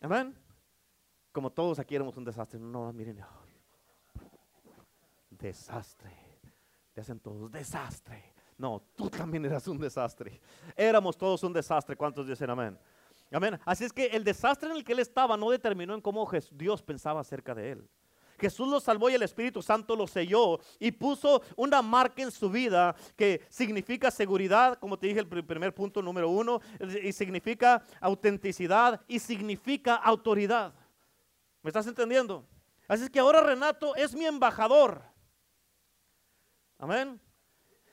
Amén. 0.00 0.36
Como 1.32 1.50
todos 1.50 1.78
aquí 1.78 1.94
éramos 1.94 2.16
un 2.16 2.24
desastre. 2.24 2.58
No, 2.58 2.92
miren. 2.92 3.24
Desastre 5.30 6.28
hacen 7.00 7.20
todos, 7.20 7.50
desastre. 7.50 8.32
No, 8.56 8.82
tú 8.96 9.08
también 9.08 9.44
eras 9.44 9.66
un 9.68 9.78
desastre. 9.78 10.40
Éramos 10.76 11.16
todos 11.16 11.42
un 11.44 11.52
desastre. 11.52 11.96
¿Cuántos 11.96 12.26
dicen 12.26 12.50
amén? 12.50 12.78
Amén. 13.30 13.58
Así 13.64 13.84
es 13.84 13.92
que 13.92 14.06
el 14.06 14.24
desastre 14.24 14.70
en 14.70 14.76
el 14.76 14.84
que 14.84 14.92
él 14.92 15.00
estaba 15.00 15.36
no 15.36 15.50
determinó 15.50 15.94
en 15.94 16.00
cómo 16.00 16.28
Dios 16.52 16.82
pensaba 16.82 17.20
acerca 17.20 17.54
de 17.54 17.72
él. 17.72 17.88
Jesús 18.38 18.68
lo 18.68 18.78
salvó 18.80 19.10
y 19.10 19.14
el 19.14 19.22
Espíritu 19.22 19.60
Santo 19.62 19.96
lo 19.96 20.06
selló 20.06 20.60
y 20.78 20.92
puso 20.92 21.42
una 21.56 21.82
marca 21.82 22.22
en 22.22 22.30
su 22.30 22.48
vida 22.48 22.94
que 23.16 23.44
significa 23.48 24.10
seguridad, 24.10 24.78
como 24.78 24.96
te 24.96 25.08
dije 25.08 25.20
el 25.20 25.26
primer 25.26 25.74
punto 25.74 26.00
número 26.00 26.28
uno, 26.30 26.60
y 27.02 27.12
significa 27.12 27.82
autenticidad 28.00 29.00
y 29.08 29.18
significa 29.18 29.96
autoridad. 29.96 30.72
¿Me 31.62 31.70
estás 31.70 31.86
entendiendo? 31.88 32.46
Así 32.86 33.04
es 33.04 33.10
que 33.10 33.18
ahora 33.18 33.40
Renato 33.40 33.94
es 33.96 34.14
mi 34.14 34.24
embajador. 34.24 35.02
Amén. 36.78 37.20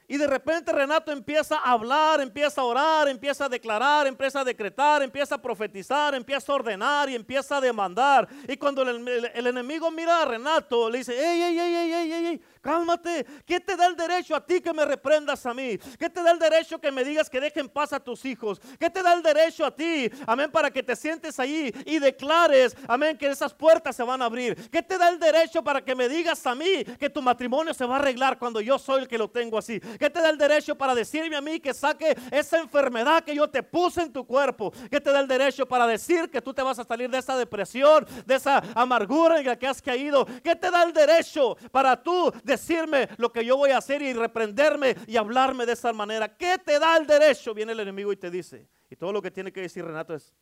Y 0.07 0.17
de 0.17 0.27
repente 0.27 0.71
Renato 0.71 1.11
empieza 1.11 1.57
a 1.57 1.71
hablar, 1.71 2.21
empieza 2.21 2.61
a 2.61 2.63
orar, 2.63 3.07
empieza 3.07 3.45
a 3.45 3.49
declarar, 3.49 4.05
empieza 4.05 4.41
a 4.41 4.43
decretar, 4.43 5.01
empieza 5.01 5.35
a 5.35 5.41
profetizar, 5.41 6.13
empieza 6.13 6.51
a 6.51 6.55
ordenar 6.55 7.09
y 7.09 7.15
empieza 7.15 7.57
a 7.57 7.61
demandar. 7.61 8.27
Y 8.47 8.55
cuando 8.57 8.83
el, 8.83 9.47
enemigo 9.47 9.89
mira 9.89 10.21
a 10.21 10.25
Renato, 10.25 10.89
le 10.91 10.99
dice, 10.99 11.13
ey, 11.13 11.41
ey, 11.41 11.59
ey, 11.59 11.75
ey, 11.75 11.91
ey, 11.91 12.25
ey, 12.27 12.41
cálmate. 12.65 13.23
¿Qué 13.45 13.59
te 13.59 13.75
da 13.75 13.85
el 13.85 13.95
derecho 13.95 14.35
a 14.35 14.43
ti 14.43 14.59
que 14.59 14.73
me 14.73 14.83
reprendas 14.85 15.45
a 15.45 15.53
mí? 15.53 15.77
¿Qué 15.99 16.09
te 16.09 16.23
da 16.23 16.31
el 16.31 16.39
derecho 16.39 16.79
que 16.79 16.91
me 16.91 17.03
digas 17.03 17.29
que 17.29 17.39
dejen 17.39 17.69
paz 17.69 17.93
a 17.93 17.99
tus 17.99 18.25
hijos? 18.25 18.59
¿Qué 18.79 18.89
te 18.89 19.03
da 19.03 19.13
el 19.13 19.21
derecho 19.21 19.65
a 19.65 19.75
ti, 19.75 20.09
amén, 20.25 20.49
para 20.51 20.71
que 20.71 20.81
te 20.81 20.95
sientes 20.95 21.39
ahí 21.39 21.71
y 21.85 21.99
declares, 21.99 22.75
amén, 22.87 23.19
que 23.19 23.27
esas 23.27 23.53
puertas 23.53 23.95
se 23.95 24.01
van 24.01 24.19
a 24.23 24.25
abrir? 24.25 24.55
¿Qué 24.71 24.81
te 24.81 24.97
da 24.97 25.09
el 25.09 25.19
derecho 25.19 25.63
para 25.63 25.85
que 25.85 25.93
me 25.93 26.09
digas 26.09 26.43
a 26.47 26.55
mí 26.55 26.83
que 26.99 27.07
tu 27.07 27.21
matrimonio 27.21 27.71
se 27.71 27.85
va 27.85 27.97
a 27.97 27.99
arreglar 27.99 28.39
cuando 28.39 28.59
yo 28.61 28.79
soy 28.79 29.03
el 29.03 29.07
que 29.07 29.19
lo 29.19 29.29
tengo 29.29 29.59
así? 29.59 29.79
¿Qué 29.79 30.09
te 30.09 30.19
da 30.19 30.31
el 30.31 30.37
derecho 30.37 30.75
para 30.75 30.95
decirme 30.95 31.35
a 31.35 31.41
mí 31.41 31.59
que 31.59 31.71
saque 31.71 32.17
esa 32.31 32.57
enfermedad 32.57 33.23
que 33.23 33.35
yo 33.35 33.47
te 33.47 33.61
puse 33.61 34.01
en 34.01 34.11
tu 34.11 34.25
cuerpo? 34.25 34.73
¿Qué 34.89 34.99
te 34.99 35.11
da 35.11 35.19
el 35.19 35.27
derecho 35.27 35.67
para 35.67 35.85
decir 35.85 36.31
que 36.31 36.41
tú 36.41 36.51
te 36.51 36.63
vas 36.63 36.79
a 36.79 36.83
salir 36.83 37.11
de 37.11 37.19
esa 37.19 37.37
depresión, 37.37 38.07
de 38.25 38.33
esa 38.33 38.63
amargura 38.73 39.37
en 39.37 39.45
la 39.45 39.55
que 39.55 39.67
has 39.67 39.83
caído? 39.83 40.25
¿Qué 40.43 40.55
te 40.55 40.71
da 40.71 40.81
el 40.81 40.93
derecho 40.93 41.55
para 41.71 42.01
tú 42.01 42.33
decirme 42.55 43.09
lo 43.17 43.31
que 43.31 43.45
yo 43.45 43.57
voy 43.57 43.71
a 43.71 43.77
hacer 43.77 44.01
y 44.01 44.13
reprenderme 44.13 44.95
y 45.07 45.17
hablarme 45.17 45.65
de 45.65 45.73
esa 45.73 45.93
manera? 45.93 46.35
¿Qué 46.35 46.57
te 46.57 46.79
da 46.79 46.97
el 46.97 47.05
derecho? 47.05 47.53
Viene 47.53 47.71
el 47.71 47.79
enemigo 47.79 48.11
y 48.11 48.17
te 48.17 48.29
dice. 48.29 48.67
Y 48.89 48.95
todo 48.95 49.11
lo 49.11 49.21
que 49.21 49.31
tiene 49.31 49.51
que 49.51 49.61
decir 49.61 49.85
Renato 49.85 50.13
es, 50.13 50.33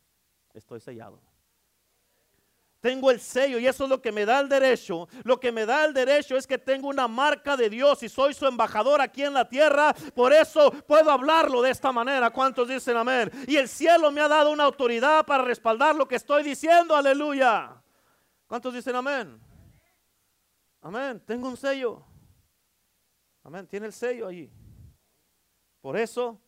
estoy 0.52 0.80
sellado. 0.80 1.20
Tengo 2.84 3.10
el 3.10 3.18
sello 3.18 3.58
y 3.58 3.66
eso 3.66 3.84
es 3.84 3.88
lo 3.88 4.02
que 4.02 4.12
me 4.12 4.26
da 4.26 4.40
el 4.40 4.46
derecho. 4.46 5.08
Lo 5.22 5.40
que 5.40 5.50
me 5.50 5.64
da 5.64 5.86
el 5.86 5.94
derecho 5.94 6.36
es 6.36 6.46
que 6.46 6.58
tengo 6.58 6.88
una 6.88 7.08
marca 7.08 7.56
de 7.56 7.70
Dios 7.70 8.02
y 8.02 8.10
soy 8.10 8.34
su 8.34 8.46
embajador 8.46 9.00
aquí 9.00 9.22
en 9.22 9.32
la 9.32 9.48
tierra. 9.48 9.94
Por 10.14 10.34
eso 10.34 10.70
puedo 10.86 11.10
hablarlo 11.10 11.62
de 11.62 11.70
esta 11.70 11.92
manera. 11.92 12.28
¿Cuántos 12.28 12.68
dicen 12.68 12.94
amén? 12.98 13.30
Y 13.46 13.56
el 13.56 13.70
cielo 13.70 14.10
me 14.10 14.20
ha 14.20 14.28
dado 14.28 14.50
una 14.50 14.64
autoridad 14.64 15.24
para 15.24 15.42
respaldar 15.42 15.94
lo 15.94 16.06
que 16.06 16.16
estoy 16.16 16.42
diciendo. 16.42 16.94
Aleluya. 16.94 17.74
¿Cuántos 18.46 18.74
dicen 18.74 18.94
amén? 18.94 19.40
Amén. 20.84 21.18
Tengo 21.24 21.48
un 21.48 21.56
sello. 21.56 22.04
Amén. 23.42 23.66
Tiene 23.66 23.86
el 23.86 23.92
sello 23.94 24.26
allí. 24.26 24.52
Por 25.80 25.96
eso 25.96 26.38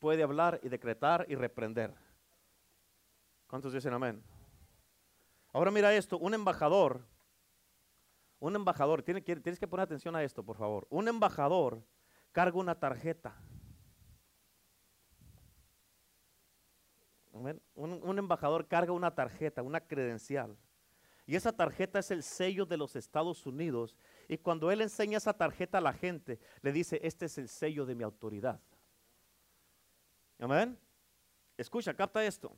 puede 0.00 0.24
hablar 0.24 0.58
y 0.64 0.68
decretar 0.68 1.24
y 1.28 1.36
reprender. 1.36 1.94
¿Cuántos 3.46 3.72
dicen 3.72 3.92
amén? 3.92 4.20
Ahora 5.52 5.70
mira 5.70 5.94
esto, 5.94 6.18
un 6.18 6.34
embajador, 6.34 7.06
un 8.40 8.56
embajador, 8.56 9.02
tienes 9.02 9.22
que, 9.22 9.36
tienes 9.36 9.60
que 9.60 9.68
poner 9.68 9.84
atención 9.84 10.14
a 10.16 10.24
esto, 10.24 10.42
por 10.44 10.56
favor. 10.56 10.88
Un 10.90 11.06
embajador 11.06 11.80
carga 12.32 12.58
una 12.58 12.74
tarjeta. 12.74 13.40
Un, 17.30 17.60
un, 17.76 18.18
embajador 18.18 18.66
carga 18.66 18.92
una 18.92 19.14
tarjeta, 19.14 19.62
una 19.62 19.80
credencial. 19.80 20.58
Y 21.28 21.36
esa 21.36 21.52
tarjeta 21.52 21.98
es 21.98 22.10
el 22.10 22.22
sello 22.22 22.64
de 22.64 22.78
los 22.78 22.96
Estados 22.96 23.44
Unidos. 23.44 23.94
Y 24.28 24.38
cuando 24.38 24.72
él 24.72 24.80
enseña 24.80 25.18
esa 25.18 25.34
tarjeta 25.34 25.76
a 25.76 25.82
la 25.82 25.92
gente, 25.92 26.40
le 26.62 26.72
dice, 26.72 26.98
este 27.02 27.26
es 27.26 27.36
el 27.36 27.50
sello 27.50 27.84
de 27.84 27.94
mi 27.94 28.02
autoridad. 28.02 28.58
Amén. 30.38 30.78
Escucha, 31.58 31.92
capta 31.92 32.24
esto. 32.24 32.56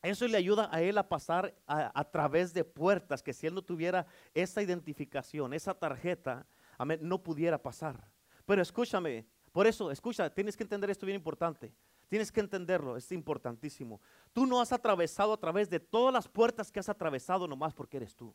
Eso 0.00 0.26
le 0.26 0.38
ayuda 0.38 0.70
a 0.72 0.80
él 0.80 0.96
a 0.96 1.06
pasar 1.06 1.54
a, 1.66 2.10
través 2.10 2.54
de 2.54 2.64
puertas 2.64 3.22
que 3.22 3.34
si 3.34 3.46
él 3.46 3.54
no 3.54 3.60
tuviera 3.60 4.06
esa 4.32 4.62
identificación, 4.62 5.52
esa 5.52 5.74
tarjeta, 5.74 6.46
amén, 6.78 7.00
no 7.02 7.22
pudiera 7.22 7.62
pasar. 7.62 8.10
Pero 8.46 8.62
escúchame, 8.62 9.26
por 9.52 9.66
eso, 9.66 9.90
escucha, 9.90 10.32
tienes 10.32 10.56
que 10.56 10.62
entender 10.62 10.88
esto 10.88 11.04
bien 11.04 11.16
importante. 11.16 11.70
Tienes 12.10 12.32
que 12.32 12.40
entenderlo, 12.40 12.96
es 12.96 13.12
importantísimo. 13.12 14.00
Tú 14.32 14.44
no 14.44 14.60
has 14.60 14.72
atravesado 14.72 15.32
a 15.32 15.36
través 15.36 15.70
de 15.70 15.78
todas 15.78 16.12
las 16.12 16.26
puertas 16.26 16.72
que 16.72 16.80
has 16.80 16.88
atravesado 16.88 17.46
nomás 17.46 17.72
porque 17.72 17.98
eres 17.98 18.16
tú. 18.16 18.34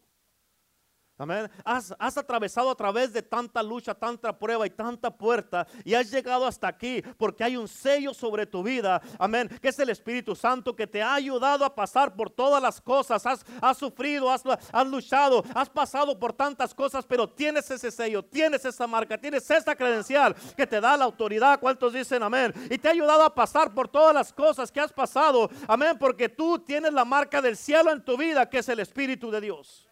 Amén. 1.17 1.49
Has, 1.63 1.95
has, 1.97 2.17
atravesado 2.17 2.69
a 2.69 2.75
través 2.75 3.13
de 3.13 3.21
tanta 3.21 3.63
lucha, 3.63 3.93
tanta 3.93 4.37
prueba 4.37 4.67
y 4.67 4.69
tanta 4.69 5.09
puerta 5.09 5.65
y 5.85 5.93
has 5.93 6.11
llegado 6.11 6.45
hasta 6.45 6.67
aquí 6.67 7.01
porque 7.17 7.41
hay 7.41 7.55
un 7.55 7.69
sello 7.69 8.13
sobre 8.13 8.45
tu 8.45 8.61
vida. 8.61 9.01
Amén. 9.17 9.47
Que 9.61 9.69
es 9.69 9.79
el 9.79 9.89
Espíritu 9.89 10.35
Santo 10.35 10.75
que 10.75 10.85
te 10.85 11.01
ha 11.01 11.13
ayudado 11.13 11.63
a 11.63 11.73
pasar 11.73 12.13
por 12.13 12.29
todas 12.29 12.61
las 12.61 12.81
cosas. 12.81 13.25
Has, 13.25 13.45
has 13.61 13.77
sufrido, 13.77 14.29
has, 14.29 14.43
has, 14.73 14.87
luchado, 14.87 15.41
has 15.53 15.69
pasado 15.69 16.19
por 16.19 16.33
tantas 16.33 16.73
cosas, 16.73 17.05
pero 17.05 17.29
tienes 17.29 17.71
ese 17.71 17.91
sello, 17.91 18.21
tienes 18.21 18.65
esa 18.65 18.85
marca, 18.85 19.17
tienes 19.17 19.49
esa 19.49 19.73
credencial 19.73 20.35
que 20.57 20.67
te 20.67 20.81
da 20.81 20.97
la 20.97 21.05
autoridad. 21.05 21.61
¿Cuántos 21.61 21.93
dicen 21.93 22.23
amén? 22.23 22.53
Y 22.69 22.77
te 22.77 22.89
ha 22.89 22.91
ayudado 22.91 23.23
a 23.23 23.33
pasar 23.33 23.73
por 23.73 23.87
todas 23.87 24.13
las 24.13 24.33
cosas 24.33 24.69
que 24.69 24.81
has 24.81 24.91
pasado. 24.91 25.49
Amén. 25.65 25.97
Porque 25.97 26.27
tú 26.27 26.59
tienes 26.59 26.91
la 26.91 27.05
marca 27.05 27.41
del 27.41 27.55
cielo 27.55 27.93
en 27.93 28.03
tu 28.03 28.17
vida, 28.17 28.49
que 28.49 28.57
es 28.57 28.67
el 28.67 28.81
Espíritu 28.81 29.31
de 29.31 29.39
Dios. 29.39 29.84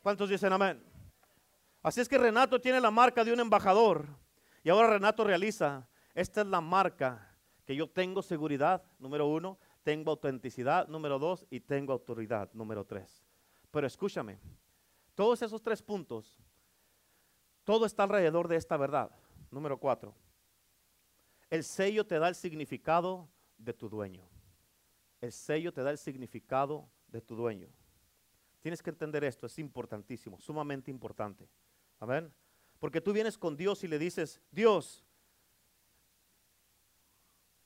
¿Cuántos 0.00 0.28
dicen 0.28 0.52
amén? 0.52 0.82
Así 1.82 2.00
es 2.00 2.08
que 2.08 2.18
Renato 2.18 2.60
tiene 2.60 2.80
la 2.80 2.90
marca 2.90 3.24
de 3.24 3.32
un 3.32 3.40
embajador. 3.40 4.06
Y 4.62 4.70
ahora 4.70 4.88
Renato 4.88 5.24
realiza, 5.24 5.88
esta 6.14 6.40
es 6.42 6.46
la 6.46 6.60
marca 6.60 7.36
que 7.64 7.74
yo 7.76 7.88
tengo 7.88 8.22
seguridad, 8.22 8.82
número 8.98 9.26
uno, 9.26 9.58
tengo 9.82 10.10
autenticidad, 10.10 10.88
número 10.88 11.18
dos, 11.18 11.46
y 11.50 11.60
tengo 11.60 11.92
autoridad, 11.92 12.50
número 12.52 12.84
tres. 12.84 13.24
Pero 13.70 13.86
escúchame, 13.86 14.38
todos 15.14 15.40
esos 15.42 15.62
tres 15.62 15.82
puntos, 15.82 16.38
todo 17.64 17.86
está 17.86 18.02
alrededor 18.02 18.48
de 18.48 18.56
esta 18.56 18.76
verdad. 18.76 19.10
Número 19.50 19.78
cuatro, 19.78 20.14
el 21.48 21.64
sello 21.64 22.06
te 22.06 22.18
da 22.18 22.28
el 22.28 22.34
significado 22.34 23.28
de 23.56 23.72
tu 23.72 23.88
dueño. 23.88 24.28
El 25.20 25.32
sello 25.32 25.72
te 25.72 25.82
da 25.82 25.90
el 25.90 25.98
significado 25.98 26.88
de 27.08 27.20
tu 27.20 27.36
dueño. 27.36 27.68
Tienes 28.60 28.82
que 28.82 28.90
entender 28.90 29.24
esto, 29.24 29.46
es 29.46 29.58
importantísimo, 29.58 30.38
sumamente 30.40 30.90
importante. 30.90 31.48
Amén. 31.98 32.32
Porque 32.78 33.00
tú 33.00 33.12
vienes 33.12 33.36
con 33.38 33.56
Dios 33.56 33.84
y 33.84 33.88
le 33.88 33.98
dices, 33.98 34.40
Dios, 34.50 35.04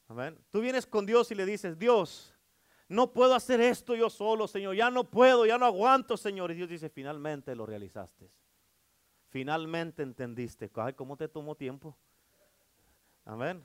amén. 0.08 0.38
Tú 0.50 0.60
vienes 0.60 0.86
con 0.86 1.06
Dios 1.06 1.30
y 1.30 1.34
le 1.34 1.46
dices, 1.46 1.78
Dios, 1.78 2.34
no 2.88 3.12
puedo 3.12 3.34
hacer 3.34 3.60
esto 3.60 3.94
yo 3.94 4.10
solo, 4.10 4.46
Señor, 4.46 4.76
ya 4.76 4.90
no 4.90 5.04
puedo, 5.04 5.46
ya 5.46 5.56
no 5.58 5.66
aguanto, 5.66 6.16
Señor. 6.16 6.50
Y 6.50 6.54
Dios 6.54 6.68
dice, 6.68 6.88
finalmente 6.90 7.54
lo 7.54 7.64
realizaste. 7.66 8.30
Finalmente 9.28 10.02
entendiste. 10.02 10.70
Ay, 10.76 10.92
¿cómo 10.92 11.16
te 11.16 11.26
tomó 11.26 11.56
tiempo? 11.56 11.96
Amén. 13.24 13.64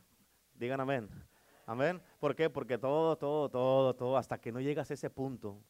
Digan 0.53 0.80
amén. 0.80 1.09
Amén. 1.65 2.01
¿Por 2.19 2.36
qué? 2.36 2.49
Porque 2.49 2.77
todo, 2.77 3.15
todo, 3.17 3.49
todo, 3.49 3.95
todo, 3.95 4.17
hasta 4.17 4.39
que 4.39 4.51
no 4.51 4.59
llegas 4.59 4.89
a 4.89 4.95
ese 4.95 5.09
punto, 5.09 5.61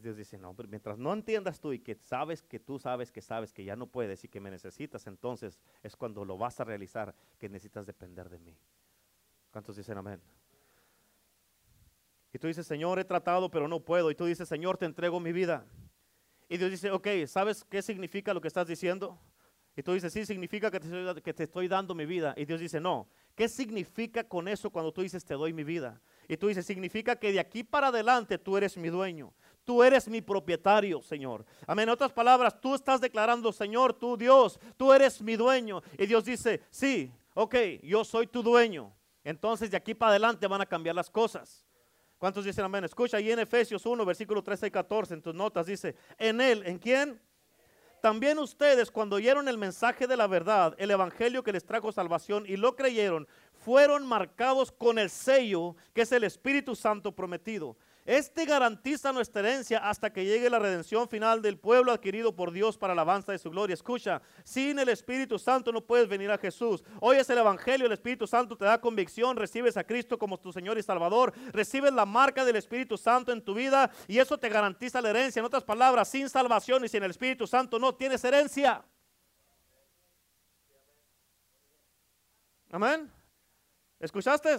Dios 0.00 0.16
dice, 0.16 0.36
no, 0.38 0.54
pero 0.54 0.68
mientras 0.68 0.98
no 0.98 1.12
entiendas 1.12 1.60
tú 1.60 1.72
y 1.72 1.78
que 1.78 1.94
sabes 1.94 2.42
que 2.42 2.58
tú 2.58 2.78
sabes 2.78 3.10
que 3.10 3.22
sabes 3.22 3.52
que 3.52 3.64
ya 3.64 3.76
no 3.76 3.86
puedes 3.86 4.24
y 4.24 4.28
que 4.28 4.40
me 4.40 4.50
necesitas, 4.50 5.06
entonces 5.06 5.58
es 5.82 5.96
cuando 5.96 6.24
lo 6.24 6.36
vas 6.36 6.60
a 6.60 6.64
realizar 6.64 7.14
que 7.38 7.48
necesitas 7.48 7.86
depender 7.86 8.28
de 8.28 8.38
mí. 8.38 8.58
¿Cuántos 9.50 9.76
dicen 9.76 9.96
amén? 9.96 10.20
Y 12.32 12.38
tú 12.38 12.46
dices, 12.46 12.66
Señor, 12.66 12.98
he 12.98 13.04
tratado, 13.04 13.50
pero 13.50 13.66
no 13.66 13.80
puedo. 13.80 14.10
Y 14.10 14.14
tú 14.14 14.26
dices, 14.26 14.46
Señor, 14.46 14.76
te 14.76 14.84
entrego 14.84 15.18
mi 15.18 15.32
vida. 15.32 15.64
Y 16.48 16.58
Dios 16.58 16.70
dice, 16.70 16.90
ok, 16.90 17.08
¿sabes 17.26 17.64
qué 17.64 17.80
significa 17.80 18.34
lo 18.34 18.40
que 18.42 18.48
estás 18.48 18.68
diciendo? 18.68 19.18
Y 19.74 19.82
tú 19.82 19.92
dices, 19.92 20.12
sí, 20.12 20.24
significa 20.24 20.70
que 20.70 20.80
te, 20.80 20.86
estoy, 20.86 21.22
que 21.22 21.34
te 21.34 21.44
estoy 21.44 21.68
dando 21.68 21.94
mi 21.94 22.06
vida. 22.06 22.34
Y 22.36 22.44
Dios 22.44 22.60
dice, 22.60 22.80
no. 22.80 23.08
¿Qué 23.34 23.48
significa 23.48 24.24
con 24.24 24.48
eso 24.48 24.70
cuando 24.70 24.92
tú 24.92 25.02
dices, 25.02 25.24
te 25.24 25.34
doy 25.34 25.52
mi 25.52 25.64
vida? 25.64 26.00
Y 26.28 26.36
tú 26.36 26.48
dices, 26.48 26.64
significa 26.64 27.16
que 27.16 27.32
de 27.32 27.40
aquí 27.40 27.62
para 27.62 27.88
adelante 27.88 28.38
tú 28.38 28.56
eres 28.56 28.76
mi 28.76 28.88
dueño. 28.88 29.32
Tú 29.66 29.82
eres 29.82 30.06
mi 30.06 30.22
propietario, 30.22 31.02
Señor. 31.02 31.44
Amén. 31.66 31.88
En 31.88 31.92
otras 31.92 32.12
palabras, 32.12 32.60
tú 32.60 32.76
estás 32.76 33.00
declarando, 33.00 33.52
Señor, 33.52 33.92
tú 33.92 34.16
Dios, 34.16 34.60
tú 34.76 34.92
eres 34.92 35.20
mi 35.20 35.34
dueño. 35.34 35.82
Y 35.98 36.06
Dios 36.06 36.24
dice, 36.24 36.62
sí, 36.70 37.12
ok, 37.34 37.56
yo 37.82 38.04
soy 38.04 38.28
tu 38.28 38.44
dueño. 38.44 38.94
Entonces 39.24 39.68
de 39.68 39.76
aquí 39.76 39.92
para 39.92 40.10
adelante 40.10 40.46
van 40.46 40.60
a 40.60 40.66
cambiar 40.66 40.94
las 40.94 41.10
cosas. 41.10 41.66
¿Cuántos 42.16 42.44
dicen 42.44 42.64
amén? 42.64 42.84
Escucha 42.84 43.16
ahí 43.16 43.32
en 43.32 43.40
Efesios 43.40 43.84
1, 43.84 44.04
versículo 44.04 44.40
13 44.40 44.68
y 44.68 44.70
14, 44.70 45.14
en 45.14 45.22
tus 45.22 45.34
notas 45.34 45.66
dice, 45.66 45.96
en 46.16 46.40
él, 46.40 46.62
¿en 46.64 46.78
quién? 46.78 47.20
También 48.00 48.38
ustedes 48.38 48.88
cuando 48.88 49.16
oyeron 49.16 49.48
el 49.48 49.58
mensaje 49.58 50.06
de 50.06 50.16
la 50.16 50.28
verdad, 50.28 50.76
el 50.78 50.92
evangelio 50.92 51.42
que 51.42 51.50
les 51.50 51.64
trajo 51.64 51.90
salvación 51.90 52.44
y 52.46 52.56
lo 52.56 52.76
creyeron, 52.76 53.26
fueron 53.52 54.06
marcados 54.06 54.70
con 54.70 55.00
el 55.00 55.10
sello 55.10 55.74
que 55.92 56.02
es 56.02 56.12
el 56.12 56.22
Espíritu 56.22 56.76
Santo 56.76 57.10
prometido. 57.10 57.76
Este 58.06 58.44
garantiza 58.44 59.12
nuestra 59.12 59.40
herencia 59.40 59.78
hasta 59.78 60.12
que 60.12 60.24
llegue 60.24 60.48
la 60.48 60.60
redención 60.60 61.08
final 61.08 61.42
del 61.42 61.58
pueblo 61.58 61.90
adquirido 61.90 62.36
por 62.36 62.52
Dios 62.52 62.78
para 62.78 62.94
la 62.94 63.02
alabanza 63.02 63.32
de 63.32 63.38
su 63.38 63.50
gloria. 63.50 63.74
Escucha, 63.74 64.22
sin 64.44 64.78
el 64.78 64.88
Espíritu 64.90 65.40
Santo 65.40 65.72
no 65.72 65.80
puedes 65.80 66.06
venir 66.06 66.30
a 66.30 66.38
Jesús. 66.38 66.84
Hoy 67.00 67.16
es 67.16 67.28
el 67.30 67.38
Evangelio, 67.38 67.84
el 67.84 67.92
Espíritu 67.92 68.28
Santo 68.28 68.56
te 68.56 68.64
da 68.64 68.80
convicción, 68.80 69.36
recibes 69.36 69.76
a 69.76 69.82
Cristo 69.82 70.16
como 70.20 70.38
tu 70.38 70.52
Señor 70.52 70.78
y 70.78 70.84
Salvador, 70.84 71.32
recibes 71.50 71.92
la 71.92 72.06
marca 72.06 72.44
del 72.44 72.54
Espíritu 72.54 72.96
Santo 72.96 73.32
en 73.32 73.42
tu 73.42 73.54
vida 73.54 73.90
y 74.06 74.20
eso 74.20 74.38
te 74.38 74.48
garantiza 74.48 75.00
la 75.00 75.10
herencia. 75.10 75.40
En 75.40 75.46
otras 75.46 75.64
palabras, 75.64 76.08
sin 76.08 76.28
salvación 76.28 76.84
y 76.84 76.88
sin 76.88 77.02
el 77.02 77.10
Espíritu 77.10 77.44
Santo 77.44 77.76
no 77.76 77.92
tienes 77.92 78.22
herencia. 78.22 78.84
Amén. 82.70 83.10
¿Escuchaste? 83.98 84.58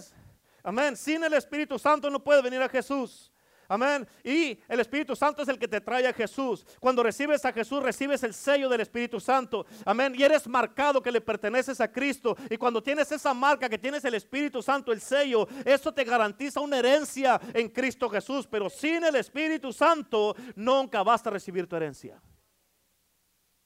Amén. 0.62 0.94
Sin 0.98 1.24
el 1.24 1.32
Espíritu 1.32 1.78
Santo 1.78 2.10
no 2.10 2.22
puedes 2.22 2.42
venir 2.42 2.60
a 2.60 2.68
Jesús. 2.68 3.32
Amén. 3.70 4.08
Y 4.24 4.58
el 4.66 4.80
Espíritu 4.80 5.14
Santo 5.14 5.42
es 5.42 5.48
el 5.48 5.58
que 5.58 5.68
te 5.68 5.82
trae 5.82 6.06
a 6.06 6.12
Jesús. 6.14 6.64
Cuando 6.80 7.02
recibes 7.02 7.44
a 7.44 7.52
Jesús, 7.52 7.82
recibes 7.82 8.22
el 8.22 8.32
sello 8.32 8.66
del 8.66 8.80
Espíritu 8.80 9.20
Santo. 9.20 9.66
Amén. 9.84 10.14
Y 10.16 10.22
eres 10.22 10.48
marcado 10.48 11.02
que 11.02 11.12
le 11.12 11.20
perteneces 11.20 11.78
a 11.82 11.92
Cristo. 11.92 12.34
Y 12.48 12.56
cuando 12.56 12.82
tienes 12.82 13.12
esa 13.12 13.34
marca 13.34 13.68
que 13.68 13.76
tienes 13.76 14.02
el 14.06 14.14
Espíritu 14.14 14.62
Santo, 14.62 14.90
el 14.90 15.02
sello, 15.02 15.46
eso 15.66 15.92
te 15.92 16.02
garantiza 16.02 16.60
una 16.60 16.78
herencia 16.78 17.38
en 17.52 17.68
Cristo 17.68 18.08
Jesús. 18.08 18.46
Pero 18.46 18.70
sin 18.70 19.04
el 19.04 19.16
Espíritu 19.16 19.70
Santo, 19.70 20.34
nunca 20.56 21.02
vas 21.02 21.26
a 21.26 21.30
recibir 21.30 21.66
tu 21.66 21.76
herencia. 21.76 22.22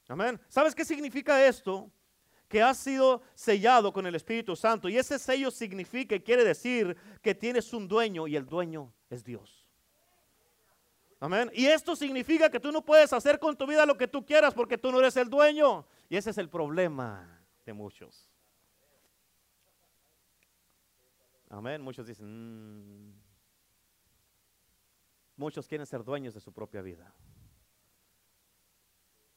Amén. 0.08 0.40
¿Sabes 0.48 0.74
qué 0.74 0.84
significa 0.84 1.46
esto? 1.46 1.90
que 2.48 2.60
has 2.60 2.76
sido 2.76 3.22
sellado 3.34 3.94
con 3.94 4.06
el 4.06 4.14
Espíritu 4.14 4.54
Santo. 4.54 4.86
Y 4.90 4.98
ese 4.98 5.18
sello 5.18 5.50
significa 5.50 6.14
y 6.14 6.20
quiere 6.20 6.44
decir 6.44 6.94
que 7.22 7.34
tienes 7.34 7.72
un 7.72 7.88
dueño 7.88 8.28
y 8.28 8.36
el 8.36 8.44
dueño 8.44 8.92
es 9.08 9.24
Dios. 9.24 9.61
Amén. 11.22 11.52
Y 11.54 11.66
esto 11.66 11.94
significa 11.94 12.50
que 12.50 12.58
tú 12.58 12.72
no 12.72 12.84
puedes 12.84 13.12
hacer 13.12 13.38
con 13.38 13.56
tu 13.56 13.64
vida 13.64 13.86
lo 13.86 13.96
que 13.96 14.08
tú 14.08 14.26
quieras 14.26 14.52
porque 14.54 14.76
tú 14.76 14.90
no 14.90 14.98
eres 14.98 15.16
el 15.16 15.30
dueño. 15.30 15.86
Y 16.08 16.16
ese 16.16 16.30
es 16.30 16.38
el 16.38 16.48
problema 16.48 17.40
de 17.64 17.72
muchos. 17.72 18.28
Amén. 21.48 21.80
Muchos 21.80 22.08
dicen, 22.08 22.26
mm". 22.26 23.14
muchos 25.36 25.68
quieren 25.68 25.86
ser 25.86 26.02
dueños 26.02 26.34
de 26.34 26.40
su 26.40 26.52
propia 26.52 26.82
vida. 26.82 27.14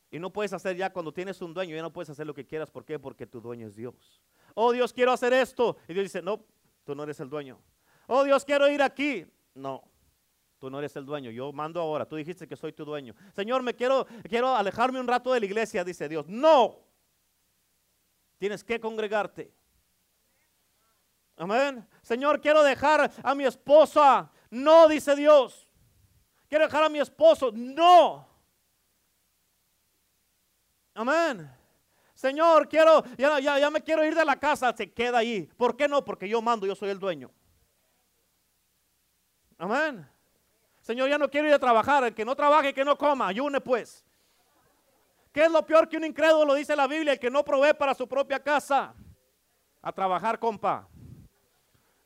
Y 0.09 0.17
no 0.17 0.33
puedes 0.33 0.53
hacer 0.53 0.75
ya 0.75 0.91
cuando 0.91 1.13
tienes 1.13 1.39
un 1.43 1.53
dueño, 1.53 1.75
ya 1.75 1.83
no 1.83 1.93
puedes 1.93 2.09
hacer 2.09 2.25
lo 2.25 2.33
que 2.33 2.47
quieras. 2.47 2.71
¿Por 2.71 2.83
qué? 2.83 2.97
Porque 2.97 3.27
tu 3.27 3.39
dueño 3.39 3.67
es 3.67 3.75
Dios. 3.75 4.23
Oh 4.55 4.71
Dios, 4.71 4.91
quiero 4.91 5.11
hacer 5.11 5.33
esto. 5.33 5.77
Y 5.87 5.93
Dios 5.93 6.05
dice, 6.05 6.23
no, 6.23 6.43
tú 6.83 6.95
no 6.95 7.03
eres 7.03 7.19
el 7.19 7.29
dueño. 7.29 7.59
Oh 8.07 8.23
Dios, 8.23 8.43
quiero 8.43 8.67
ir 8.71 8.81
aquí. 8.81 9.27
No, 9.53 9.83
Tú 10.59 10.69
no 10.69 10.79
eres 10.79 10.95
el 10.95 11.05
dueño, 11.05 11.31
yo 11.31 11.51
mando 11.51 11.81
ahora. 11.81 12.05
Tú 12.05 12.15
dijiste 12.15 12.47
que 12.47 12.55
soy 12.55 12.73
tu 12.73 12.85
dueño. 12.85 13.13
Señor, 13.33 13.61
me 13.61 13.75
quiero, 13.75 14.07
quiero 14.29 14.55
alejarme 14.55 14.99
un 14.99 15.07
rato 15.07 15.33
de 15.33 15.39
la 15.39 15.45
iglesia, 15.45 15.83
dice 15.83 16.07
Dios. 16.07 16.25
No. 16.27 16.79
Tienes 18.37 18.63
que 18.63 18.79
congregarte. 18.79 19.53
Amén. 21.37 21.85
Señor, 22.01 22.39
quiero 22.39 22.63
dejar 22.63 23.11
a 23.21 23.35
mi 23.35 23.45
esposa. 23.45 24.31
No, 24.49 24.87
dice 24.87 25.15
Dios. 25.15 25.67
Quiero 26.47 26.65
dejar 26.65 26.83
a 26.83 26.89
mi 26.89 26.99
esposo. 26.99 27.51
No. 27.53 28.27
Amén. 30.93 31.51
Señor, 32.13 32.69
quiero, 32.69 33.03
ya, 33.17 33.39
ya, 33.41 33.59
ya 33.59 33.69
me 33.69 33.81
quiero 33.81 34.05
ir 34.05 34.15
de 34.15 34.23
la 34.23 34.39
casa. 34.39 34.73
Se 34.75 34.91
queda 34.93 35.17
ahí. 35.17 35.49
¿Por 35.57 35.75
qué 35.75 35.89
no? 35.89 36.05
Porque 36.05 36.29
yo 36.29 36.41
mando, 36.41 36.65
yo 36.65 36.75
soy 36.75 36.89
el 36.89 36.99
dueño. 36.99 37.29
Amén. 39.57 40.14
Señor, 40.85 41.09
ya 41.09 41.17
no 41.17 41.27
quiero 41.27 41.47
ir 41.47 41.53
a 41.55 41.57
trabajar. 41.57 42.03
El 42.03 42.13
que 42.13 42.23
no 42.23 42.35
trabaje, 42.35 42.71
que 42.71 42.85
no 42.85 42.95
coma. 42.95 43.29
Ayune 43.29 43.59
pues. 43.59 44.05
¿Qué 45.31 45.45
es 45.45 45.51
lo 45.51 45.65
peor 45.65 45.89
que 45.89 45.97
un 45.97 46.05
incrédulo, 46.05 46.53
dice 46.53 46.75
la 46.75 46.85
Biblia? 46.85 47.13
El 47.13 47.19
que 47.19 47.31
no 47.31 47.43
provee 47.43 47.73
para 47.73 47.95
su 47.95 48.07
propia 48.07 48.37
casa. 48.37 48.93
A 49.81 49.91
trabajar, 49.91 50.37
compa. 50.37 50.87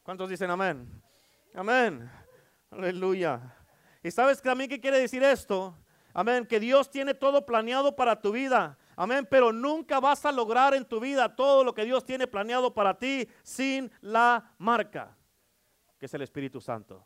¿Cuántos 0.01 0.29
dicen 0.29 0.49
amén? 0.49 0.89
Amén. 1.53 2.09
Aleluya. 2.71 3.53
¿Y 4.01 4.11
sabes 4.11 4.41
también 4.41 4.69
qué 4.69 4.79
quiere 4.79 4.97
decir 4.97 5.23
esto? 5.23 5.75
Amén, 6.13 6.45
que 6.45 6.57
Dios 6.61 6.89
tiene 6.89 7.13
todo 7.13 7.45
planeado 7.45 7.97
para 7.97 8.21
tu 8.21 8.31
vida. 8.31 8.77
Amén, 8.95 9.27
pero 9.29 9.51
nunca 9.51 9.99
vas 9.99 10.25
a 10.25 10.31
lograr 10.31 10.73
en 10.73 10.85
tu 10.85 11.01
vida 11.01 11.35
todo 11.35 11.65
lo 11.65 11.73
que 11.73 11.83
Dios 11.83 12.05
tiene 12.05 12.27
planeado 12.27 12.73
para 12.73 12.97
ti 12.97 13.27
sin 13.43 13.91
la 13.99 14.53
marca, 14.57 15.17
que 15.99 16.05
es 16.05 16.13
el 16.13 16.21
Espíritu 16.21 16.61
Santo. 16.61 17.05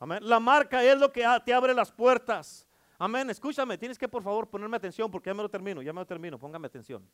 Amén. 0.00 0.26
La 0.26 0.40
marca 0.40 0.82
es 0.82 0.98
lo 0.98 1.12
que 1.12 1.24
te 1.44 1.52
abre 1.52 1.74
las 1.74 1.92
puertas. 1.92 2.66
Amén. 2.98 3.28
Escúchame, 3.28 3.76
tienes 3.76 3.98
que 3.98 4.08
por 4.08 4.22
favor 4.22 4.48
ponerme 4.48 4.78
atención 4.78 5.10
porque 5.10 5.28
ya 5.28 5.34
me 5.34 5.42
lo 5.42 5.48
termino, 5.48 5.82
ya 5.82 5.92
me 5.92 6.00
lo 6.00 6.06
termino, 6.06 6.38
póngame 6.38 6.66
atención. 6.66 7.06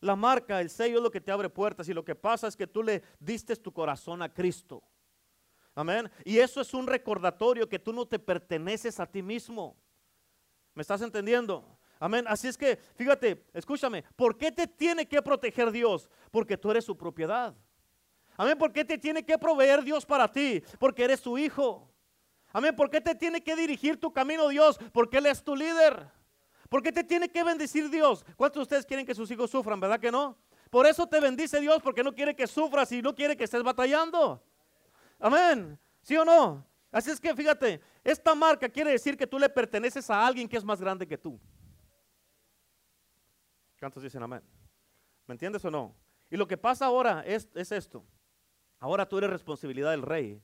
La 0.00 0.14
marca, 0.14 0.60
el 0.60 0.70
sello 0.70 0.98
es 0.98 1.02
lo 1.02 1.10
que 1.10 1.20
te 1.20 1.32
abre 1.32 1.50
puertas 1.50 1.88
y 1.88 1.94
lo 1.94 2.04
que 2.04 2.14
pasa 2.14 2.46
es 2.46 2.56
que 2.56 2.66
tú 2.66 2.82
le 2.82 3.02
diste 3.18 3.56
tu 3.56 3.72
corazón 3.72 4.22
a 4.22 4.32
Cristo. 4.32 4.84
Amén. 5.74 6.08
Y 6.24 6.38
eso 6.38 6.60
es 6.60 6.72
un 6.74 6.86
recordatorio 6.86 7.68
que 7.68 7.80
tú 7.80 7.92
no 7.92 8.06
te 8.06 8.20
perteneces 8.20 9.00
a 9.00 9.06
ti 9.06 9.22
mismo. 9.22 9.76
¿Me 10.74 10.82
estás 10.82 11.02
entendiendo? 11.02 11.78
Amén. 11.98 12.24
Así 12.28 12.46
es 12.46 12.56
que, 12.56 12.76
fíjate, 12.94 13.46
escúchame, 13.52 14.04
¿por 14.14 14.36
qué 14.36 14.52
te 14.52 14.68
tiene 14.68 15.08
que 15.08 15.20
proteger 15.22 15.72
Dios? 15.72 16.08
Porque 16.30 16.56
tú 16.56 16.70
eres 16.70 16.84
su 16.84 16.96
propiedad. 16.96 17.54
Amén. 18.36 18.58
¿Por 18.58 18.72
qué 18.72 18.84
te 18.84 18.98
tiene 18.98 19.24
que 19.24 19.38
proveer 19.38 19.82
Dios 19.82 20.04
para 20.04 20.30
ti? 20.30 20.62
Porque 20.78 21.04
eres 21.04 21.20
su 21.20 21.38
hijo. 21.38 21.90
Amén. 22.52 22.74
¿Por 22.74 22.90
qué 22.90 23.00
te 23.00 23.14
tiene 23.14 23.42
que 23.42 23.56
dirigir 23.56 24.00
tu 24.00 24.12
camino 24.12 24.48
Dios? 24.48 24.78
Porque 24.92 25.18
Él 25.18 25.26
es 25.26 25.42
tu 25.42 25.54
líder. 25.54 26.10
¿Por 26.68 26.82
qué 26.82 26.90
te 26.90 27.04
tiene 27.04 27.28
que 27.28 27.44
bendecir 27.44 27.88
Dios? 27.90 28.24
¿Cuántos 28.36 28.60
de 28.60 28.62
ustedes 28.62 28.86
quieren 28.86 29.06
que 29.06 29.14
sus 29.14 29.30
hijos 29.30 29.50
sufran? 29.50 29.78
¿Verdad 29.78 30.00
que 30.00 30.10
no? 30.10 30.36
Por 30.70 30.86
eso 30.86 31.06
te 31.06 31.20
bendice 31.20 31.60
Dios, 31.60 31.80
porque 31.82 32.02
no 32.02 32.12
quiere 32.12 32.34
que 32.34 32.46
sufras 32.46 32.90
y 32.90 33.00
no 33.00 33.14
quiere 33.14 33.36
que 33.36 33.44
estés 33.44 33.62
batallando. 33.62 34.44
Amén. 35.20 35.78
¿Sí 36.02 36.16
o 36.16 36.24
no? 36.24 36.66
Así 36.90 37.10
es 37.10 37.20
que 37.20 37.34
fíjate, 37.34 37.80
esta 38.02 38.34
marca 38.34 38.68
quiere 38.68 38.90
decir 38.90 39.16
que 39.16 39.26
tú 39.26 39.38
le 39.38 39.48
perteneces 39.48 40.08
a 40.10 40.26
alguien 40.26 40.48
que 40.48 40.56
es 40.56 40.64
más 40.64 40.80
grande 40.80 41.06
que 41.06 41.18
tú. 41.18 41.40
¿Cuántos 43.78 44.02
dicen 44.02 44.22
amén? 44.22 44.42
¿Me 45.26 45.34
entiendes 45.34 45.64
o 45.64 45.70
no? 45.70 45.94
Y 46.30 46.36
lo 46.36 46.46
que 46.46 46.56
pasa 46.56 46.86
ahora 46.86 47.22
es, 47.26 47.48
es 47.54 47.70
esto. 47.72 48.04
Ahora 48.84 49.08
tú 49.08 49.16
eres 49.16 49.30
responsabilidad 49.30 49.92
del 49.92 50.02
rey. 50.02 50.42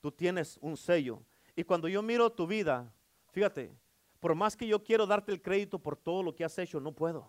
Tú 0.00 0.12
tienes 0.12 0.56
un 0.60 0.76
sello. 0.76 1.20
Y 1.56 1.64
cuando 1.64 1.88
yo 1.88 2.00
miro 2.00 2.30
tu 2.30 2.46
vida, 2.46 2.94
fíjate, 3.32 3.72
por 4.20 4.36
más 4.36 4.56
que 4.56 4.68
yo 4.68 4.84
quiero 4.84 5.04
darte 5.04 5.32
el 5.32 5.42
crédito 5.42 5.80
por 5.80 5.96
todo 5.96 6.22
lo 6.22 6.32
que 6.32 6.44
has 6.44 6.56
hecho, 6.60 6.78
no 6.78 6.92
puedo. 6.92 7.28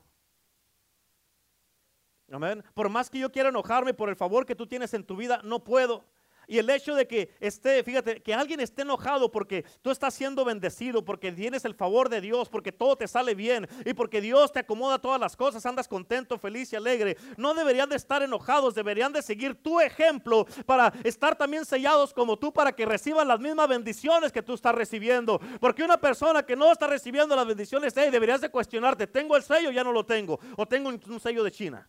Amén. 2.31 2.63
Por 2.75 2.87
más 2.87 3.09
que 3.09 3.17
yo 3.17 3.31
quiera 3.31 3.49
enojarme 3.49 3.95
por 3.95 4.09
el 4.09 4.15
favor 4.15 4.45
que 4.45 4.53
tú 4.53 4.67
tienes 4.67 4.93
en 4.93 5.03
tu 5.03 5.15
vida, 5.15 5.41
no 5.43 5.63
puedo. 5.63 6.05
Y 6.47 6.57
el 6.57 6.69
hecho 6.69 6.95
de 6.95 7.07
que 7.07 7.33
esté, 7.39 7.83
fíjate, 7.83 8.21
que 8.21 8.33
alguien 8.33 8.59
esté 8.59 8.81
enojado 8.81 9.31
porque 9.31 9.63
tú 9.81 9.91
estás 9.91 10.13
siendo 10.13 10.43
bendecido, 10.43 11.03
porque 11.03 11.31
tienes 11.31 11.65
el 11.65 11.75
favor 11.75 12.09
de 12.09 12.21
Dios, 12.21 12.49
porque 12.49 12.71
todo 12.71 12.95
te 12.95 13.07
sale 13.07 13.35
bien 13.35 13.67
y 13.85 13.93
porque 13.93 14.21
Dios 14.21 14.51
te 14.51 14.59
acomoda 14.59 14.99
todas 14.99 15.19
las 15.19 15.35
cosas, 15.35 15.65
andas 15.65 15.87
contento, 15.87 16.37
feliz 16.37 16.73
y 16.73 16.75
alegre. 16.75 17.17
No 17.37 17.53
deberían 17.53 17.89
de 17.89 17.95
estar 17.95 18.21
enojados, 18.21 18.75
deberían 18.75 19.13
de 19.13 19.21
seguir 19.21 19.55
tu 19.55 19.79
ejemplo 19.79 20.45
para 20.65 20.93
estar 21.03 21.35
también 21.35 21.65
sellados 21.65 22.13
como 22.13 22.37
tú 22.37 22.51
para 22.51 22.71
que 22.73 22.85
reciban 22.85 23.27
las 23.27 23.39
mismas 23.39 23.67
bendiciones 23.67 24.31
que 24.31 24.43
tú 24.43 24.53
estás 24.53 24.75
recibiendo. 24.75 25.39
Porque 25.59 25.83
una 25.83 25.97
persona 25.97 26.43
que 26.43 26.55
no 26.55 26.71
está 26.71 26.87
recibiendo 26.87 27.35
las 27.35 27.47
bendiciones, 27.47 27.93
hey, 27.95 28.09
deberías 28.11 28.41
de 28.41 28.49
cuestionarte, 28.49 29.07
¿tengo 29.07 29.35
el 29.35 29.43
sello? 29.43 29.71
Ya 29.71 29.83
no 29.83 29.91
lo 29.91 30.05
tengo. 30.05 30.39
O 30.57 30.65
tengo 30.65 30.89
un 30.89 31.19
sello 31.19 31.43
de 31.43 31.51
China. 31.51 31.87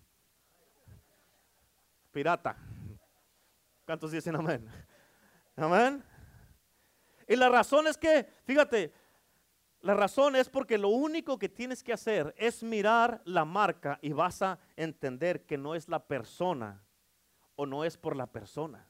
Pirata. 2.12 2.56
¿Cuántos 3.86 4.12
dicen 4.12 4.36
amén? 4.36 4.66
Amén. 5.56 6.02
Y 7.28 7.36
la 7.36 7.48
razón 7.48 7.86
es 7.86 7.96
que, 7.96 8.26
fíjate, 8.44 8.92
la 9.80 9.94
razón 9.94 10.34
es 10.36 10.48
porque 10.48 10.78
lo 10.78 10.88
único 10.88 11.38
que 11.38 11.48
tienes 11.48 11.82
que 11.82 11.92
hacer 11.92 12.34
es 12.38 12.62
mirar 12.62 13.20
la 13.24 13.44
marca 13.44 13.98
y 14.02 14.12
vas 14.12 14.42
a 14.42 14.58
entender 14.76 15.44
que 15.44 15.58
no 15.58 15.74
es 15.74 15.88
la 15.88 16.06
persona 16.06 16.82
o 17.56 17.66
no 17.66 17.84
es 17.84 17.96
por 17.96 18.16
la 18.16 18.26
persona. 18.26 18.88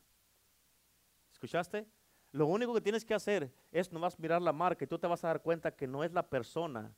¿Escuchaste? 1.32 1.86
Lo 2.32 2.46
único 2.46 2.72
que 2.74 2.80
tienes 2.80 3.04
que 3.04 3.14
hacer 3.14 3.52
es 3.70 3.92
nomás 3.92 4.18
mirar 4.18 4.40
la 4.40 4.52
marca 4.52 4.84
y 4.84 4.88
tú 4.88 4.98
te 4.98 5.06
vas 5.06 5.22
a 5.24 5.28
dar 5.28 5.42
cuenta 5.42 5.74
que 5.74 5.86
no 5.86 6.02
es 6.02 6.12
la 6.12 6.28
persona 6.28 6.94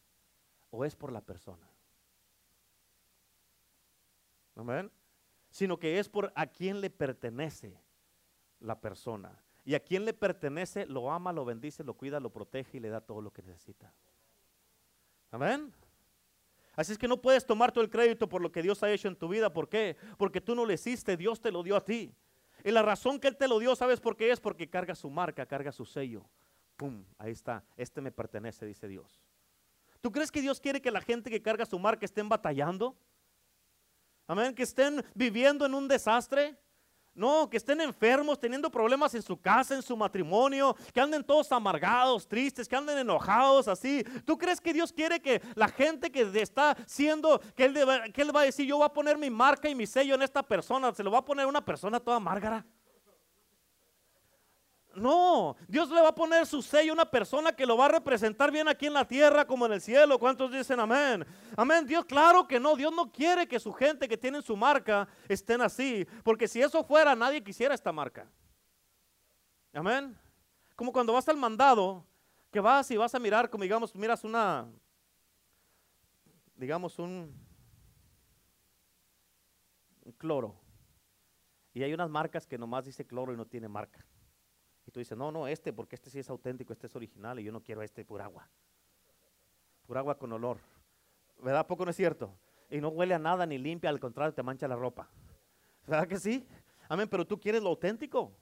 o 0.70 0.84
es 0.84 0.94
por 0.94 1.12
la 1.12 1.20
persona. 1.20 1.68
Amén. 4.54 4.90
Sino 5.50 5.78
que 5.78 5.98
es 5.98 6.08
por 6.08 6.32
a 6.34 6.46
quién 6.46 6.80
le 6.80 6.90
pertenece 6.90 7.78
la 8.60 8.80
persona. 8.80 9.42
Y 9.64 9.74
a 9.74 9.80
quien 9.80 10.04
le 10.04 10.12
pertenece, 10.12 10.86
lo 10.86 11.10
ama, 11.10 11.32
lo 11.32 11.44
bendice, 11.44 11.82
lo 11.82 11.94
cuida, 11.94 12.20
lo 12.20 12.30
protege 12.30 12.76
y 12.76 12.80
le 12.80 12.88
da 12.88 13.00
todo 13.00 13.20
lo 13.20 13.32
que 13.32 13.42
necesita. 13.42 13.92
Amén. 15.30 15.72
Así 16.76 16.92
es 16.92 16.98
que 16.98 17.08
no 17.08 17.20
puedes 17.20 17.44
tomar 17.44 17.72
todo 17.72 17.82
el 17.82 17.90
crédito 17.90 18.28
por 18.28 18.42
lo 18.42 18.52
que 18.52 18.62
Dios 18.62 18.82
ha 18.82 18.90
hecho 18.90 19.08
en 19.08 19.16
tu 19.16 19.28
vida. 19.28 19.52
¿Por 19.52 19.68
qué? 19.68 19.96
Porque 20.18 20.40
tú 20.40 20.54
no 20.54 20.64
lo 20.64 20.72
hiciste, 20.72 21.16
Dios 21.16 21.40
te 21.40 21.50
lo 21.50 21.62
dio 21.62 21.74
a 21.74 21.84
ti. 21.84 22.14
Y 22.62 22.70
la 22.70 22.82
razón 22.82 23.18
que 23.18 23.28
Él 23.28 23.36
te 23.36 23.48
lo 23.48 23.58
dio, 23.58 23.74
¿sabes 23.74 23.98
por 23.98 24.16
qué 24.16 24.30
es? 24.30 24.40
Porque 24.40 24.68
carga 24.68 24.94
su 24.94 25.08
marca, 25.10 25.46
carga 25.46 25.72
su 25.72 25.84
sello. 25.84 26.24
¡Pum! 26.76 27.04
Ahí 27.18 27.32
está. 27.32 27.64
Este 27.76 28.00
me 28.00 28.12
pertenece, 28.12 28.66
dice 28.66 28.86
Dios. 28.86 29.22
¿Tú 30.00 30.12
crees 30.12 30.30
que 30.30 30.42
Dios 30.42 30.60
quiere 30.60 30.80
que 30.80 30.90
la 30.90 31.00
gente 31.00 31.30
que 31.30 31.40
carga 31.40 31.64
su 31.64 31.78
marca 31.78 32.04
estén 32.04 32.28
batallando? 32.28 32.96
Amén. 34.26 34.54
Que 34.54 34.62
estén 34.62 35.04
viviendo 35.14 35.64
en 35.64 35.74
un 35.74 35.88
desastre. 35.88 36.56
No, 37.16 37.48
que 37.48 37.56
estén 37.56 37.80
enfermos, 37.80 38.38
teniendo 38.38 38.70
problemas 38.70 39.14
en 39.14 39.22
su 39.22 39.40
casa, 39.40 39.74
en 39.74 39.82
su 39.82 39.96
matrimonio, 39.96 40.76
que 40.92 41.00
anden 41.00 41.24
todos 41.24 41.50
amargados, 41.50 42.28
tristes, 42.28 42.68
que 42.68 42.76
anden 42.76 42.98
enojados, 42.98 43.68
así. 43.68 44.04
¿Tú 44.26 44.36
crees 44.36 44.60
que 44.60 44.74
Dios 44.74 44.92
quiere 44.92 45.18
que 45.18 45.40
la 45.54 45.68
gente 45.68 46.12
que 46.12 46.30
está 46.40 46.76
siendo, 46.86 47.40
que 47.56 47.64
él, 47.64 48.12
que 48.12 48.20
él 48.20 48.36
va 48.36 48.42
a 48.42 48.44
decir, 48.44 48.66
yo 48.66 48.76
voy 48.76 48.86
a 48.86 48.92
poner 48.92 49.16
mi 49.16 49.30
marca 49.30 49.68
y 49.68 49.74
mi 49.74 49.86
sello 49.86 50.14
en 50.14 50.22
esta 50.22 50.42
persona, 50.42 50.92
se 50.92 51.02
lo 51.02 51.10
va 51.10 51.18
a 51.18 51.24
poner 51.24 51.46
una 51.46 51.64
persona 51.64 51.98
toda 51.98 52.18
amargada? 52.18 52.66
No, 54.96 55.56
Dios 55.68 55.90
le 55.90 56.00
va 56.00 56.08
a 56.08 56.14
poner 56.14 56.46
su 56.46 56.62
sello 56.62 56.92
a 56.92 56.94
una 56.94 57.04
persona 57.04 57.52
que 57.52 57.66
lo 57.66 57.76
va 57.76 57.84
a 57.84 57.88
representar 57.88 58.50
bien 58.50 58.66
aquí 58.66 58.86
en 58.86 58.94
la 58.94 59.06
tierra 59.06 59.46
como 59.46 59.66
en 59.66 59.74
el 59.74 59.80
cielo. 59.82 60.18
¿Cuántos 60.18 60.50
dicen 60.50 60.80
amén? 60.80 61.24
Amén. 61.54 61.86
Dios, 61.86 62.06
claro 62.06 62.48
que 62.48 62.58
no. 62.58 62.74
Dios 62.76 62.90
no 62.94 63.12
quiere 63.12 63.46
que 63.46 63.60
su 63.60 63.74
gente 63.74 64.08
que 64.08 64.16
tiene 64.16 64.40
su 64.40 64.56
marca 64.56 65.06
estén 65.28 65.60
así. 65.60 66.06
Porque 66.24 66.48
si 66.48 66.62
eso 66.62 66.82
fuera, 66.82 67.14
nadie 67.14 67.44
quisiera 67.44 67.74
esta 67.74 67.92
marca. 67.92 68.26
Amén. 69.74 70.16
Como 70.74 70.90
cuando 70.90 71.12
vas 71.12 71.28
al 71.28 71.36
mandado, 71.36 72.02
que 72.50 72.60
vas 72.60 72.90
y 72.90 72.96
vas 72.96 73.14
a 73.14 73.18
mirar, 73.18 73.50
como 73.50 73.64
digamos, 73.64 73.94
miras 73.94 74.24
una, 74.24 74.66
digamos, 76.54 76.98
un, 76.98 77.34
un 80.04 80.12
cloro. 80.12 80.56
Y 81.74 81.82
hay 81.82 81.92
unas 81.92 82.08
marcas 82.08 82.46
que 82.46 82.56
nomás 82.56 82.86
dice 82.86 83.06
cloro 83.06 83.34
y 83.34 83.36
no 83.36 83.44
tiene 83.44 83.68
marca. 83.68 84.06
Y 84.86 84.90
tú 84.92 85.00
dices, 85.00 85.18
no, 85.18 85.32
no, 85.32 85.48
este, 85.48 85.72
porque 85.72 85.96
este 85.96 86.10
sí 86.10 86.20
es 86.20 86.30
auténtico, 86.30 86.72
este 86.72 86.86
es 86.86 86.94
original 86.94 87.40
y 87.40 87.44
yo 87.44 87.52
no 87.52 87.60
quiero 87.60 87.82
este 87.82 88.04
por 88.04 88.22
agua. 88.22 88.48
Por 89.86 89.98
agua 89.98 90.16
con 90.16 90.32
olor. 90.32 90.58
¿Verdad? 91.42 91.66
Poco 91.66 91.84
no 91.84 91.90
es 91.90 91.96
cierto. 91.96 92.32
Y 92.70 92.80
no 92.80 92.88
huele 92.88 93.14
a 93.14 93.18
nada 93.18 93.46
ni 93.46 93.58
limpia, 93.58 93.90
al 93.90 94.00
contrario, 94.00 94.32
te 94.32 94.42
mancha 94.42 94.68
la 94.68 94.76
ropa. 94.76 95.08
¿Verdad 95.86 96.08
que 96.08 96.18
sí? 96.18 96.46
Amén, 96.88 97.08
pero 97.08 97.26
tú 97.26 97.38
quieres 97.38 97.62
lo 97.62 97.70
auténtico. 97.70 98.32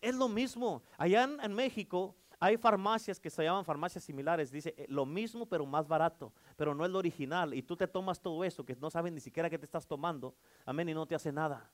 Es 0.00 0.14
lo 0.14 0.28
mismo. 0.28 0.82
Allá 0.96 1.28
en, 1.42 1.52
México 1.52 2.14
hay 2.38 2.56
farmacias 2.56 3.20
que 3.20 3.28
se 3.28 3.42
llaman 3.42 3.64
farmacias 3.64 4.04
similares. 4.04 4.50
Dice 4.50 4.74
eh, 4.76 4.86
lo 4.88 5.04
mismo, 5.04 5.46
pero 5.46 5.66
más 5.66 5.86
barato. 5.86 6.32
Pero 6.56 6.74
no 6.74 6.84
es 6.84 6.90
lo 6.90 6.98
original. 6.98 7.52
Y 7.52 7.62
tú 7.62 7.76
te 7.76 7.86
tomas 7.86 8.20
todo 8.20 8.42
eso 8.44 8.64
que 8.64 8.74
no 8.76 8.90
sabes 8.90 9.12
ni 9.12 9.20
siquiera 9.20 9.50
qué 9.50 9.58
te 9.58 9.66
estás 9.66 9.86
tomando. 9.86 10.34
Amén, 10.64 10.88
y 10.88 10.94
no 10.94 11.06
te 11.06 11.14
hace 11.14 11.32
nada. 11.32 11.70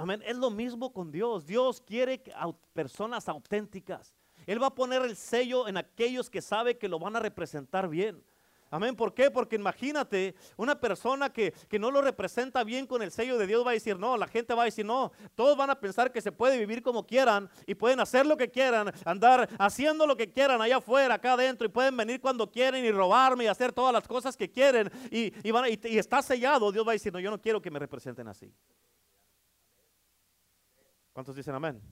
Amén. 0.00 0.22
Es 0.24 0.36
lo 0.38 0.50
mismo 0.50 0.92
con 0.92 1.12
Dios. 1.12 1.46
Dios 1.46 1.80
quiere 1.80 2.22
personas 2.72 3.28
auténticas. 3.28 4.14
Él 4.46 4.62
va 4.62 4.68
a 4.68 4.74
poner 4.74 5.02
el 5.02 5.14
sello 5.14 5.68
en 5.68 5.76
aquellos 5.76 6.30
que 6.30 6.40
sabe 6.40 6.78
que 6.78 6.88
lo 6.88 6.98
van 6.98 7.16
a 7.16 7.20
representar 7.20 7.86
bien. 7.86 8.24
Amén. 8.70 8.96
¿Por 8.96 9.12
qué? 9.12 9.30
Porque 9.30 9.56
imagínate, 9.56 10.34
una 10.56 10.80
persona 10.80 11.30
que, 11.30 11.52
que, 11.68 11.78
no 11.78 11.90
lo 11.90 12.00
representa 12.00 12.64
bien 12.64 12.86
con 12.86 13.02
el 13.02 13.10
sello 13.10 13.36
de 13.36 13.46
Dios 13.46 13.66
va 13.66 13.72
a 13.72 13.74
decir 13.74 13.98
no, 13.98 14.16
la 14.16 14.28
gente 14.28 14.54
va 14.54 14.62
a 14.62 14.66
decir 14.66 14.86
no, 14.86 15.10
todos 15.34 15.56
van 15.56 15.70
a 15.70 15.80
pensar 15.80 16.12
que 16.12 16.22
se 16.22 16.30
puede 16.30 16.56
vivir 16.56 16.80
como 16.80 17.04
quieran 17.04 17.50
y 17.66 17.74
pueden 17.74 17.98
hacer 17.98 18.24
lo 18.24 18.36
que 18.36 18.48
quieran, 18.48 18.92
andar 19.04 19.50
haciendo 19.58 20.06
lo 20.06 20.16
que 20.16 20.32
quieran 20.32 20.62
allá 20.62 20.76
afuera, 20.76 21.16
acá 21.16 21.32
adentro 21.32 21.66
y 21.66 21.68
pueden 21.68 21.96
venir 21.96 22.20
cuando 22.20 22.48
quieren 22.50 22.84
y 22.84 22.92
robarme 22.92 23.44
y 23.44 23.46
hacer 23.48 23.72
todas 23.72 23.92
las 23.92 24.06
cosas 24.06 24.36
que 24.36 24.48
quieren 24.48 24.88
y, 25.10 25.34
y, 25.42 25.98
está 25.98 26.22
sellado. 26.22 26.70
Dios 26.70 26.86
va 26.86 26.92
a 26.92 26.94
decir 26.94 27.12
no, 27.12 27.18
yo 27.18 27.30
no 27.30 27.40
quiero 27.40 27.60
que 27.60 27.72
me 27.72 27.80
representen 27.80 28.28
así. 28.28 28.54
¿Cuántos 31.20 31.36
dicen 31.36 31.54
amén? 31.54 31.82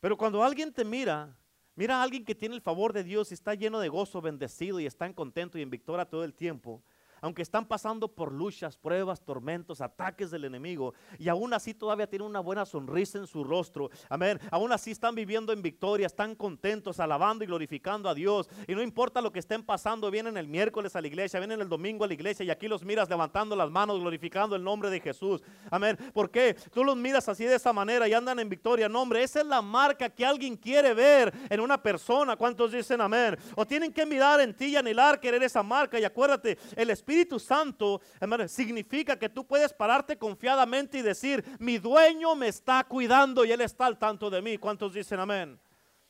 Pero 0.00 0.16
cuando 0.16 0.42
alguien 0.42 0.72
te 0.72 0.82
mira, 0.82 1.38
mira 1.74 1.98
a 1.98 2.02
alguien 2.02 2.24
que 2.24 2.34
tiene 2.34 2.54
el 2.54 2.62
favor 2.62 2.94
de 2.94 3.04
Dios 3.04 3.30
y 3.30 3.34
está 3.34 3.52
lleno 3.52 3.80
de 3.80 3.90
gozo, 3.90 4.22
bendecido 4.22 4.80
y 4.80 4.86
está 4.86 5.04
en 5.04 5.12
contento 5.12 5.58
y 5.58 5.60
en 5.60 5.68
victoria 5.68 6.06
todo 6.06 6.24
el 6.24 6.32
tiempo, 6.32 6.82
aunque 7.20 7.42
están 7.42 7.66
pasando 7.66 8.08
por 8.08 8.32
luchas, 8.32 8.76
pruebas, 8.76 9.24
tormentos, 9.24 9.80
ataques 9.80 10.30
del 10.30 10.44
enemigo, 10.44 10.94
y 11.18 11.28
aún 11.28 11.52
así 11.54 11.74
todavía 11.74 12.06
tienen 12.08 12.28
una 12.28 12.40
buena 12.40 12.64
sonrisa 12.64 13.18
en 13.18 13.26
su 13.26 13.44
rostro. 13.44 13.90
Amén. 14.08 14.38
Aún 14.50 14.72
así 14.72 14.90
están 14.90 15.14
viviendo 15.14 15.52
en 15.52 15.62
victoria, 15.62 16.06
están 16.06 16.34
contentos, 16.34 17.00
alabando 17.00 17.44
y 17.44 17.46
glorificando 17.46 18.08
a 18.08 18.14
Dios. 18.14 18.48
Y 18.66 18.74
no 18.74 18.82
importa 18.82 19.20
lo 19.20 19.32
que 19.32 19.38
estén 19.38 19.62
pasando, 19.62 20.10
vienen 20.10 20.36
el 20.36 20.48
miércoles 20.48 20.96
a 20.96 21.00
la 21.00 21.06
iglesia, 21.06 21.40
vienen 21.40 21.60
el 21.60 21.68
domingo 21.68 22.04
a 22.04 22.08
la 22.08 22.14
iglesia 22.14 22.44
y 22.44 22.50
aquí 22.50 22.68
los 22.68 22.84
miras 22.84 23.08
levantando 23.08 23.56
las 23.56 23.70
manos, 23.70 24.00
glorificando 24.00 24.56
el 24.56 24.62
nombre 24.62 24.90
de 24.90 25.00
Jesús. 25.00 25.42
Amén. 25.70 25.96
¿Por 26.12 26.30
qué? 26.30 26.54
Tú 26.72 26.84
los 26.84 26.96
miras 26.96 27.28
así 27.28 27.44
de 27.44 27.56
esa 27.56 27.72
manera 27.72 28.08
y 28.08 28.14
andan 28.14 28.38
en 28.38 28.48
victoria. 28.48 28.88
No, 28.88 29.02
hombre, 29.02 29.22
esa 29.22 29.40
es 29.40 29.46
la 29.46 29.62
marca 29.62 30.08
que 30.08 30.24
alguien 30.24 30.56
quiere 30.56 30.94
ver 30.94 31.32
en 31.50 31.60
una 31.60 31.80
persona. 31.82 32.36
¿Cuántos 32.36 32.72
dicen 32.72 33.00
amén? 33.00 33.36
O 33.54 33.66
tienen 33.66 33.92
que 33.92 34.06
mirar 34.06 34.40
en 34.40 34.54
ti 34.54 34.66
y 34.66 34.76
anhelar 34.76 35.20
querer 35.20 35.42
esa 35.42 35.62
marca. 35.62 35.98
Y 35.98 36.04
acuérdate, 36.04 36.58
el 36.76 36.90
Espíritu 36.90 37.07
Santo, 37.38 38.00
significa 38.46 39.18
que 39.18 39.28
tú 39.28 39.46
puedes 39.46 39.72
pararte 39.72 40.18
confiadamente 40.18 40.98
y 40.98 41.02
decir, 41.02 41.44
mi 41.58 41.78
dueño 41.78 42.34
me 42.34 42.48
está 42.48 42.84
cuidando 42.84 43.44
y 43.44 43.52
él 43.52 43.60
está 43.60 43.86
al 43.86 43.98
tanto 43.98 44.28
de 44.30 44.42
mí. 44.42 44.58
¿Cuántos 44.58 44.92
dicen 44.92 45.20
amén? 45.20 45.58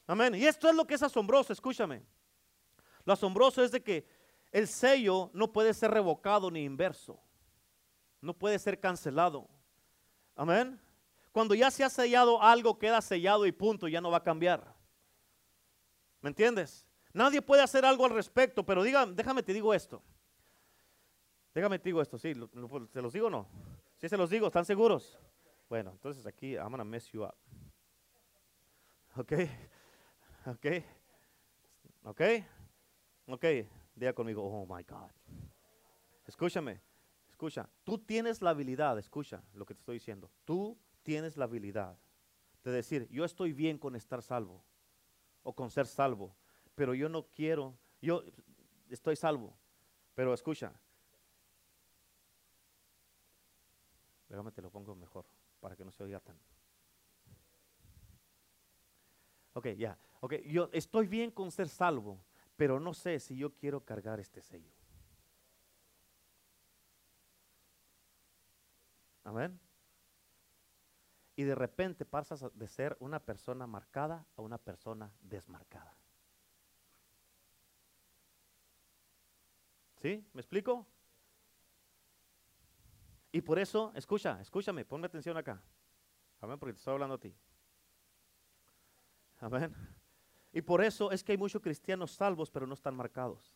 Amén. 0.07 0.35
Y 0.35 0.45
esto 0.45 0.69
es 0.69 0.75
lo 0.75 0.87
que 0.87 0.95
es 0.95 1.03
asombroso, 1.03 1.53
escúchame. 1.53 2.03
Lo 3.05 3.13
asombroso 3.13 3.63
es 3.63 3.71
de 3.71 3.83
que 3.83 4.07
el 4.51 4.67
sello 4.67 5.31
no 5.35 5.53
puede 5.53 5.75
ser 5.75 5.91
revocado 5.91 6.51
ni 6.51 6.65
inverso. 6.65 7.21
No 8.21 8.35
puede 8.35 8.59
ser 8.59 8.81
cancelado. 8.81 9.49
Amén. 10.35 10.81
Cuando 11.33 11.55
ya 11.55 11.71
se 11.71 11.85
ha 11.85 11.91
sellado 11.91 12.43
algo, 12.43 12.79
queda 12.79 13.01
sellado 13.01 13.47
y 13.47 13.53
punto, 13.53 13.87
ya 13.87 14.01
no 14.01 14.11
va 14.11 14.19
a 14.19 14.25
cambiar. 14.25 14.75
¿Me 16.21 16.31
entiendes? 16.31 16.87
Nadie 17.13 17.41
puede 17.43 17.63
hacer 17.63 17.85
algo 17.85 18.05
al 18.05 18.11
respecto, 18.13 18.65
pero 18.65 18.83
diga, 18.83 19.07
déjame 19.07 19.43
te 19.43 19.53
digo 19.53 19.73
esto. 19.73 20.03
Déjame 21.59 21.81
te 21.81 21.89
digo 21.89 22.01
esto, 22.01 22.17
sí, 22.17 22.35
¿se 22.35 23.03
los 23.03 23.13
digo 23.13 23.27
o 23.27 23.31
no? 23.31 23.49
Sí, 23.97 24.09
se 24.09 24.17
los 24.17 24.31
digo, 24.31 24.47
¿están 24.47 24.65
seguros? 24.65 25.19
Bueno, 25.69 25.91
entonces 25.91 26.25
aquí, 26.25 26.53
I'm 26.53 26.71
gonna 26.71 26.85
mess 26.85 27.11
you 27.11 27.25
up. 27.25 27.35
¿Ok? 29.17 29.33
¿Ok? 30.47 30.67
¿Ok? 32.05 32.21
Ok, 33.27 33.45
diga 33.97 34.13
conmigo, 34.13 34.45
oh 34.45 34.73
my 34.73 34.85
God. 34.85 35.11
Escúchame, 36.29 36.81
escucha, 37.29 37.69
tú 37.83 37.99
tienes 37.99 38.41
la 38.41 38.51
habilidad, 38.51 38.97
escucha 38.97 39.43
lo 39.55 39.67
que 39.67 39.75
te 39.75 39.81
estoy 39.81 39.95
diciendo, 39.95 40.31
tú 40.45 40.79
tienes 41.03 41.37
la 41.37 41.47
habilidad 41.47 41.99
de 42.63 42.71
decir, 42.71 43.09
yo 43.11 43.25
estoy 43.25 43.53
bien 43.53 43.79
con 43.79 43.97
estar 43.97 44.23
salvo 44.23 44.65
o 45.43 45.53
con 45.57 45.73
ser 45.73 45.89
salvo, 45.89 46.37
pero 46.77 46.95
yo 46.95 47.09
no 47.09 47.27
quiero, 47.27 47.77
yo 48.01 48.23
estoy 48.89 49.17
salvo, 49.17 49.59
pero 50.15 50.33
escucha, 50.33 50.73
déjame 54.29 54.53
te 54.53 54.63
lo 54.63 54.71
pongo 54.71 54.95
mejor 54.95 55.27
para 55.61 55.77
que 55.77 55.85
no 55.85 55.91
se 55.91 56.03
oiga 56.03 56.21
tan. 56.21 56.39
Ok, 59.55 59.69
ya, 59.77 59.99
ok, 60.21 60.35
yo 60.47 60.69
estoy 60.73 61.09
bien 61.09 61.31
con 61.31 61.51
ser 61.51 61.69
salvo, 61.69 62.25
pero 62.57 62.79
no 62.79 62.95
sé 62.95 63.19
si 63.19 63.37
yo 63.37 63.55
quiero 63.55 63.85
cargar 63.85 64.21
este 64.21 64.41
sello. 64.43 64.73
Amén. 69.25 69.61
Y 71.37 71.45
de 71.45 71.55
repente 71.55 72.05
pasas 72.05 72.45
de 72.55 72.69
ser 72.69 72.97
una 73.01 73.21
persona 73.21 73.67
marcada 73.67 74.27
a 74.37 74.43
una 74.43 74.59
persona 74.59 75.13
desmarcada. 75.21 75.97
¿Sí? 79.97 80.25
¿Me 80.33 80.41
explico? 80.41 80.87
Y 83.31 83.41
por 83.41 83.59
eso, 83.59 83.93
escucha, 83.95 84.41
escúchame, 84.41 84.85
ponme 84.85 85.07
atención 85.07 85.37
acá. 85.37 85.63
Amén, 86.41 86.59
porque 86.59 86.73
te 86.73 86.79
estoy 86.79 86.95
hablando 86.95 87.17
a 87.17 87.19
ti. 87.19 87.35
Amén. 89.41 89.75
Y 90.53 90.63
por 90.63 90.83
eso 90.83 91.11
es 91.11 91.23
que 91.23 91.33
hay 91.33 91.39
muchos 91.39 91.61
cristianos 91.61 92.13
salvos, 92.13 92.51
pero 92.51 92.67
no 92.67 92.75
están 92.75 92.95
marcados. 92.95 93.55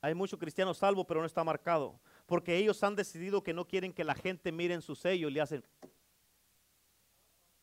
Hay 0.00 0.14
muchos 0.14 0.38
cristianos 0.38 0.78
salvos, 0.78 1.06
pero 1.06 1.20
no 1.20 1.26
está 1.26 1.42
marcado. 1.42 1.98
Porque 2.26 2.56
ellos 2.56 2.82
han 2.84 2.94
decidido 2.94 3.42
que 3.42 3.54
no 3.54 3.66
quieren 3.66 3.92
que 3.92 4.04
la 4.04 4.14
gente 4.14 4.52
mire 4.52 4.74
en 4.74 4.82
su 4.82 4.94
sello 4.94 5.28
y 5.28 5.32
le 5.32 5.40
hacen. 5.40 5.64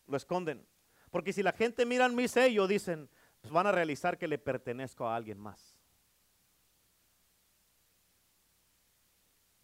Lo 0.07 0.17
esconden. 0.17 0.67
Porque 1.11 1.31
si 1.31 1.43
la 1.43 1.53
gente 1.53 1.85
mira 1.85 2.05
en 2.05 2.15
mi 2.15 2.27
sello, 2.27 2.67
dicen, 2.67 3.09
pues 3.39 3.53
van 3.53 3.67
a 3.67 3.71
realizar 3.71 4.17
que 4.17 4.27
le 4.27 4.37
pertenezco 4.37 5.07
a 5.07 5.15
alguien 5.15 5.39
más. 5.39 5.74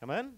Amén. 0.02 0.38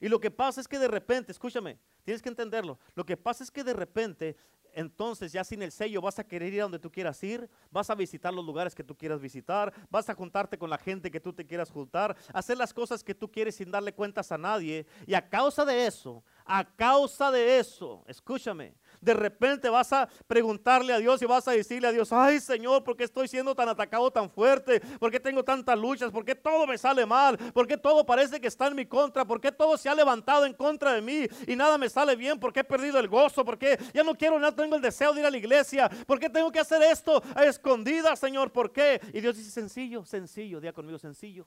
Y 0.00 0.08
lo 0.08 0.20
que 0.20 0.30
pasa 0.30 0.60
es 0.60 0.68
que 0.68 0.78
de 0.78 0.88
repente, 0.88 1.32
escúchame, 1.32 1.78
tienes 2.04 2.22
que 2.22 2.28
entenderlo. 2.28 2.78
Lo 2.94 3.04
que 3.04 3.16
pasa 3.16 3.44
es 3.44 3.50
que 3.50 3.64
de 3.64 3.74
repente 3.74 4.36
entonces 4.74 5.32
ya 5.32 5.44
sin 5.44 5.62
el 5.62 5.72
sello 5.72 6.00
vas 6.00 6.18
a 6.18 6.24
querer 6.24 6.52
ir 6.52 6.60
a 6.60 6.64
donde 6.64 6.78
tú 6.78 6.90
quieras 6.90 7.22
ir, 7.22 7.48
vas 7.70 7.88
a 7.90 7.94
visitar 7.94 8.34
los 8.34 8.44
lugares 8.44 8.74
que 8.74 8.84
tú 8.84 8.96
quieras 8.96 9.20
visitar, 9.20 9.72
vas 9.88 10.08
a 10.08 10.14
juntarte 10.14 10.58
con 10.58 10.68
la 10.68 10.78
gente 10.78 11.10
que 11.10 11.20
tú 11.20 11.32
te 11.32 11.46
quieras 11.46 11.70
juntar, 11.70 12.16
hacer 12.32 12.58
las 12.58 12.74
cosas 12.74 13.02
que 13.02 13.14
tú 13.14 13.30
quieres 13.30 13.54
sin 13.54 13.70
darle 13.70 13.94
cuentas 13.94 14.32
a 14.32 14.38
nadie. 14.38 14.86
Y 15.06 15.14
a 15.14 15.28
causa 15.28 15.64
de 15.64 15.86
eso, 15.86 16.24
a 16.44 16.64
causa 16.64 17.30
de 17.30 17.58
eso, 17.58 18.04
escúchame, 18.06 18.74
de 19.04 19.14
repente 19.14 19.68
vas 19.68 19.92
a 19.92 20.08
preguntarle 20.26 20.92
a 20.92 20.98
Dios 20.98 21.20
y 21.22 21.26
vas 21.26 21.46
a 21.46 21.52
decirle 21.52 21.88
a 21.88 21.92
Dios, 21.92 22.12
ay 22.12 22.40
Señor, 22.40 22.82
¿por 22.82 22.96
qué 22.96 23.04
estoy 23.04 23.28
siendo 23.28 23.54
tan 23.54 23.68
atacado 23.68 24.10
tan 24.10 24.30
fuerte? 24.30 24.80
¿Por 24.98 25.10
qué 25.10 25.20
tengo 25.20 25.44
tantas 25.44 25.78
luchas? 25.78 26.10
¿Por 26.10 26.24
qué 26.24 26.34
todo 26.34 26.66
me 26.66 26.78
sale 26.78 27.04
mal? 27.04 27.36
¿Por 27.52 27.66
qué 27.66 27.76
todo 27.76 28.04
parece 28.06 28.40
que 28.40 28.48
está 28.48 28.66
en 28.68 28.76
mi 28.76 28.86
contra? 28.86 29.24
¿Por 29.24 29.40
qué 29.40 29.52
todo 29.52 29.76
se 29.76 29.88
ha 29.88 29.94
levantado 29.94 30.46
en 30.46 30.54
contra 30.54 30.92
de 30.92 31.02
mí 31.02 31.26
y 31.46 31.54
nada 31.54 31.76
me 31.76 31.88
sale 31.88 32.16
bien? 32.16 32.40
¿Por 32.40 32.52
qué 32.52 32.60
he 32.60 32.64
perdido 32.64 32.98
el 32.98 33.08
gozo? 33.08 33.44
¿Por 33.44 33.58
qué 33.58 33.78
ya 33.92 34.02
no 34.02 34.14
quiero, 34.14 34.38
no 34.38 34.54
tengo 34.54 34.76
el 34.76 34.82
deseo 34.82 35.12
de 35.12 35.20
ir 35.20 35.26
a 35.26 35.30
la 35.30 35.36
iglesia? 35.36 35.90
¿Por 36.06 36.18
qué 36.18 36.30
tengo 36.30 36.50
que 36.50 36.60
hacer 36.60 36.82
esto 36.82 37.22
a 37.34 37.44
escondidas, 37.44 38.18
Señor? 38.18 38.50
¿Por 38.52 38.72
qué? 38.72 39.00
Y 39.12 39.20
Dios 39.20 39.36
dice, 39.36 39.50
sencillo, 39.50 40.04
sencillo, 40.04 40.60
diga 40.60 40.72
conmigo, 40.72 40.98
sencillo. 40.98 41.46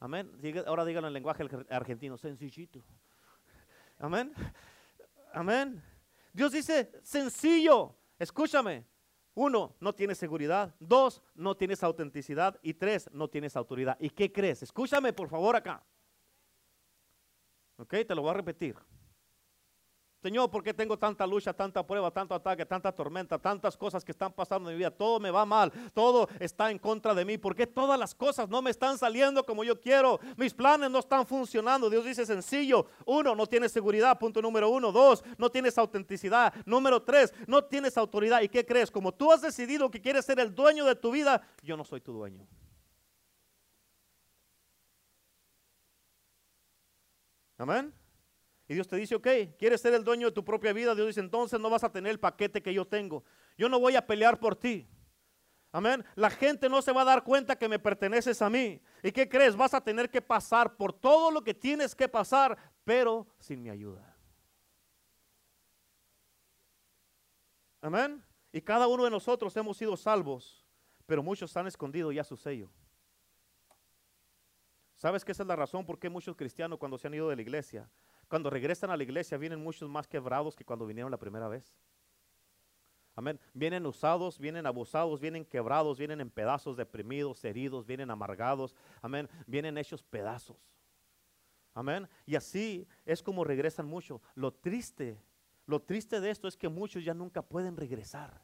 Amén. 0.00 0.30
Ahora 0.66 0.84
díganlo 0.84 1.08
en 1.08 1.14
lenguaje 1.14 1.44
argentino, 1.70 2.16
sencillito. 2.18 2.82
Amén. 3.98 4.32
Amén. 5.32 5.82
Dios 6.36 6.52
dice, 6.52 6.92
sencillo, 7.02 7.96
escúchame. 8.18 8.84
Uno, 9.32 9.74
no 9.80 9.94
tienes 9.94 10.18
seguridad. 10.18 10.74
Dos, 10.78 11.22
no 11.34 11.56
tienes 11.56 11.82
autenticidad. 11.82 12.60
Y 12.60 12.74
tres, 12.74 13.08
no 13.10 13.28
tienes 13.28 13.56
autoridad. 13.56 13.96
¿Y 13.98 14.10
qué 14.10 14.30
crees? 14.30 14.62
Escúchame 14.62 15.14
por 15.14 15.30
favor 15.30 15.56
acá. 15.56 15.82
Ok, 17.78 17.94
te 18.06 18.14
lo 18.14 18.20
voy 18.20 18.32
a 18.32 18.34
repetir. 18.34 18.76
Señor, 20.22 20.50
¿por 20.50 20.62
qué 20.62 20.72
tengo 20.74 20.98
tanta 20.98 21.26
lucha, 21.26 21.52
tanta 21.52 21.86
prueba, 21.86 22.10
tanto 22.10 22.34
ataque, 22.34 22.64
tanta 22.64 22.90
tormenta, 22.90 23.38
tantas 23.38 23.76
cosas 23.76 24.04
que 24.04 24.12
están 24.12 24.32
pasando 24.32 24.70
en 24.70 24.76
mi 24.76 24.78
vida? 24.78 24.90
Todo 24.90 25.20
me 25.20 25.30
va 25.30 25.44
mal, 25.44 25.70
todo 25.92 26.28
está 26.40 26.70
en 26.70 26.78
contra 26.78 27.14
de 27.14 27.24
mí. 27.24 27.38
¿Por 27.38 27.54
qué 27.54 27.66
todas 27.66 27.98
las 27.98 28.14
cosas 28.14 28.48
no 28.48 28.62
me 28.62 28.70
están 28.70 28.98
saliendo 28.98 29.44
como 29.44 29.62
yo 29.62 29.80
quiero? 29.80 30.18
Mis 30.36 30.54
planes 30.54 30.90
no 30.90 31.00
están 31.00 31.26
funcionando. 31.26 31.90
Dios 31.90 32.04
dice 32.04 32.24
sencillo. 32.26 32.86
Uno, 33.04 33.34
no 33.34 33.46
tienes 33.46 33.72
seguridad, 33.72 34.18
punto 34.18 34.40
número 34.40 34.70
uno. 34.70 34.90
Dos, 34.90 35.22
no 35.38 35.50
tienes 35.50 35.76
autenticidad. 35.78 36.52
Número 36.64 37.02
tres, 37.02 37.32
no 37.46 37.62
tienes 37.62 37.96
autoridad. 37.96 38.40
¿Y 38.40 38.48
qué 38.48 38.64
crees? 38.64 38.90
Como 38.90 39.12
tú 39.12 39.30
has 39.30 39.42
decidido 39.42 39.90
que 39.90 40.00
quieres 40.00 40.24
ser 40.24 40.40
el 40.40 40.54
dueño 40.54 40.84
de 40.86 40.96
tu 40.96 41.10
vida, 41.10 41.46
yo 41.62 41.76
no 41.76 41.84
soy 41.84 42.00
tu 42.00 42.12
dueño. 42.12 42.46
Amén. 47.58 48.05
Y 48.68 48.74
Dios 48.74 48.88
te 48.88 48.96
dice, 48.96 49.14
ok, 49.14 49.28
quieres 49.58 49.80
ser 49.80 49.94
el 49.94 50.02
dueño 50.02 50.26
de 50.26 50.32
tu 50.32 50.44
propia 50.44 50.72
vida. 50.72 50.94
Dios 50.94 51.06
dice, 51.06 51.20
entonces 51.20 51.60
no 51.60 51.70
vas 51.70 51.84
a 51.84 51.92
tener 51.92 52.10
el 52.10 52.18
paquete 52.18 52.62
que 52.62 52.74
yo 52.74 52.84
tengo. 52.86 53.24
Yo 53.56 53.68
no 53.68 53.78
voy 53.78 53.94
a 53.94 54.06
pelear 54.06 54.40
por 54.40 54.56
ti. 54.56 54.88
Amén. 55.70 56.04
La 56.14 56.30
gente 56.30 56.68
no 56.68 56.82
se 56.82 56.92
va 56.92 57.02
a 57.02 57.04
dar 57.04 57.22
cuenta 57.22 57.56
que 57.56 57.68
me 57.68 57.78
perteneces 57.78 58.42
a 58.42 58.50
mí. 58.50 58.80
¿Y 59.02 59.12
qué 59.12 59.28
crees? 59.28 59.54
Vas 59.54 59.74
a 59.74 59.80
tener 59.80 60.10
que 60.10 60.20
pasar 60.20 60.76
por 60.76 60.92
todo 60.92 61.30
lo 61.30 61.44
que 61.44 61.54
tienes 61.54 61.94
que 61.94 62.08
pasar, 62.08 62.56
pero 62.82 63.26
sin 63.38 63.62
mi 63.62 63.70
ayuda. 63.70 64.16
Amén. 67.80 68.24
Y 68.52 68.60
cada 68.60 68.88
uno 68.88 69.04
de 69.04 69.10
nosotros 69.10 69.56
hemos 69.56 69.76
sido 69.76 69.96
salvos, 69.96 70.66
pero 71.04 71.22
muchos 71.22 71.56
han 71.56 71.68
escondido 71.68 72.10
ya 72.10 72.24
su 72.24 72.36
sello. 72.36 72.70
¿Sabes 74.96 75.24
que 75.24 75.32
esa 75.32 75.42
es 75.42 75.46
la 75.46 75.56
razón 75.56 75.84
por 75.84 75.98
qué 75.98 76.08
muchos 76.08 76.34
cristianos 76.34 76.78
cuando 76.78 76.98
se 76.98 77.06
han 77.06 77.14
ido 77.14 77.28
de 77.28 77.36
la 77.36 77.42
iglesia 77.42 77.88
cuando 78.28 78.50
regresan 78.50 78.90
a 78.90 78.96
la 78.96 79.02
iglesia 79.02 79.38
vienen 79.38 79.62
muchos 79.62 79.88
más 79.88 80.06
quebrados 80.06 80.56
que 80.56 80.64
cuando 80.64 80.86
vinieron 80.86 81.10
la 81.10 81.18
primera 81.18 81.48
vez. 81.48 81.74
Amén. 83.14 83.40
Vienen 83.54 83.86
usados, 83.86 84.38
vienen 84.38 84.66
abusados, 84.66 85.20
vienen 85.20 85.44
quebrados, 85.44 85.96
vienen 85.96 86.20
en 86.20 86.30
pedazos, 86.30 86.76
deprimidos, 86.76 87.42
heridos, 87.44 87.86
vienen 87.86 88.10
amargados. 88.10 88.76
Amén. 89.00 89.28
Vienen 89.46 89.78
hechos 89.78 90.02
pedazos. 90.02 90.58
Amén. 91.72 92.08
Y 92.26 92.36
así 92.36 92.86
es 93.06 93.22
como 93.22 93.42
regresan 93.42 93.86
muchos. 93.86 94.20
Lo 94.34 94.52
triste, 94.52 95.18
lo 95.66 95.80
triste 95.80 96.20
de 96.20 96.30
esto 96.30 96.46
es 96.46 96.56
que 96.56 96.68
muchos 96.68 97.04
ya 97.04 97.14
nunca 97.14 97.40
pueden 97.40 97.76
regresar. 97.76 98.42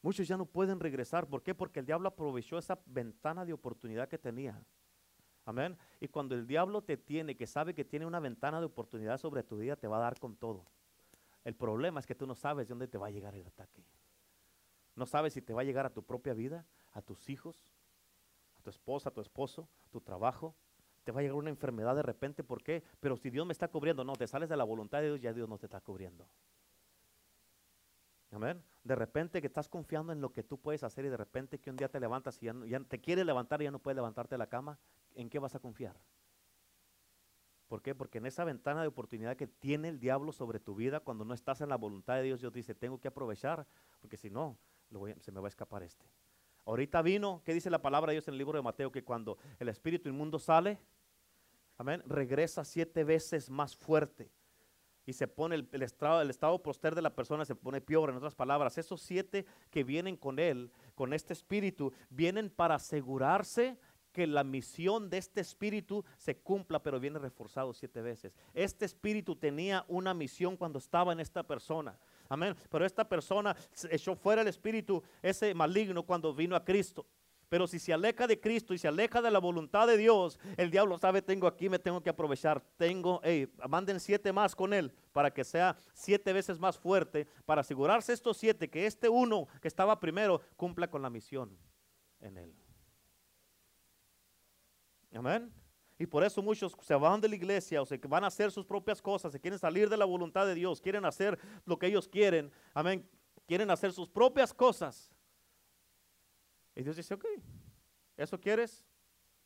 Muchos 0.00 0.26
ya 0.26 0.36
no 0.38 0.46
pueden 0.46 0.80
regresar. 0.80 1.26
¿Por 1.26 1.42
qué? 1.42 1.54
Porque 1.54 1.80
el 1.80 1.86
diablo 1.86 2.08
aprovechó 2.08 2.56
esa 2.56 2.78
ventana 2.86 3.44
de 3.44 3.52
oportunidad 3.52 4.08
que 4.08 4.18
tenía. 4.18 4.62
Amén. 5.48 5.78
Y 5.98 6.08
cuando 6.08 6.34
el 6.34 6.46
diablo 6.46 6.82
te 6.82 6.98
tiene, 6.98 7.34
que 7.34 7.46
sabe 7.46 7.72
que 7.72 7.82
tiene 7.82 8.04
una 8.04 8.20
ventana 8.20 8.60
de 8.60 8.66
oportunidad 8.66 9.16
sobre 9.16 9.42
tu 9.42 9.56
vida, 9.56 9.76
te 9.76 9.88
va 9.88 9.96
a 9.96 10.00
dar 10.00 10.20
con 10.20 10.36
todo. 10.36 10.66
El 11.42 11.54
problema 11.54 12.00
es 12.00 12.06
que 12.06 12.14
tú 12.14 12.26
no 12.26 12.34
sabes 12.34 12.68
de 12.68 12.72
dónde 12.72 12.86
te 12.86 12.98
va 12.98 13.06
a 13.06 13.10
llegar 13.10 13.34
el 13.34 13.46
ataque. 13.46 13.82
No 14.94 15.06
sabes 15.06 15.32
si 15.32 15.40
te 15.40 15.54
va 15.54 15.62
a 15.62 15.64
llegar 15.64 15.86
a 15.86 15.90
tu 15.90 16.02
propia 16.02 16.34
vida, 16.34 16.66
a 16.92 17.00
tus 17.00 17.30
hijos, 17.30 17.72
a 18.58 18.60
tu 18.60 18.68
esposa, 18.68 19.08
a 19.08 19.12
tu 19.12 19.22
esposo, 19.22 19.70
a 19.86 19.88
tu 19.88 20.02
trabajo. 20.02 20.54
Te 21.02 21.12
va 21.12 21.20
a 21.20 21.22
llegar 21.22 21.38
una 21.38 21.48
enfermedad 21.48 21.96
de 21.96 22.02
repente. 22.02 22.44
¿Por 22.44 22.62
qué? 22.62 22.82
Pero 23.00 23.16
si 23.16 23.30
Dios 23.30 23.46
me 23.46 23.52
está 23.52 23.68
cubriendo, 23.68 24.04
no, 24.04 24.12
te 24.16 24.26
sales 24.26 24.50
de 24.50 24.56
la 24.58 24.64
voluntad 24.64 25.00
de 25.00 25.06
Dios, 25.06 25.20
ya 25.22 25.32
Dios 25.32 25.48
no 25.48 25.56
te 25.56 25.64
está 25.64 25.80
cubriendo. 25.80 26.28
Amén. 28.30 28.62
De 28.84 28.94
repente 28.94 29.40
que 29.40 29.46
estás 29.46 29.68
confiando 29.68 30.12
en 30.12 30.20
lo 30.20 30.32
que 30.32 30.42
tú 30.42 30.58
puedes 30.58 30.82
hacer 30.82 31.04
y 31.04 31.08
de 31.08 31.16
repente 31.16 31.58
que 31.58 31.70
un 31.70 31.76
día 31.76 31.88
te 31.88 31.98
levantas 31.98 32.42
y 32.42 32.46
ya, 32.46 32.54
ya 32.66 32.80
te 32.80 33.00
quieres 33.00 33.24
levantar 33.24 33.60
y 33.60 33.64
ya 33.64 33.70
no 33.70 33.78
puedes 33.78 33.96
levantarte 33.96 34.34
de 34.34 34.38
la 34.38 34.48
cama, 34.48 34.78
¿en 35.14 35.30
qué 35.30 35.38
vas 35.38 35.54
a 35.54 35.58
confiar? 35.58 35.96
¿Por 37.68 37.82
qué? 37.82 37.94
Porque 37.94 38.18
en 38.18 38.26
esa 38.26 38.44
ventana 38.44 38.80
de 38.80 38.88
oportunidad 38.88 39.36
que 39.36 39.46
tiene 39.46 39.88
el 39.88 40.00
diablo 40.00 40.32
sobre 40.32 40.58
tu 40.58 40.74
vida, 40.74 41.00
cuando 41.00 41.24
no 41.24 41.34
estás 41.34 41.60
en 41.60 41.68
la 41.68 41.76
voluntad 41.76 42.16
de 42.16 42.22
Dios, 42.22 42.40
Dios 42.40 42.52
dice, 42.52 42.74
tengo 42.74 42.98
que 42.98 43.08
aprovechar, 43.08 43.66
porque 44.00 44.16
si 44.16 44.30
no, 44.30 44.58
se 45.20 45.32
me 45.32 45.40
va 45.40 45.48
a 45.48 45.50
escapar 45.50 45.82
este. 45.82 46.06
Ahorita 46.64 47.02
vino, 47.02 47.42
¿qué 47.44 47.52
dice 47.52 47.68
la 47.68 47.82
palabra 47.82 48.10
de 48.10 48.14
Dios 48.14 48.28
en 48.28 48.34
el 48.34 48.38
libro 48.38 48.58
de 48.58 48.62
Mateo? 48.62 48.90
Que 48.90 49.04
cuando 49.04 49.36
el 49.58 49.68
espíritu 49.68 50.08
inmundo 50.08 50.38
sale, 50.38 50.78
amén, 51.76 52.02
regresa 52.06 52.64
siete 52.64 53.04
veces 53.04 53.50
más 53.50 53.76
fuerte. 53.76 54.30
Y 55.08 55.14
se 55.14 55.26
pone 55.26 55.54
el, 55.54 55.82
estado, 55.82 56.20
el 56.20 56.28
estado 56.28 56.62
poster 56.62 56.94
de 56.94 57.00
la 57.00 57.14
persona, 57.14 57.46
se 57.46 57.54
pone 57.54 57.80
peor. 57.80 58.10
En 58.10 58.16
otras 58.16 58.34
palabras, 58.34 58.76
esos 58.76 59.00
siete 59.00 59.46
que 59.70 59.82
vienen 59.82 60.18
con 60.18 60.38
él, 60.38 60.70
con 60.94 61.14
este 61.14 61.32
espíritu, 61.32 61.94
vienen 62.10 62.50
para 62.50 62.74
asegurarse 62.74 63.78
que 64.12 64.26
la 64.26 64.44
misión 64.44 65.08
de 65.08 65.16
este 65.16 65.40
espíritu 65.40 66.04
se 66.18 66.36
cumpla, 66.36 66.82
pero 66.82 67.00
viene 67.00 67.18
reforzado 67.18 67.72
siete 67.72 68.02
veces. 68.02 68.34
Este 68.52 68.84
espíritu 68.84 69.34
tenía 69.34 69.82
una 69.88 70.12
misión 70.12 70.58
cuando 70.58 70.78
estaba 70.78 71.14
en 71.14 71.20
esta 71.20 71.42
persona. 71.42 71.98
Amén. 72.28 72.54
Pero 72.68 72.84
esta 72.84 73.08
persona 73.08 73.56
echó 73.90 74.14
fuera 74.14 74.42
el 74.42 74.48
espíritu, 74.48 75.02
ese 75.22 75.54
maligno, 75.54 76.02
cuando 76.02 76.34
vino 76.34 76.54
a 76.54 76.62
Cristo. 76.62 77.06
Pero 77.48 77.66
si 77.66 77.78
se 77.78 77.92
aleja 77.92 78.26
de 78.26 78.38
Cristo 78.38 78.74
y 78.74 78.78
se 78.78 78.88
aleja 78.88 79.22
de 79.22 79.30
la 79.30 79.38
voluntad 79.38 79.86
de 79.86 79.96
Dios, 79.96 80.38
el 80.56 80.70
diablo 80.70 80.98
sabe, 80.98 81.22
tengo 81.22 81.46
aquí, 81.46 81.68
me 81.68 81.78
tengo 81.78 82.02
que 82.02 82.10
aprovechar. 82.10 82.62
Tengo, 82.76 83.20
hey, 83.24 83.50
manden 83.68 84.00
siete 84.00 84.32
más 84.32 84.54
con 84.54 84.74
él 84.74 84.92
para 85.12 85.32
que 85.32 85.44
sea 85.44 85.76
siete 85.94 86.32
veces 86.32 86.58
más 86.58 86.78
fuerte, 86.78 87.26
para 87.46 87.62
asegurarse 87.62 88.12
estos 88.12 88.36
siete, 88.36 88.68
que 88.68 88.86
este 88.86 89.08
uno 89.08 89.48
que 89.62 89.68
estaba 89.68 89.98
primero 89.98 90.42
cumpla 90.56 90.90
con 90.90 91.00
la 91.00 91.08
misión 91.08 91.56
en 92.20 92.36
él. 92.36 92.54
Amén. 95.14 95.50
Y 95.98 96.06
por 96.06 96.22
eso 96.22 96.42
muchos 96.42 96.76
se 96.82 96.94
van 96.94 97.20
de 97.20 97.28
la 97.28 97.34
iglesia 97.34 97.82
o 97.82 97.86
se 97.86 97.96
van 97.96 98.24
a 98.24 98.28
hacer 98.28 98.52
sus 98.52 98.64
propias 98.64 99.02
cosas, 99.02 99.32
se 99.32 99.40
quieren 99.40 99.58
salir 99.58 99.88
de 99.88 99.96
la 99.96 100.04
voluntad 100.04 100.46
de 100.46 100.54
Dios, 100.54 100.80
quieren 100.80 101.04
hacer 101.04 101.38
lo 101.64 101.78
que 101.78 101.86
ellos 101.86 102.06
quieren. 102.06 102.52
Amén. 102.74 103.08
Quieren 103.46 103.70
hacer 103.70 103.92
sus 103.92 104.08
propias 104.08 104.52
cosas. 104.52 105.10
Y 106.78 106.84
Dios 106.84 106.94
dice, 106.94 107.12
ok, 107.12 107.24
¿eso 108.16 108.38
quieres? 108.38 108.86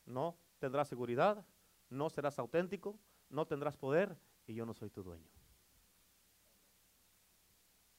No 0.05 0.37
tendrás 0.59 0.87
seguridad, 0.87 1.43
no 1.89 2.11
serás 2.11 2.37
auténtico, 2.37 2.99
no 3.27 3.47
tendrás 3.47 3.75
poder 3.75 4.15
y 4.45 4.53
yo 4.53 4.67
no 4.67 4.75
soy 4.75 4.91
tu 4.91 5.01
dueño. 5.01 5.27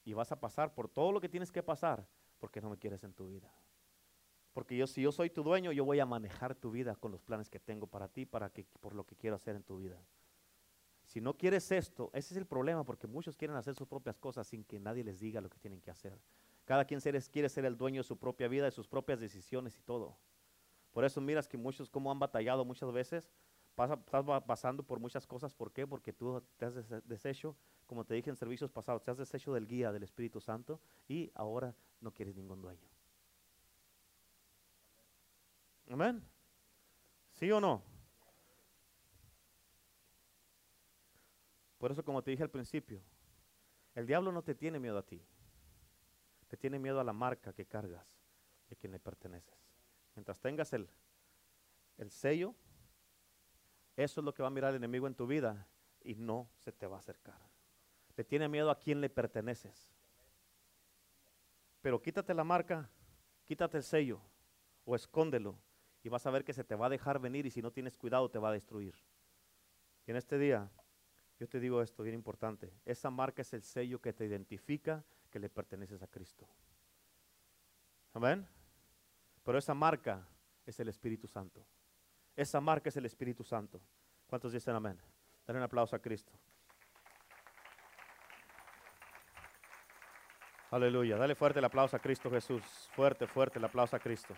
Y 0.05 0.13
vas 0.13 0.31
a 0.31 0.39
pasar 0.39 0.73
por 0.73 0.89
todo 0.89 1.11
lo 1.11 1.21
que 1.21 1.29
tienes 1.29 1.51
que 1.51 1.65
pasar 1.65 2.07
porque 2.39 2.61
no 2.61 2.71
me 2.71 2.79
quieres 2.79 3.03
en 3.03 3.13
tu 3.13 3.27
vida. 3.27 3.53
Porque 4.53 4.77
yo, 4.77 4.87
si 4.87 5.03
yo 5.03 5.11
soy 5.11 5.31
tu 5.31 5.43
dueño, 5.43 5.73
yo 5.73 5.85
voy 5.85 5.99
a 5.99 6.07
manejar 6.07 6.55
tu 6.55 6.71
vida 6.71 6.95
con 6.95 7.11
los 7.11 7.21
planes 7.21 7.51
que 7.51 7.59
tengo 7.59 7.89
para 7.89 8.07
ti, 8.07 8.27
para 8.27 8.51
que, 8.51 8.65
por 8.79 8.95
lo 8.95 9.05
que 9.05 9.17
quiero 9.17 9.35
hacer 9.35 9.57
en 9.57 9.65
tu 9.65 9.79
vida. 9.79 10.01
Si 11.07 11.21
no 11.21 11.37
quieres 11.37 11.73
esto, 11.73 12.09
ese 12.13 12.35
es 12.35 12.39
el 12.39 12.47
problema, 12.47 12.85
porque 12.85 13.09
muchos 13.09 13.37
quieren 13.37 13.57
hacer 13.57 13.75
sus 13.75 13.89
propias 13.89 14.17
cosas 14.17 14.47
sin 14.47 14.63
que 14.63 14.79
nadie 14.79 15.03
les 15.03 15.19
diga 15.19 15.41
lo 15.41 15.51
que 15.51 15.59
tienen 15.59 15.81
que 15.81 15.91
hacer. 15.91 16.21
Cada 16.65 16.85
quien 16.85 17.01
quiere 17.01 17.49
ser 17.49 17.65
el 17.65 17.77
dueño 17.77 18.01
de 18.01 18.09
su 18.09 18.17
propia 18.17 18.49
vida, 18.49 18.65
de 18.65 18.71
sus 18.71 18.89
propias 18.89 19.21
decisiones 19.21 19.77
y 19.79 19.83
todo. 19.83 20.17
Por 20.93 21.05
eso 21.05 21.21
miras 21.21 21.47
que 21.47 21.59
muchos 21.59 21.91
como 21.91 22.11
han 22.11 22.19
batallado 22.19 22.65
muchas 22.65 22.91
veces, 22.93 23.31
pasa, 23.75 23.95
estás 23.95 24.25
pasando 24.45 24.83
por 24.83 24.99
muchas 25.01 25.27
cosas. 25.27 25.53
¿Por 25.53 25.73
qué? 25.73 25.87
Porque 25.87 26.13
tú 26.13 26.43
te 26.57 26.65
has 26.67 26.75
deshecho, 27.07 27.57
como 27.87 28.05
te 28.05 28.15
dije 28.15 28.31
en 28.31 28.37
servicios 28.37 28.71
pasados, 28.71 29.03
te 29.03 29.11
has 29.11 29.19
deshecho 29.19 29.53
del 29.53 29.67
guía 29.67 29.93
del 29.93 30.05
Espíritu 30.05 30.41
Santo 30.41 30.81
y 31.07 31.31
ahora 31.35 31.75
no 32.01 32.13
quieres 32.13 32.35
ningún 32.37 32.63
dueño. 32.63 32.89
Amén. 35.91 36.25
¿Sí 37.33 37.51
o 37.51 37.61
no? 37.61 37.83
Por 41.77 41.93
eso, 41.93 42.03
como 42.03 42.23
te 42.23 42.31
dije 42.31 42.43
al 42.43 42.51
principio, 42.51 43.03
el 43.95 44.07
diablo 44.07 44.33
no 44.33 44.43
te 44.43 44.55
tiene 44.55 44.79
miedo 44.79 44.97
a 44.97 45.03
ti. 45.03 45.21
Te 46.49 46.57
tiene 46.57 46.79
miedo 46.79 47.01
a 47.01 47.05
la 47.05 47.13
marca 47.13 47.53
que 47.53 47.67
cargas 47.67 48.19
y 48.69 48.75
a 48.75 48.77
quien 48.77 48.93
le 48.93 48.99
perteneces. 48.99 49.59
Mientras 50.15 50.41
tengas 50.41 50.73
el, 50.73 50.89
el 51.99 52.11
sello, 52.11 52.55
eso 53.97 54.21
es 54.21 54.25
lo 54.25 54.35
que 54.35 54.43
va 54.43 54.49
a 54.49 54.53
mirar 54.53 54.71
el 54.71 54.77
enemigo 54.77 55.07
en 55.07 55.15
tu 55.15 55.27
vida 55.27 55.67
y 56.03 56.15
no 56.15 56.49
se 56.59 56.73
te 56.73 56.87
va 56.87 56.97
a 56.97 56.99
acercar. 57.01 57.39
Le 58.17 58.25
tiene 58.25 58.49
miedo 58.49 58.71
a 58.71 58.79
quien 58.79 59.01
le 59.01 59.09
perteneces. 59.09 59.95
Pero 61.81 62.01
quítate 62.01 62.33
la 62.35 62.45
marca, 62.45 62.89
quítate 63.45 63.77
el 63.77 63.83
sello 63.83 64.21
o 64.85 64.95
escóndelo 64.95 65.59
y 66.03 66.09
vas 66.09 66.27
a 66.27 66.31
ver 66.31 66.45
que 66.45 66.53
se 66.53 66.65
te 66.65 66.75
va 66.75 66.87
a 66.87 66.91
dejar 66.91 67.19
venir 67.19 67.47
y 67.47 67.51
si 67.51 67.63
no 67.63 67.73
tienes 67.73 67.97
cuidado 67.97 68.31
te 68.31 68.39
va 68.39 68.51
a 68.51 68.53
destruir. 68.53 68.95
Y 70.07 70.11
en 70.11 70.17
este 70.17 70.39
día, 70.39 70.71
yo 71.39 71.49
te 71.49 71.61
digo 71.61 71.83
esto 71.83 72.03
bien 72.03 72.15
importante, 72.15 72.73
esa 72.85 73.11
marca 73.11 73.43
es 73.43 73.53
el 73.55 73.63
sello 73.63 74.01
que 74.01 74.13
te 74.13 74.25
identifica 74.25 75.05
que 75.35 75.41
le 75.41 75.49
perteneces 75.49 76.01
a 76.01 76.07
Cristo. 76.07 76.47
Amén. 78.13 78.47
Pero 79.43 79.59
esa 79.59 79.75
marca 79.75 80.25
es 80.65 80.79
el 80.79 80.89
Espíritu 80.89 81.27
Santo. 81.27 81.67
Esa 82.37 82.61
marca 82.61 82.89
es 82.89 82.97
el 82.97 83.05
Espíritu 83.05 83.43
Santo. 83.43 83.81
¿Cuántos 84.29 84.53
dicen 84.53 84.77
amén? 84.77 84.97
Dale 85.45 85.59
un 85.59 85.65
aplauso 85.65 85.97
a 85.97 85.99
Cristo. 85.99 86.31
Aleluya. 90.71 91.17
Dale 91.17 91.35
fuerte 91.35 91.59
el 91.59 91.65
aplauso 91.65 91.97
a 91.97 91.99
Cristo 91.99 92.31
Jesús. 92.31 92.63
Fuerte, 92.95 93.27
fuerte 93.27 93.59
el 93.59 93.65
aplauso 93.65 93.97
a 93.97 93.99
Cristo. 93.99 94.37